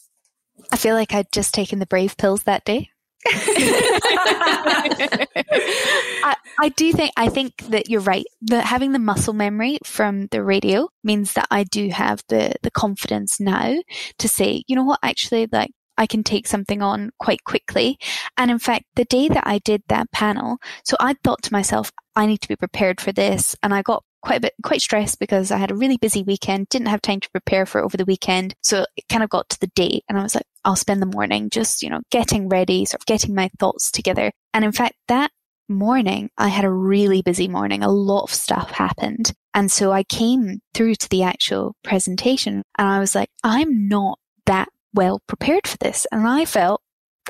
I 0.70 0.76
feel 0.76 0.94
like 0.94 1.12
I'd 1.12 1.32
just 1.32 1.52
taken 1.52 1.80
the 1.80 1.86
brave 1.86 2.16
pills 2.16 2.44
that 2.44 2.64
day. 2.64 2.90
I, 6.24 6.36
I, 6.58 6.68
do 6.70 6.92
think 6.92 7.12
I 7.16 7.28
think 7.28 7.62
that 7.68 7.88
you're 7.88 8.00
right. 8.00 8.24
That 8.42 8.64
having 8.64 8.92
the 8.92 8.98
muscle 8.98 9.32
memory 9.32 9.78
from 9.84 10.26
the 10.26 10.42
radio 10.42 10.88
means 11.04 11.34
that 11.34 11.46
I 11.50 11.64
do 11.64 11.88
have 11.90 12.22
the 12.28 12.54
the 12.62 12.70
confidence 12.70 13.38
now 13.38 13.76
to 14.18 14.28
say, 14.28 14.64
you 14.66 14.74
know 14.74 14.84
what, 14.84 14.98
actually, 15.02 15.48
like 15.52 15.70
I 15.96 16.06
can 16.06 16.24
take 16.24 16.48
something 16.48 16.82
on 16.82 17.10
quite 17.18 17.44
quickly. 17.44 17.98
And 18.36 18.50
in 18.50 18.58
fact, 18.58 18.86
the 18.96 19.04
day 19.04 19.28
that 19.28 19.46
I 19.46 19.58
did 19.58 19.82
that 19.88 20.10
panel, 20.10 20.58
so 20.84 20.96
I 20.98 21.14
thought 21.22 21.42
to 21.44 21.52
myself, 21.52 21.92
I 22.16 22.26
need 22.26 22.40
to 22.40 22.48
be 22.48 22.56
prepared 22.56 23.00
for 23.00 23.12
this, 23.12 23.54
and 23.62 23.72
I 23.72 23.82
got 23.82 24.04
quite 24.22 24.38
a 24.38 24.40
bit, 24.40 24.54
quite 24.62 24.80
stressed 24.80 25.18
because 25.18 25.50
I 25.50 25.58
had 25.58 25.70
a 25.70 25.76
really 25.76 25.96
busy 25.96 26.22
weekend, 26.22 26.68
didn't 26.68 26.88
have 26.88 27.02
time 27.02 27.20
to 27.20 27.30
prepare 27.30 27.66
for 27.66 27.82
over 27.82 27.96
the 27.96 28.04
weekend. 28.04 28.54
So 28.62 28.86
it 28.96 29.04
kind 29.08 29.22
of 29.22 29.30
got 29.30 29.48
to 29.50 29.60
the 29.60 29.70
date 29.74 30.04
and 30.08 30.18
I 30.18 30.22
was 30.22 30.34
like, 30.34 30.46
I'll 30.64 30.76
spend 30.76 31.02
the 31.02 31.06
morning 31.06 31.50
just, 31.50 31.82
you 31.82 31.90
know, 31.90 32.00
getting 32.10 32.48
ready, 32.48 32.84
sort 32.84 33.02
of 33.02 33.06
getting 33.06 33.34
my 33.34 33.50
thoughts 33.58 33.90
together. 33.90 34.32
And 34.54 34.64
in 34.64 34.72
fact, 34.72 34.94
that 35.08 35.30
morning, 35.68 36.30
I 36.38 36.48
had 36.48 36.64
a 36.64 36.70
really 36.70 37.22
busy 37.22 37.48
morning. 37.48 37.82
A 37.82 37.90
lot 37.90 38.24
of 38.24 38.34
stuff 38.34 38.70
happened. 38.70 39.32
And 39.54 39.70
so 39.70 39.92
I 39.92 40.04
came 40.04 40.60
through 40.74 40.94
to 40.96 41.08
the 41.08 41.24
actual 41.24 41.74
presentation 41.82 42.62
and 42.78 42.88
I 42.88 43.00
was 43.00 43.14
like, 43.14 43.28
I'm 43.42 43.88
not 43.88 44.18
that 44.46 44.68
well 44.94 45.20
prepared 45.26 45.66
for 45.66 45.78
this. 45.78 46.06
And 46.12 46.26
I 46.26 46.44
felt 46.44 46.80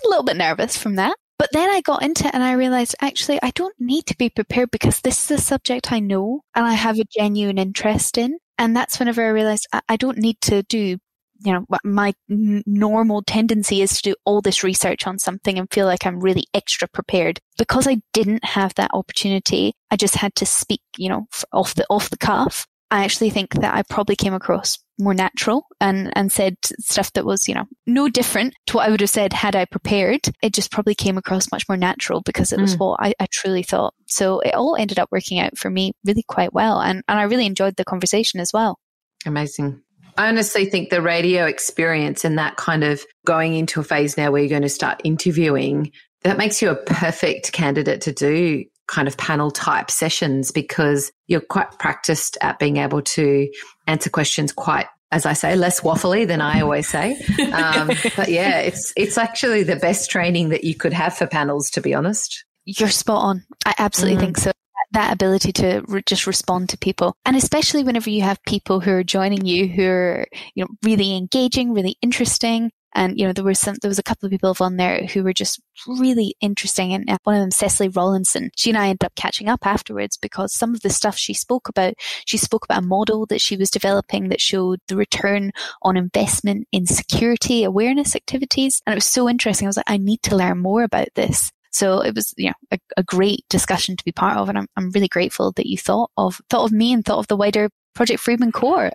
a 0.04 0.08
little 0.08 0.24
bit 0.24 0.36
nervous 0.36 0.76
from 0.76 0.96
that. 0.96 1.16
But 1.42 1.50
then 1.50 1.70
I 1.70 1.80
got 1.80 2.04
into 2.04 2.28
it 2.28 2.34
and 2.34 2.44
I 2.44 2.52
realized 2.52 2.94
actually 3.00 3.40
I 3.42 3.50
don't 3.50 3.74
need 3.80 4.06
to 4.06 4.16
be 4.16 4.30
prepared 4.30 4.70
because 4.70 5.00
this 5.00 5.28
is 5.28 5.40
a 5.40 5.42
subject 5.42 5.90
I 5.90 5.98
know 5.98 6.42
and 6.54 6.64
I 6.64 6.74
have 6.74 7.00
a 7.00 7.04
genuine 7.04 7.58
interest 7.58 8.16
in. 8.16 8.38
And 8.58 8.76
that's 8.76 9.00
whenever 9.00 9.24
I 9.24 9.30
realized 9.30 9.66
I, 9.72 9.80
I 9.88 9.96
don't 9.96 10.18
need 10.18 10.40
to 10.42 10.62
do 10.62 10.98
you 11.44 11.52
know, 11.52 11.66
my 11.82 12.14
normal 12.28 13.22
tendency 13.22 13.82
is 13.82 13.96
to 13.96 14.10
do 14.10 14.14
all 14.24 14.40
this 14.40 14.62
research 14.62 15.04
on 15.08 15.18
something 15.18 15.58
and 15.58 15.68
feel 15.72 15.86
like 15.86 16.06
I'm 16.06 16.20
really 16.20 16.44
extra 16.54 16.86
prepared. 16.86 17.40
Because 17.58 17.88
I 17.88 18.02
didn't 18.12 18.44
have 18.44 18.74
that 18.74 18.92
opportunity, 18.94 19.72
I 19.90 19.96
just 19.96 20.14
had 20.14 20.36
to 20.36 20.46
speak, 20.46 20.82
you 20.96 21.08
know, 21.08 21.26
off 21.52 21.74
the, 21.74 21.84
off 21.90 22.08
the 22.08 22.18
cuff. 22.18 22.68
I 22.92 23.02
actually 23.02 23.30
think 23.30 23.54
that 23.54 23.74
I 23.74 23.82
probably 23.82 24.14
came 24.14 24.34
across 24.34 24.78
more 25.02 25.14
natural 25.14 25.66
and, 25.80 26.12
and 26.16 26.32
said 26.32 26.56
stuff 26.80 27.12
that 27.14 27.24
was, 27.24 27.48
you 27.48 27.54
know, 27.54 27.66
no 27.86 28.08
different 28.08 28.54
to 28.66 28.76
what 28.76 28.86
I 28.86 28.90
would 28.90 29.00
have 29.00 29.10
said 29.10 29.32
had 29.32 29.56
I 29.56 29.64
prepared. 29.64 30.20
It 30.42 30.54
just 30.54 30.70
probably 30.70 30.94
came 30.94 31.18
across 31.18 31.50
much 31.52 31.68
more 31.68 31.76
natural 31.76 32.22
because 32.22 32.52
it 32.52 32.60
was 32.60 32.76
mm. 32.76 32.80
what 32.80 33.00
I, 33.00 33.14
I, 33.20 33.26
truly 33.30 33.62
thought. 33.62 33.94
So 34.06 34.40
it 34.40 34.54
all 34.54 34.76
ended 34.76 34.98
up 34.98 35.08
working 35.10 35.38
out 35.38 35.56
for 35.58 35.70
me 35.70 35.92
really 36.04 36.24
quite 36.26 36.52
well. 36.52 36.80
And, 36.80 37.02
and 37.08 37.18
I 37.18 37.24
really 37.24 37.46
enjoyed 37.46 37.76
the 37.76 37.84
conversation 37.84 38.40
as 38.40 38.52
well. 38.52 38.78
Amazing. 39.26 39.82
I 40.16 40.28
honestly 40.28 40.66
think 40.66 40.90
the 40.90 41.02
radio 41.02 41.46
experience 41.46 42.24
and 42.24 42.38
that 42.38 42.56
kind 42.56 42.84
of 42.84 43.04
going 43.24 43.54
into 43.54 43.80
a 43.80 43.84
phase 43.84 44.16
now 44.16 44.30
where 44.30 44.42
you're 44.42 44.50
going 44.50 44.62
to 44.62 44.68
start 44.68 45.00
interviewing, 45.04 45.90
that 46.22 46.36
makes 46.36 46.60
you 46.60 46.70
a 46.70 46.76
perfect 46.76 47.52
candidate 47.52 48.02
to 48.02 48.12
do 48.12 48.64
kind 48.88 49.08
of 49.08 49.16
panel 49.16 49.50
type 49.50 49.90
sessions 49.90 50.50
because 50.50 51.12
you're 51.26 51.40
quite 51.40 51.78
practiced 51.78 52.36
at 52.42 52.58
being 52.58 52.76
able 52.76 53.00
to 53.00 53.48
answer 53.86 54.10
questions 54.10 54.52
quite 54.52 54.86
as 55.12 55.26
I 55.26 55.34
say, 55.34 55.56
less 55.56 55.82
waffly 55.82 56.26
than 56.26 56.40
I 56.40 56.62
always 56.62 56.88
say. 56.88 57.20
Um, 57.52 57.88
but 58.16 58.28
yeah, 58.30 58.60
it's 58.60 58.94
it's 58.96 59.18
actually 59.18 59.62
the 59.62 59.76
best 59.76 60.10
training 60.10 60.48
that 60.48 60.64
you 60.64 60.74
could 60.74 60.94
have 60.94 61.14
for 61.14 61.26
panels, 61.26 61.68
to 61.72 61.82
be 61.82 61.92
honest. 61.92 62.46
You're 62.64 62.88
spot 62.88 63.22
on. 63.22 63.44
I 63.66 63.74
absolutely 63.78 64.16
mm. 64.16 64.24
think 64.24 64.38
so 64.38 64.52
that 64.92 65.12
ability 65.12 65.52
to 65.52 65.82
re- 65.88 66.02
just 66.06 66.26
respond 66.26 66.68
to 66.70 66.78
people. 66.78 67.16
And 67.24 67.36
especially 67.36 67.82
whenever 67.82 68.10
you 68.10 68.22
have 68.22 68.42
people 68.46 68.80
who 68.80 68.92
are 68.92 69.04
joining 69.04 69.44
you 69.46 69.66
who 69.66 69.86
are, 69.86 70.26
you 70.54 70.64
know, 70.64 70.68
really 70.82 71.16
engaging, 71.16 71.72
really 71.72 71.96
interesting. 72.02 72.70
And, 72.94 73.18
you 73.18 73.26
know, 73.26 73.32
there 73.32 73.44
was 73.44 73.58
some, 73.58 73.76
there 73.80 73.88
was 73.88 73.98
a 73.98 74.02
couple 74.02 74.26
of 74.26 74.30
people 74.30 74.54
on 74.60 74.76
there 74.76 75.06
who 75.06 75.22
were 75.22 75.32
just 75.32 75.60
really 75.86 76.34
interesting. 76.40 76.92
And 76.92 77.08
uh, 77.08 77.18
one 77.24 77.36
of 77.36 77.40
them, 77.40 77.50
Cecily 77.50 77.88
Rollinson, 77.88 78.50
she 78.56 78.70
and 78.70 78.78
I 78.78 78.88
ended 78.88 79.04
up 79.04 79.14
catching 79.14 79.48
up 79.48 79.66
afterwards 79.66 80.16
because 80.16 80.54
some 80.54 80.74
of 80.74 80.82
the 80.82 80.90
stuff 80.90 81.16
she 81.16 81.34
spoke 81.34 81.68
about, 81.68 81.94
she 82.26 82.36
spoke 82.36 82.64
about 82.64 82.82
a 82.82 82.86
model 82.86 83.26
that 83.26 83.40
she 83.40 83.56
was 83.56 83.70
developing 83.70 84.28
that 84.28 84.40
showed 84.40 84.80
the 84.88 84.96
return 84.96 85.52
on 85.82 85.96
investment 85.96 86.68
in 86.72 86.86
security 86.86 87.64
awareness 87.64 88.14
activities. 88.14 88.82
And 88.86 88.92
it 88.92 88.96
was 88.96 89.06
so 89.06 89.28
interesting. 89.28 89.66
I 89.66 89.70
was 89.70 89.76
like, 89.78 89.90
I 89.90 89.96
need 89.96 90.22
to 90.24 90.36
learn 90.36 90.58
more 90.58 90.82
about 90.82 91.08
this. 91.14 91.50
So 91.70 92.00
it 92.00 92.14
was, 92.14 92.34
you 92.36 92.50
know, 92.50 92.54
a, 92.70 92.78
a 92.98 93.02
great 93.02 93.46
discussion 93.48 93.96
to 93.96 94.04
be 94.04 94.12
part 94.12 94.36
of. 94.36 94.50
And 94.50 94.58
I'm, 94.58 94.66
I'm 94.76 94.90
really 94.90 95.08
grateful 95.08 95.52
that 95.52 95.66
you 95.66 95.78
thought 95.78 96.10
of, 96.18 96.40
thought 96.50 96.66
of 96.66 96.72
me 96.72 96.92
and 96.92 97.02
thought 97.02 97.20
of 97.20 97.28
the 97.28 97.36
wider 97.36 97.70
Project 97.94 98.20
Friedman 98.20 98.52
core. 98.52 98.90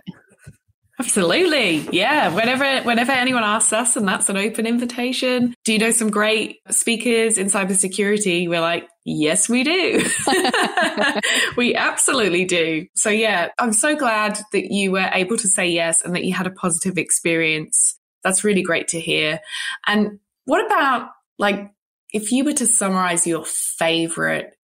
Absolutely. 1.00 1.88
Yeah. 1.92 2.34
Whenever, 2.34 2.82
whenever 2.82 3.12
anyone 3.12 3.44
asks 3.44 3.72
us, 3.72 3.96
and 3.96 4.06
that's 4.06 4.28
an 4.28 4.36
open 4.36 4.66
invitation, 4.66 5.54
do 5.64 5.72
you 5.72 5.78
know 5.78 5.90
some 5.90 6.10
great 6.10 6.58
speakers 6.70 7.38
in 7.38 7.46
cybersecurity? 7.46 8.48
We're 8.48 8.60
like, 8.60 8.88
yes, 9.04 9.48
we 9.48 9.62
do. 9.62 10.04
we 11.56 11.74
absolutely 11.76 12.44
do. 12.44 12.86
So 12.96 13.10
yeah, 13.10 13.48
I'm 13.58 13.72
so 13.72 13.94
glad 13.94 14.38
that 14.52 14.72
you 14.72 14.90
were 14.90 15.08
able 15.12 15.36
to 15.36 15.48
say 15.48 15.68
yes 15.68 16.02
and 16.02 16.14
that 16.16 16.24
you 16.24 16.34
had 16.34 16.48
a 16.48 16.52
positive 16.52 16.98
experience. 16.98 17.96
That's 18.24 18.42
really 18.42 18.62
great 18.62 18.88
to 18.88 19.00
hear. 19.00 19.40
And 19.86 20.18
what 20.46 20.64
about 20.66 21.10
like 21.38 21.70
if 22.12 22.32
you 22.32 22.44
were 22.44 22.54
to 22.54 22.66
summarize 22.66 23.26
your 23.26 23.44
favorite 23.44 24.54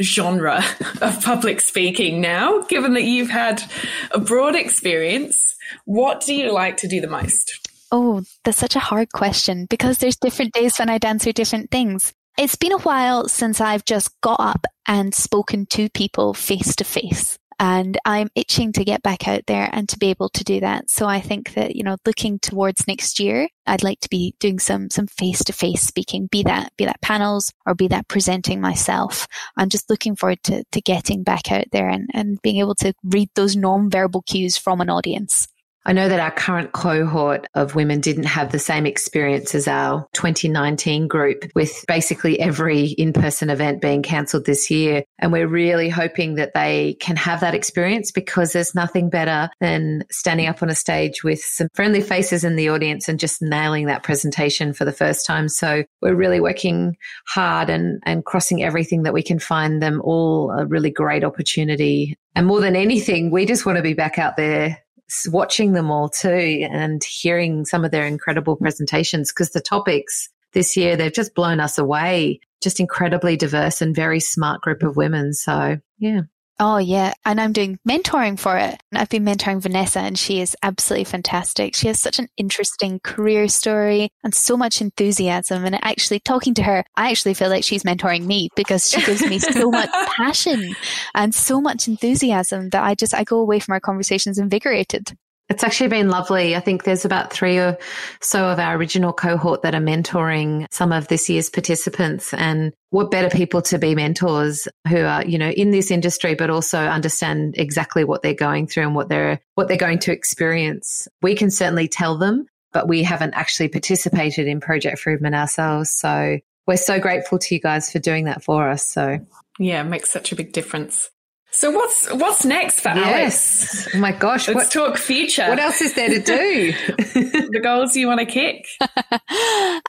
genre 0.00 0.62
of 1.02 1.22
public 1.24 1.60
speaking 1.60 2.20
now, 2.20 2.62
given 2.62 2.94
that 2.94 3.04
you've 3.04 3.30
had 3.30 3.62
a 4.10 4.18
broad 4.18 4.54
experience, 4.54 5.56
what 5.84 6.20
do 6.20 6.34
you 6.34 6.52
like 6.52 6.76
to 6.78 6.88
do 6.88 7.00
the 7.00 7.08
most? 7.08 7.68
Oh, 7.90 8.22
that's 8.44 8.58
such 8.58 8.76
a 8.76 8.80
hard 8.80 9.12
question 9.12 9.66
because 9.68 9.98
there's 9.98 10.16
different 10.16 10.52
days 10.52 10.78
when 10.78 10.90
I'd 10.90 11.04
answer 11.04 11.32
different 11.32 11.70
things. 11.70 12.12
It's 12.38 12.56
been 12.56 12.72
a 12.72 12.78
while 12.78 13.28
since 13.28 13.60
I've 13.60 13.84
just 13.84 14.20
got 14.20 14.40
up 14.40 14.66
and 14.86 15.14
spoken 15.14 15.66
to 15.70 15.88
people 15.90 16.34
face 16.34 16.76
to 16.76 16.84
face. 16.84 17.38
And 17.60 17.98
I'm 18.04 18.30
itching 18.36 18.72
to 18.74 18.84
get 18.84 19.02
back 19.02 19.26
out 19.26 19.42
there 19.48 19.68
and 19.72 19.88
to 19.88 19.98
be 19.98 20.10
able 20.10 20.28
to 20.28 20.44
do 20.44 20.60
that. 20.60 20.88
So 20.90 21.06
I 21.06 21.20
think 21.20 21.54
that, 21.54 21.74
you 21.74 21.82
know, 21.82 21.96
looking 22.06 22.38
towards 22.38 22.86
next 22.86 23.18
year, 23.18 23.48
I'd 23.66 23.82
like 23.82 23.98
to 24.00 24.08
be 24.08 24.36
doing 24.38 24.60
some, 24.60 24.90
some 24.90 25.08
face 25.08 25.42
to 25.42 25.52
face 25.52 25.82
speaking, 25.82 26.28
be 26.30 26.44
that, 26.44 26.72
be 26.76 26.84
that 26.84 27.02
panels 27.02 27.52
or 27.66 27.74
be 27.74 27.88
that 27.88 28.06
presenting 28.06 28.60
myself. 28.60 29.26
I'm 29.56 29.70
just 29.70 29.90
looking 29.90 30.14
forward 30.14 30.40
to, 30.44 30.62
to 30.70 30.80
getting 30.80 31.24
back 31.24 31.50
out 31.50 31.64
there 31.72 31.88
and, 31.88 32.08
and 32.14 32.40
being 32.42 32.58
able 32.58 32.76
to 32.76 32.94
read 33.02 33.30
those 33.34 33.56
non-verbal 33.56 34.22
cues 34.22 34.56
from 34.56 34.80
an 34.80 34.88
audience. 34.88 35.48
I 35.88 35.92
know 35.92 36.10
that 36.10 36.20
our 36.20 36.30
current 36.30 36.72
cohort 36.72 37.46
of 37.54 37.74
women 37.74 38.00
didn't 38.02 38.24
have 38.24 38.52
the 38.52 38.58
same 38.58 38.84
experience 38.84 39.54
as 39.54 39.66
our 39.66 40.06
2019 40.12 41.08
group 41.08 41.46
with 41.54 41.82
basically 41.88 42.38
every 42.38 42.88
in-person 42.88 43.48
event 43.48 43.80
being 43.80 44.02
cancelled 44.02 44.44
this 44.44 44.70
year. 44.70 45.02
And 45.18 45.32
we're 45.32 45.48
really 45.48 45.88
hoping 45.88 46.34
that 46.34 46.52
they 46.52 46.98
can 47.00 47.16
have 47.16 47.40
that 47.40 47.54
experience 47.54 48.12
because 48.12 48.52
there's 48.52 48.74
nothing 48.74 49.08
better 49.08 49.48
than 49.60 50.04
standing 50.10 50.46
up 50.46 50.62
on 50.62 50.68
a 50.68 50.74
stage 50.74 51.24
with 51.24 51.40
some 51.40 51.68
friendly 51.72 52.02
faces 52.02 52.44
in 52.44 52.56
the 52.56 52.68
audience 52.68 53.08
and 53.08 53.18
just 53.18 53.40
nailing 53.40 53.86
that 53.86 54.02
presentation 54.02 54.74
for 54.74 54.84
the 54.84 54.92
first 54.92 55.24
time. 55.24 55.48
So 55.48 55.84
we're 56.02 56.14
really 56.14 56.38
working 56.38 56.98
hard 57.28 57.70
and, 57.70 58.02
and 58.04 58.26
crossing 58.26 58.62
everything 58.62 59.04
that 59.04 59.14
we 59.14 59.22
can 59.22 59.38
find 59.38 59.80
them 59.80 60.02
all 60.04 60.50
a 60.50 60.66
really 60.66 60.90
great 60.90 61.24
opportunity. 61.24 62.14
And 62.34 62.46
more 62.46 62.60
than 62.60 62.76
anything, 62.76 63.30
we 63.30 63.46
just 63.46 63.64
want 63.64 63.76
to 63.76 63.82
be 63.82 63.94
back 63.94 64.18
out 64.18 64.36
there 64.36 64.84
watching 65.28 65.72
them 65.72 65.90
all 65.90 66.08
too 66.08 66.66
and 66.70 67.02
hearing 67.02 67.64
some 67.64 67.84
of 67.84 67.90
their 67.90 68.06
incredible 68.06 68.56
mm. 68.56 68.60
presentations 68.60 69.32
because 69.32 69.50
the 69.50 69.60
topics 69.60 70.28
this 70.52 70.76
year, 70.76 70.96
they've 70.96 71.12
just 71.12 71.34
blown 71.34 71.60
us 71.60 71.78
away. 71.78 72.40
Just 72.62 72.80
incredibly 72.80 73.36
diverse 73.36 73.80
and 73.80 73.94
very 73.94 74.20
smart 74.20 74.60
group 74.60 74.80
mm. 74.80 74.88
of 74.88 74.96
women. 74.96 75.32
So, 75.32 75.78
yeah. 75.98 76.22
Oh, 76.60 76.78
yeah. 76.78 77.12
And 77.24 77.40
I'm 77.40 77.52
doing 77.52 77.78
mentoring 77.88 78.38
for 78.38 78.56
it. 78.58 78.80
I've 78.92 79.08
been 79.08 79.24
mentoring 79.24 79.62
Vanessa, 79.62 80.00
and 80.00 80.18
she 80.18 80.40
is 80.40 80.56
absolutely 80.62 81.04
fantastic. 81.04 81.76
She 81.76 81.86
has 81.86 82.00
such 82.00 82.18
an 82.18 82.26
interesting 82.36 82.98
career 83.04 83.46
story 83.46 84.10
and 84.24 84.34
so 84.34 84.56
much 84.56 84.80
enthusiasm. 84.80 85.64
And 85.64 85.78
actually, 85.84 86.18
talking 86.18 86.54
to 86.54 86.64
her, 86.64 86.84
I 86.96 87.10
actually 87.10 87.34
feel 87.34 87.48
like 87.48 87.62
she's 87.62 87.84
mentoring 87.84 88.26
me 88.26 88.48
because 88.56 88.90
she 88.90 89.00
gives 89.04 89.22
me 89.22 89.38
so 89.38 89.70
much 89.70 89.90
passion 90.16 90.74
and 91.14 91.32
so 91.32 91.60
much 91.60 91.86
enthusiasm 91.86 92.70
that 92.70 92.82
I 92.82 92.96
just, 92.96 93.14
I 93.14 93.22
go 93.22 93.38
away 93.38 93.60
from 93.60 93.74
our 93.74 93.80
conversations 93.80 94.38
invigorated. 94.38 95.16
It's 95.48 95.64
actually 95.64 95.88
been 95.88 96.10
lovely. 96.10 96.54
I 96.54 96.60
think 96.60 96.84
there's 96.84 97.06
about 97.06 97.32
three 97.32 97.58
or 97.58 97.78
so 98.20 98.46
of 98.46 98.58
our 98.58 98.76
original 98.76 99.14
cohort 99.14 99.62
that 99.62 99.74
are 99.74 99.80
mentoring 99.80 100.66
some 100.70 100.92
of 100.92 101.08
this 101.08 101.30
year's 101.30 101.48
participants. 101.48 102.34
And 102.34 102.74
what 102.90 103.10
better 103.10 103.30
people 103.30 103.62
to 103.62 103.78
be 103.78 103.94
mentors 103.94 104.68
who 104.88 104.98
are, 104.98 105.24
you 105.24 105.38
know, 105.38 105.48
in 105.48 105.70
this 105.70 105.90
industry, 105.90 106.34
but 106.34 106.50
also 106.50 106.78
understand 106.78 107.54
exactly 107.56 108.04
what 108.04 108.22
they're 108.22 108.34
going 108.34 108.66
through 108.66 108.84
and 108.84 108.94
what 108.94 109.08
they're, 109.08 109.40
what 109.54 109.68
they're 109.68 109.78
going 109.78 110.00
to 110.00 110.12
experience. 110.12 111.08
We 111.22 111.34
can 111.34 111.50
certainly 111.50 111.88
tell 111.88 112.18
them, 112.18 112.46
but 112.72 112.86
we 112.86 113.02
haven't 113.02 113.32
actually 113.32 113.68
participated 113.68 114.46
in 114.46 114.60
Project 114.60 114.98
Friedman 114.98 115.34
ourselves. 115.34 115.90
So 115.90 116.38
we're 116.66 116.76
so 116.76 117.00
grateful 117.00 117.38
to 117.38 117.54
you 117.54 117.60
guys 117.60 117.90
for 117.90 117.98
doing 117.98 118.26
that 118.26 118.42
for 118.42 118.68
us. 118.68 118.86
So 118.86 119.18
yeah, 119.58 119.80
it 119.80 119.88
makes 119.88 120.10
such 120.10 120.30
a 120.30 120.36
big 120.36 120.52
difference. 120.52 121.10
So 121.50 121.70
what's 121.70 122.10
what's 122.12 122.44
next 122.44 122.80
for 122.80 122.90
yes. 122.90 123.86
Alice? 123.86 123.94
Oh 123.94 123.98
my 123.98 124.12
gosh! 124.12 124.48
Let's 124.48 124.74
what, 124.74 124.90
talk 124.90 124.98
future. 124.98 125.48
What 125.48 125.58
else 125.58 125.80
is 125.80 125.94
there 125.94 126.08
to 126.08 126.20
do? 126.20 126.72
the 126.96 127.60
goals 127.62 127.96
you 127.96 128.06
want 128.06 128.20
to 128.20 128.26
kick? 128.26 128.66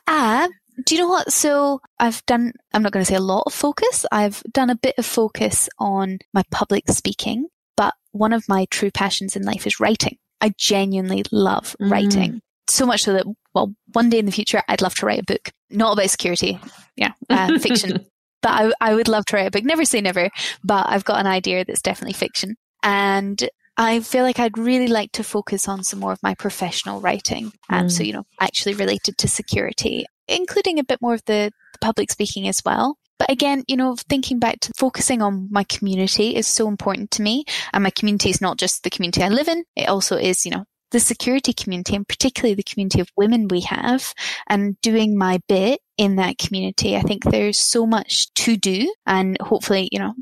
Ah, 0.07 0.45
uh, 0.45 0.47
do 0.85 0.95
you 0.95 1.01
know 1.01 1.09
what? 1.09 1.31
So 1.31 1.81
I've 1.99 2.25
done. 2.25 2.53
I'm 2.73 2.81
not 2.81 2.91
going 2.91 3.03
to 3.03 3.09
say 3.09 3.17
a 3.17 3.21
lot 3.21 3.43
of 3.45 3.53
focus. 3.53 4.05
I've 4.11 4.41
done 4.51 4.69
a 4.69 4.75
bit 4.75 4.95
of 4.97 5.05
focus 5.05 5.69
on 5.77 6.19
my 6.33 6.43
public 6.49 6.89
speaking, 6.89 7.47
but 7.75 7.93
one 8.11 8.33
of 8.33 8.47
my 8.47 8.65
true 8.71 8.91
passions 8.91 9.35
in 9.35 9.43
life 9.43 9.67
is 9.67 9.79
writing. 9.79 10.17
I 10.41 10.53
genuinely 10.57 11.23
love 11.31 11.75
mm. 11.79 11.91
writing 11.91 12.41
so 12.69 12.85
much 12.85 13.03
so 13.03 13.13
that 13.13 13.25
well, 13.53 13.73
one 13.93 14.09
day 14.09 14.19
in 14.19 14.25
the 14.25 14.31
future, 14.31 14.61
I'd 14.67 14.81
love 14.81 14.95
to 14.95 15.05
write 15.05 15.19
a 15.19 15.23
book, 15.23 15.49
not 15.69 15.93
about 15.93 16.09
security, 16.09 16.59
yeah, 16.95 17.13
uh, 17.29 17.57
fiction, 17.59 18.05
but 18.41 18.49
I, 18.51 18.71
I 18.81 18.95
would 18.95 19.07
love 19.07 19.25
to 19.25 19.35
write 19.35 19.47
a 19.47 19.51
book. 19.51 19.63
Never 19.63 19.85
say 19.85 20.01
never, 20.01 20.29
but 20.63 20.87
I've 20.89 21.05
got 21.05 21.19
an 21.19 21.27
idea 21.27 21.65
that's 21.65 21.81
definitely 21.81 22.13
fiction. 22.13 22.55
And 22.83 23.49
I 23.77 24.01
feel 24.01 24.23
like 24.23 24.39
I'd 24.39 24.57
really 24.57 24.87
like 24.87 25.13
to 25.13 25.23
focus 25.23 25.67
on 25.67 25.83
some 25.83 25.99
more 25.99 26.11
of 26.11 26.23
my 26.23 26.35
professional 26.35 26.99
writing. 26.99 27.53
And 27.69 27.87
mm. 27.87 27.91
so, 27.91 28.03
you 28.03 28.13
know, 28.13 28.25
actually 28.39 28.75
related 28.75 29.17
to 29.17 29.27
security, 29.27 30.05
including 30.27 30.79
a 30.79 30.83
bit 30.83 31.01
more 31.01 31.13
of 31.13 31.23
the, 31.25 31.51
the 31.73 31.79
public 31.79 32.11
speaking 32.11 32.47
as 32.47 32.61
well. 32.65 32.97
But 33.17 33.29
again, 33.29 33.63
you 33.67 33.75
know, 33.75 33.95
thinking 34.09 34.39
back 34.39 34.61
to 34.61 34.71
focusing 34.77 35.21
on 35.21 35.49
my 35.51 35.63
community 35.65 36.35
is 36.35 36.47
so 36.47 36.67
important 36.67 37.11
to 37.11 37.21
me. 37.21 37.43
And 37.73 37.83
my 37.83 37.89
community 37.89 38.29
is 38.29 38.41
not 38.41 38.57
just 38.57 38.83
the 38.83 38.89
community 38.89 39.23
I 39.23 39.29
live 39.29 39.47
in. 39.49 39.63
It 39.75 39.89
also 39.89 40.17
is, 40.17 40.45
you 40.45 40.51
know, 40.51 40.65
the 40.91 40.99
security 40.99 41.53
community 41.53 41.95
and 41.95 42.07
particularly 42.07 42.55
the 42.55 42.63
community 42.63 42.99
of 42.99 43.11
women 43.15 43.47
we 43.47 43.61
have 43.61 44.13
and 44.47 44.79
doing 44.81 45.17
my 45.17 45.39
bit 45.47 45.81
in 45.97 46.15
that 46.15 46.37
community. 46.37 46.95
I 46.95 47.01
think 47.01 47.23
there's 47.23 47.59
so 47.59 47.85
much 47.85 48.33
to 48.35 48.57
do 48.57 48.93
and 49.05 49.37
hopefully, 49.41 49.89
you 49.91 49.99
know, 49.99 50.13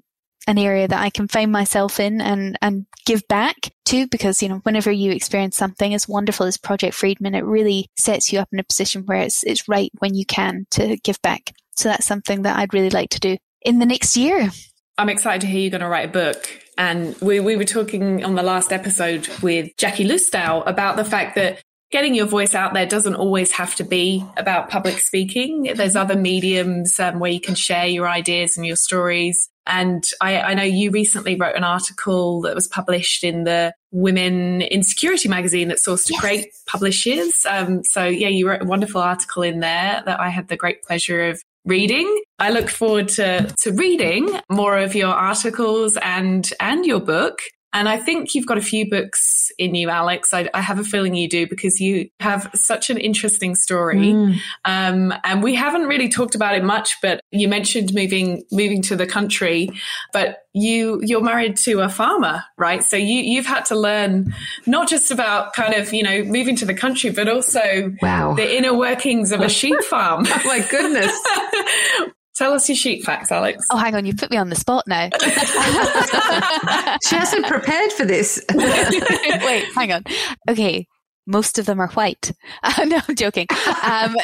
an 0.47 0.57
area 0.57 0.88
that 0.88 1.01
I 1.01 1.09
can 1.09 1.28
find 1.28 1.51
myself 1.51 1.99
in 1.99 2.22
and, 2.22 2.57
and 2.61 2.86
give 3.05 3.22
back 3.28 3.55
to 3.86 4.07
because, 4.07 4.41
you 4.41 4.47
know, 4.47 4.61
whenever 4.63 4.91
you 4.91 5.11
experience 5.11 5.57
something 5.57 5.93
as 5.93 6.07
wonderful 6.07 6.45
as 6.45 6.57
Project 6.57 6.95
Friedman, 6.95 7.36
it 7.36 7.43
really 7.43 7.89
sets 7.97 8.32
you 8.32 8.39
up 8.39 8.47
in 8.53 8.59
a 8.59 8.63
position 8.63 9.03
where 9.05 9.20
it's, 9.20 9.43
it's 9.43 9.68
right 9.68 9.91
when 9.99 10.15
you 10.15 10.26
can 10.26 10.65
to 10.72 10.95
give 11.03 11.22
back. 11.22 11.53
So 11.76 11.89
that's 11.89 12.05
something 12.05 12.43
that 12.43 12.57
I'd 12.57 12.74
really 12.74 12.89
like 12.89 13.09
to 13.11 13.20
do 13.20 13.38
in 13.61 13.80
the 13.80 13.86
next 13.86 14.15
year. 14.15 14.49
I'm 14.98 15.10
excited 15.10 15.41
to 15.41 15.48
hear 15.48 15.62
you're 15.62 15.72
going 15.72 15.82
to 15.82 15.88
write 15.88 16.10
a 16.10 16.12
book. 16.12 16.50
And 16.78 17.16
we, 17.22 17.39
we 17.39 17.56
were 17.56 17.66
talking 17.66 18.24
on 18.24 18.36
the 18.36 18.43
last 18.43 18.72
episode 18.72 19.28
with 19.41 19.76
Jackie 19.78 20.08
Lustow 20.08 20.64
about 20.68 20.95
the 20.95 21.06
fact 21.06 21.36
that 21.36 21.62
getting 21.91 22.16
your 22.16 22.26
voice 22.26 22.56
out 22.56 22.74
there 22.74 22.86
doesn't 22.86 23.16
always 23.16 23.52
have 23.52 23.76
to 23.76 23.84
be 23.84 24.26
about 24.38 24.70
public 24.70 24.98
speaking. 25.00 25.72
There's 25.76 25.95
other 25.95 26.16
mediums 26.16 27.00
um, 27.00 27.20
where 27.20 27.32
you 27.32 27.39
can 27.39 27.56
share 27.56 27.86
your 27.86 28.08
ideas 28.08 28.58
and 28.58 28.66
your 28.66 28.76
stories. 28.76 29.50
And 29.66 30.04
I, 30.22 30.41
I, 30.41 30.54
know 30.54 30.64
you 30.64 30.91
recently 30.91 31.36
wrote 31.36 31.58
an 31.58 31.66
article 31.66 32.41
that 32.41 32.56
was 32.56 32.70
published 32.70 33.26
in 33.26 33.43
the 33.43 33.74
Women 33.91 34.62
in 34.62 34.82
Security 34.82 35.28
magazine 35.28 35.68
that 35.68 35.80
Source 35.80 36.06
to 36.06 36.14
yes. 36.14 36.22
Create 36.22 36.48
publishes. 36.68 37.45
Um, 37.45 37.84
so 37.84 38.06
yeah, 38.06 38.30
you 38.30 38.48
wrote 38.48 38.62
a 38.62 38.66
wonderful 38.66 39.02
article 39.02 39.43
in 39.43 39.60
there 39.60 40.02
that 40.06 40.20
I 40.22 40.30
had 40.30 40.48
the 40.48 40.56
great 40.56 40.84
pleasure 40.84 41.30
of 41.30 41.41
reading. 41.68 42.22
I 42.39 42.49
look 42.51 42.70
forward 42.70 43.09
to, 43.09 43.53
to 43.63 43.72
reading 43.74 44.39
more 44.49 44.78
of 44.78 44.95
your 44.95 45.13
articles 45.13 45.97
and, 46.01 46.49
and 46.59 46.86
your 46.86 47.01
book. 47.01 47.39
And 47.74 47.89
I 47.89 47.97
think 47.97 48.34
you've 48.34 48.45
got 48.45 48.57
a 48.57 48.61
few 48.61 48.89
books 48.89 49.51
in 49.57 49.76
you, 49.76 49.89
Alex. 49.89 50.34
I, 50.34 50.49
I 50.53 50.61
have 50.61 50.80
a 50.80 50.84
feeling 50.84 51.15
you 51.15 51.28
do 51.28 51.47
because 51.47 51.80
you 51.80 52.09
have 52.20 52.49
such 52.55 52.89
an 52.89 52.97
interesting 52.97 53.55
story. 53.55 53.97
Mm. 53.97 54.39
Um, 54.65 55.13
and 55.24 55.43
we 55.43 55.55
haven't 55.55 55.84
really 55.84 56.09
talked 56.09 56.34
about 56.34 56.55
it 56.55 56.63
much, 56.63 56.97
but 57.01 57.20
you 57.32 57.47
mentioned 57.47 57.93
moving 57.93 58.43
moving 58.51 58.82
to 58.84 58.95
the 58.95 59.05
country. 59.05 59.70
But 60.13 60.39
you 60.53 61.01
you're 61.03 61.22
married 61.22 61.57
to 61.57 61.82
a 61.82 61.89
farmer, 61.89 62.43
right? 62.57 62.84
So 62.84 62.97
you 62.97 63.22
you've 63.22 63.45
had 63.45 63.65
to 63.65 63.76
learn 63.76 64.34
not 64.65 64.88
just 64.88 65.11
about 65.11 65.53
kind 65.53 65.74
of 65.74 65.93
you 65.93 66.03
know 66.03 66.24
moving 66.24 66.55
to 66.57 66.65
the 66.65 66.74
country, 66.74 67.11
but 67.11 67.28
also 67.28 67.93
wow. 68.01 68.34
the 68.34 68.57
inner 68.57 68.76
workings 68.76 69.32
of 69.32 69.41
a 69.41 69.49
sheep 69.49 69.82
farm. 69.84 70.26
oh 70.28 70.41
my 70.45 70.65
goodness. 70.70 72.11
Tell 72.38 72.53
us 72.53 72.69
your 72.69 72.75
sheep 72.75 73.03
facts, 73.03 73.31
Alex. 73.31 73.65
Oh, 73.71 73.77
hang 73.77 73.95
on, 73.95 74.05
you 74.05 74.13
put 74.13 74.29
me 74.29 74.38
on 74.38 74.49
the 74.49 74.55
spot 74.55 74.83
now. 74.85 75.09
she 77.03 77.15
hasn't 77.15 77.47
prepared 77.47 77.91
for 77.93 78.05
this. 78.05 78.39
Wait, 78.53 79.65
hang 79.73 79.91
on. 79.91 80.03
Okay, 80.47 80.85
most 81.25 81.57
of 81.57 81.65
them 81.65 81.79
are 81.79 81.88
white. 81.89 82.31
Uh, 82.61 82.83
no, 82.85 82.99
I'm 83.07 83.15
joking. 83.15 83.47
Um, 83.49 84.15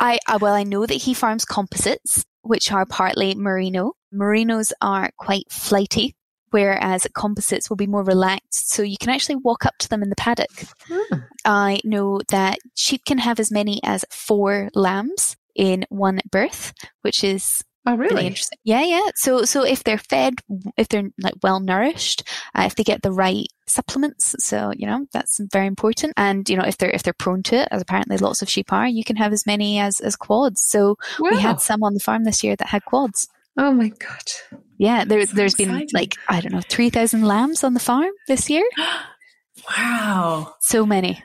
I 0.00 0.18
uh, 0.26 0.38
well, 0.40 0.54
I 0.54 0.64
know 0.64 0.86
that 0.86 0.94
he 0.94 1.14
farms 1.14 1.44
composites, 1.44 2.24
which 2.42 2.72
are 2.72 2.84
partly 2.84 3.36
merino. 3.36 3.92
Merinos 4.12 4.72
are 4.82 5.10
quite 5.18 5.44
flighty, 5.48 6.16
whereas 6.50 7.06
composites 7.14 7.70
will 7.70 7.76
be 7.76 7.86
more 7.86 8.02
relaxed. 8.02 8.70
So 8.70 8.82
you 8.82 8.96
can 8.98 9.10
actually 9.10 9.36
walk 9.36 9.64
up 9.66 9.74
to 9.78 9.88
them 9.88 10.02
in 10.02 10.10
the 10.10 10.16
paddock. 10.16 10.50
Hmm. 10.88 11.18
I 11.44 11.78
know 11.84 12.22
that 12.30 12.58
sheep 12.74 13.04
can 13.04 13.18
have 13.18 13.38
as 13.38 13.52
many 13.52 13.80
as 13.84 14.04
four 14.10 14.68
lambs 14.74 15.36
in 15.56 15.84
one 15.88 16.20
birth, 16.30 16.72
which 17.02 17.24
is 17.24 17.64
Oh, 17.88 17.94
really? 17.94 18.14
really? 18.14 18.26
interesting. 18.26 18.58
Yeah, 18.64 18.82
yeah. 18.82 19.10
So, 19.14 19.44
so 19.44 19.62
if 19.64 19.84
they're 19.84 19.96
fed, 19.96 20.34
if 20.76 20.88
they're 20.88 21.08
like 21.20 21.34
well 21.42 21.60
nourished, 21.60 22.24
uh, 22.52 22.64
if 22.66 22.74
they 22.74 22.82
get 22.82 23.02
the 23.02 23.12
right 23.12 23.46
supplements, 23.68 24.34
so 24.40 24.72
you 24.76 24.88
know 24.88 25.06
that's 25.12 25.38
very 25.52 25.68
important. 25.68 26.12
And 26.16 26.48
you 26.48 26.56
know 26.56 26.64
if 26.64 26.78
they're 26.78 26.90
if 26.90 27.04
they're 27.04 27.12
prone 27.12 27.44
to 27.44 27.56
it, 27.58 27.68
as 27.70 27.80
apparently 27.80 28.16
lots 28.16 28.42
of 28.42 28.50
sheep 28.50 28.72
are, 28.72 28.88
you 28.88 29.04
can 29.04 29.14
have 29.16 29.32
as 29.32 29.46
many 29.46 29.78
as 29.78 30.00
as 30.00 30.16
quads. 30.16 30.62
So 30.62 30.96
wow. 31.20 31.30
we 31.30 31.40
had 31.40 31.60
some 31.60 31.84
on 31.84 31.94
the 31.94 32.00
farm 32.00 32.24
this 32.24 32.42
year 32.42 32.56
that 32.56 32.66
had 32.66 32.84
quads. 32.84 33.28
Oh 33.56 33.72
my 33.72 33.88
god! 33.88 34.60
Yeah, 34.78 35.04
there, 35.04 35.24
so 35.24 35.36
there's 35.36 35.54
exciting. 35.54 35.78
been 35.78 35.88
like 35.94 36.16
I 36.28 36.40
don't 36.40 36.52
know 36.52 36.62
three 36.68 36.90
thousand 36.90 37.22
lambs 37.22 37.62
on 37.62 37.74
the 37.74 37.80
farm 37.80 38.10
this 38.26 38.50
year. 38.50 38.68
wow, 39.78 40.54
so 40.60 40.84
many. 40.84 41.22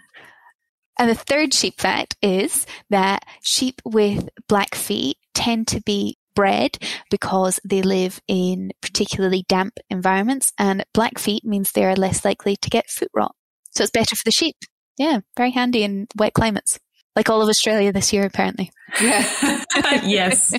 And 1.02 1.10
the 1.10 1.16
third 1.16 1.52
sheep 1.52 1.82
fact 1.82 2.16
is 2.22 2.68
that 2.91 3.26
sheep 3.41 3.82
with 3.84 4.30
black 4.47 4.76
feet 4.76 5.18
tend 5.34 5.68
to 5.70 5.82
be 5.82 6.16
bred 6.36 6.78
because 7.10 7.60
they 7.68 7.82
live 7.82 8.22
in 8.28 8.72
particularly 8.84 9.43
damp 9.49 9.80
environments 9.89 10.54
and 10.60 10.86
black 10.93 11.18
feet 11.18 11.43
means 11.43 11.72
they 11.72 11.86
are 11.86 11.95
less 11.95 12.24
likely 12.24 12.56
to 12.58 12.70
get 12.70 12.88
foot 12.88 13.10
rot. 13.16 13.34
So 13.72 13.82
it's 13.82 13.89
better 13.89 14.16
for 14.16 14.22
the 14.26 14.32
sheep. 14.32 14.56
Yeah, 14.99 15.22
very 15.36 15.49
handy 15.49 15.82
in 15.82 16.06
wet 16.18 16.36
climates. 16.36 16.78
Like 17.16 17.32
all 17.32 17.41
of 17.41 17.49
Australia 17.49 17.91
this 17.91 18.14
year, 18.14 18.28
apparently. 18.28 18.70
Yeah. 19.02 19.26
yes. 20.04 20.54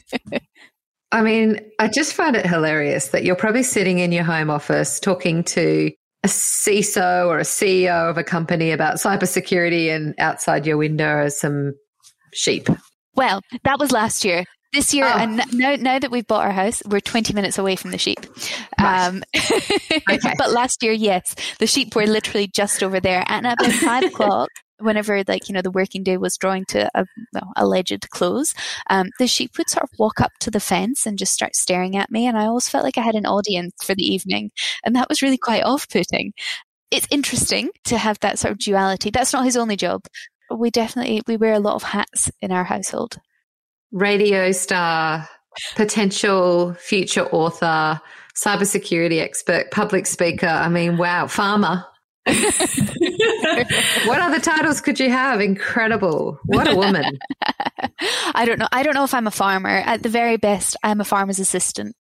I 1.13 1.23
mean, 1.23 1.61
I 1.79 1.87
just 1.87 2.15
find 2.15 2.35
it 2.35 2.47
hilarious 2.47 3.11
that 3.11 3.23
you're 3.23 3.37
probably 3.37 3.63
sitting 3.63 4.01
in 4.01 4.11
your 4.11 4.25
home 4.25 4.51
office 4.51 4.99
talking 4.99 5.45
to 5.45 5.93
a 6.25 6.29
CISO 6.29 7.27
or 7.27 7.39
a 7.39 7.43
CEO 7.43 8.09
of 8.09 8.17
a 8.17 8.25
company 8.25 8.71
about 8.71 8.97
cybersecurity 8.97 9.95
and 9.95 10.15
outside 10.19 10.67
your 10.67 10.77
window 10.77 11.09
are 11.09 11.31
some 11.31 11.75
sheep. 12.33 12.69
Well, 13.15 13.41
that 13.65 13.79
was 13.79 13.93
last 13.93 14.25
year. 14.25 14.45
This 14.73 14.95
year, 14.95 15.05
oh. 15.05 15.19
and 15.19 15.43
now, 15.53 15.75
now 15.75 15.99
that 15.99 16.11
we've 16.11 16.27
bought 16.27 16.47
our 16.47 16.53
house, 16.53 16.83
we're 16.87 17.01
20 17.01 17.35
minutes 17.35 17.59
away 17.59 17.77
from 17.77 17.91
the 17.91 17.99
sheep. 17.99 18.21
Right. 18.81 19.07
Um, 19.07 19.23
okay. 20.11 20.33
but 20.39 20.51
last 20.51 20.83
year, 20.83 20.93
yes, 20.93 21.35
the 21.59 21.67
sheep 21.67 21.95
were 21.95 22.07
literally 22.07 22.47
just 22.47 22.83
over 22.83 22.99
there. 22.99 23.23
And 23.27 23.47
at 23.47 23.61
about 23.61 23.73
five 23.73 24.05
o'clock, 24.05 24.49
whenever 24.83 25.23
like 25.27 25.49
you 25.49 25.55
know 25.55 25.63
the 25.63 25.71
working 25.71 26.03
day 26.03 26.17
was 26.17 26.37
drawing 26.37 26.65
to 26.67 26.91
a 26.95 27.07
well, 27.33 27.53
alleged 27.57 28.11
close, 28.11 28.55
um, 28.91 29.11
the 29.19 29.27
sheep 29.27 29.57
would 29.59 29.71
sort 29.71 29.85
of 29.85 29.91
walk 29.99 30.21
up 30.21 30.33
to 30.41 30.51
the 30.51 30.61
fence 30.61 31.07
and 31.07 31.19
just 31.19 31.33
start 31.33 31.57
staring 31.57 31.97
at 31.97 32.11
me, 32.11 32.27
and 32.27 32.37
I 32.37 32.47
always 32.47 32.69
felt 32.69 32.85
like 32.85 32.99
I 32.99 33.03
had 33.03 33.15
an 33.15 33.27
audience 33.27 33.75
for 33.83 33.95
the 33.95 34.05
evening, 34.05 34.51
and 34.85 34.95
that 34.97 35.09
was 35.09 35.23
really 35.23 35.39
quite 35.39 35.65
off-putting. 35.65 36.33
It's 36.91 37.09
interesting 37.11 37.71
to 37.85 37.97
have 37.97 38.19
that 38.21 38.39
sort 38.39 38.53
of 38.53 38.59
duality. 38.59 39.11
That's 39.11 39.33
not 39.33 39.45
his 39.45 39.57
only 39.57 39.77
job. 39.77 40.05
We 40.55 40.71
definitely 40.71 41.23
we 41.27 41.37
wear 41.37 41.55
a 41.55 41.61
lot 41.61 41.77
of 41.77 41.83
hats 41.83 42.31
in 42.41 42.53
our 42.53 42.65
household. 42.65 43.19
Radio 43.93 44.53
star, 44.53 45.29
potential 45.77 46.75
future 46.75 47.27
author, 47.27 48.01
cybersecurity 48.37 49.21
expert, 49.21 49.71
public 49.71 50.07
speaker. 50.07 50.47
I 50.47 50.69
mean, 50.69 50.97
wow, 50.97 51.27
farmer. 51.27 51.85
what 54.07 54.21
other 54.21 54.39
titles 54.39 54.81
could 54.81 55.01
you 55.01 55.11
have? 55.11 55.41
Incredible. 55.41 56.39
What 56.45 56.71
a 56.71 56.77
woman. 56.77 57.19
I 58.35 58.45
don't 58.45 58.59
know. 58.59 58.69
I 58.71 58.83
don't 58.83 58.95
know 58.95 59.05
if 59.05 59.15
I'm 59.15 59.27
a 59.27 59.33
farmer. 59.33 59.69
At 59.69 60.03
the 60.03 60.09
very 60.09 60.37
best, 60.37 60.77
I'm 60.83 61.01
a 61.01 61.05
farmer's 61.05 61.39
assistant. 61.41 61.97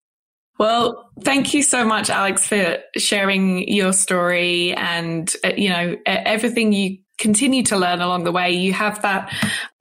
Well, 0.59 1.11
thank 1.23 1.55
you 1.55 1.63
so 1.63 1.87
much, 1.87 2.11
Alex, 2.11 2.47
for 2.47 2.79
sharing 2.99 3.67
your 3.67 3.95
story 3.95 4.75
and, 4.75 5.33
uh, 5.43 5.53
you 5.57 5.71
know, 5.71 5.97
everything 6.05 6.73
you 6.73 6.99
continue 7.19 7.63
to 7.65 7.79
learn 7.79 8.03
along 8.03 8.25
the 8.25 8.33
way. 8.33 8.51
You 8.51 8.75
have 8.75 9.01
that 9.01 9.33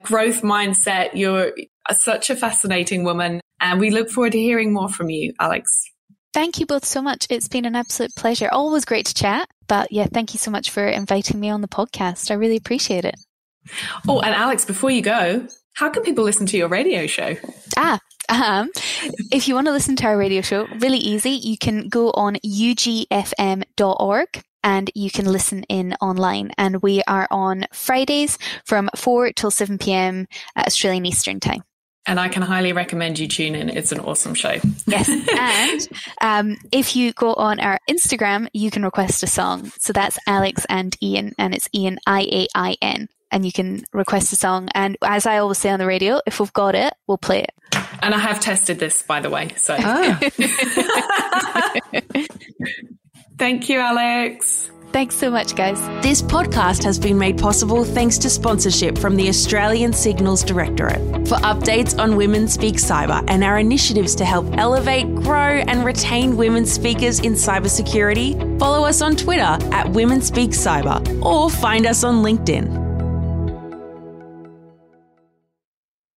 growth 0.02 0.40
mindset. 0.40 1.10
You're 1.12 1.52
such 1.92 2.30
a 2.30 2.36
fascinating 2.36 3.04
woman. 3.04 3.42
And 3.60 3.78
we 3.78 3.90
look 3.90 4.08
forward 4.08 4.32
to 4.32 4.38
hearing 4.38 4.72
more 4.72 4.88
from 4.88 5.10
you, 5.10 5.34
Alex. 5.38 5.84
Thank 6.32 6.60
you 6.60 6.66
both 6.66 6.84
so 6.84 7.02
much. 7.02 7.26
It's 7.28 7.48
been 7.48 7.64
an 7.64 7.74
absolute 7.74 8.14
pleasure. 8.14 8.48
Always 8.50 8.84
great 8.84 9.06
to 9.06 9.14
chat. 9.14 9.48
But 9.70 9.92
yeah, 9.92 10.08
thank 10.12 10.34
you 10.34 10.38
so 10.38 10.50
much 10.50 10.68
for 10.70 10.84
inviting 10.84 11.38
me 11.38 11.48
on 11.48 11.60
the 11.60 11.68
podcast. 11.68 12.32
I 12.32 12.34
really 12.34 12.56
appreciate 12.56 13.04
it. 13.04 13.14
Oh, 14.08 14.18
and 14.18 14.34
Alex, 14.34 14.64
before 14.64 14.90
you 14.90 15.00
go, 15.00 15.46
how 15.74 15.88
can 15.90 16.02
people 16.02 16.24
listen 16.24 16.44
to 16.46 16.56
your 16.56 16.66
radio 16.66 17.06
show? 17.06 17.36
Ah, 17.76 18.00
um, 18.28 18.68
if 19.30 19.46
you 19.46 19.54
want 19.54 19.68
to 19.68 19.72
listen 19.72 19.94
to 19.94 20.06
our 20.06 20.18
radio 20.18 20.40
show, 20.40 20.66
really 20.80 20.98
easy. 20.98 21.30
You 21.30 21.56
can 21.56 21.88
go 21.88 22.10
on 22.10 22.34
ugfm.org 22.44 24.28
and 24.64 24.90
you 24.96 25.08
can 25.08 25.26
listen 25.26 25.62
in 25.68 25.94
online. 26.00 26.50
And 26.58 26.82
we 26.82 27.02
are 27.06 27.28
on 27.30 27.66
Fridays 27.72 28.38
from 28.64 28.90
4 28.96 29.30
till 29.34 29.52
7 29.52 29.78
p.m. 29.78 30.26
Australian 30.56 31.06
Eastern 31.06 31.38
Time 31.38 31.62
and 32.06 32.18
I 32.18 32.28
can 32.28 32.42
highly 32.42 32.72
recommend 32.72 33.18
you 33.18 33.28
tune 33.28 33.54
in. 33.54 33.68
It's 33.68 33.92
an 33.92 34.00
awesome 34.00 34.34
show. 34.34 34.56
Yes. 34.86 35.08
and 35.38 35.88
um, 36.20 36.56
if 36.72 36.96
you 36.96 37.12
go 37.12 37.34
on 37.34 37.60
our 37.60 37.78
Instagram, 37.88 38.48
you 38.52 38.70
can 38.70 38.84
request 38.84 39.22
a 39.22 39.26
song. 39.26 39.70
So 39.78 39.92
that's 39.92 40.18
Alex 40.26 40.66
and 40.68 40.96
Ian, 41.02 41.34
and 41.38 41.54
it's 41.54 41.68
Ian 41.74 41.98
I 42.06 42.22
A 42.22 42.46
I 42.54 42.76
N. 42.80 43.08
And 43.32 43.46
you 43.46 43.52
can 43.52 43.84
request 43.92 44.32
a 44.32 44.36
song. 44.36 44.68
And 44.74 44.96
as 45.02 45.24
I 45.24 45.38
always 45.38 45.58
say 45.58 45.70
on 45.70 45.78
the 45.78 45.86
radio, 45.86 46.20
if 46.26 46.40
we've 46.40 46.52
got 46.52 46.74
it, 46.74 46.92
we'll 47.06 47.16
play 47.16 47.42
it. 47.42 47.52
And 48.02 48.12
I 48.12 48.18
have 48.18 48.40
tested 48.40 48.80
this, 48.80 49.04
by 49.04 49.20
the 49.20 49.30
way. 49.30 49.50
So 49.56 49.76
oh. 49.78 50.18
thank 53.38 53.68
you, 53.68 53.78
Alex. 53.78 54.72
Thanks 54.92 55.14
so 55.14 55.30
much, 55.30 55.54
guys. 55.54 55.80
This 56.02 56.20
podcast 56.20 56.82
has 56.82 56.98
been 56.98 57.16
made 57.16 57.38
possible 57.38 57.84
thanks 57.84 58.18
to 58.18 58.28
sponsorship 58.28 58.98
from 58.98 59.14
the 59.14 59.28
Australian 59.28 59.92
Signals 59.92 60.42
Directorate. 60.42 60.98
For 61.28 61.36
updates 61.36 61.96
on 61.96 62.16
Women 62.16 62.48
Speak 62.48 62.74
Cyber 62.74 63.22
and 63.28 63.44
our 63.44 63.58
initiatives 63.58 64.16
to 64.16 64.24
help 64.24 64.46
elevate, 64.58 65.14
grow, 65.14 65.62
and 65.68 65.84
retain 65.84 66.36
women 66.36 66.66
speakers 66.66 67.20
in 67.20 67.34
cybersecurity, 67.34 68.58
follow 68.58 68.84
us 68.84 69.00
on 69.00 69.14
Twitter 69.14 69.58
at 69.72 69.88
Women 69.90 70.20
Speak 70.20 70.50
Cyber 70.50 71.00
or 71.24 71.48
find 71.48 71.86
us 71.86 72.02
on 72.02 72.24
LinkedIn. 72.24 72.89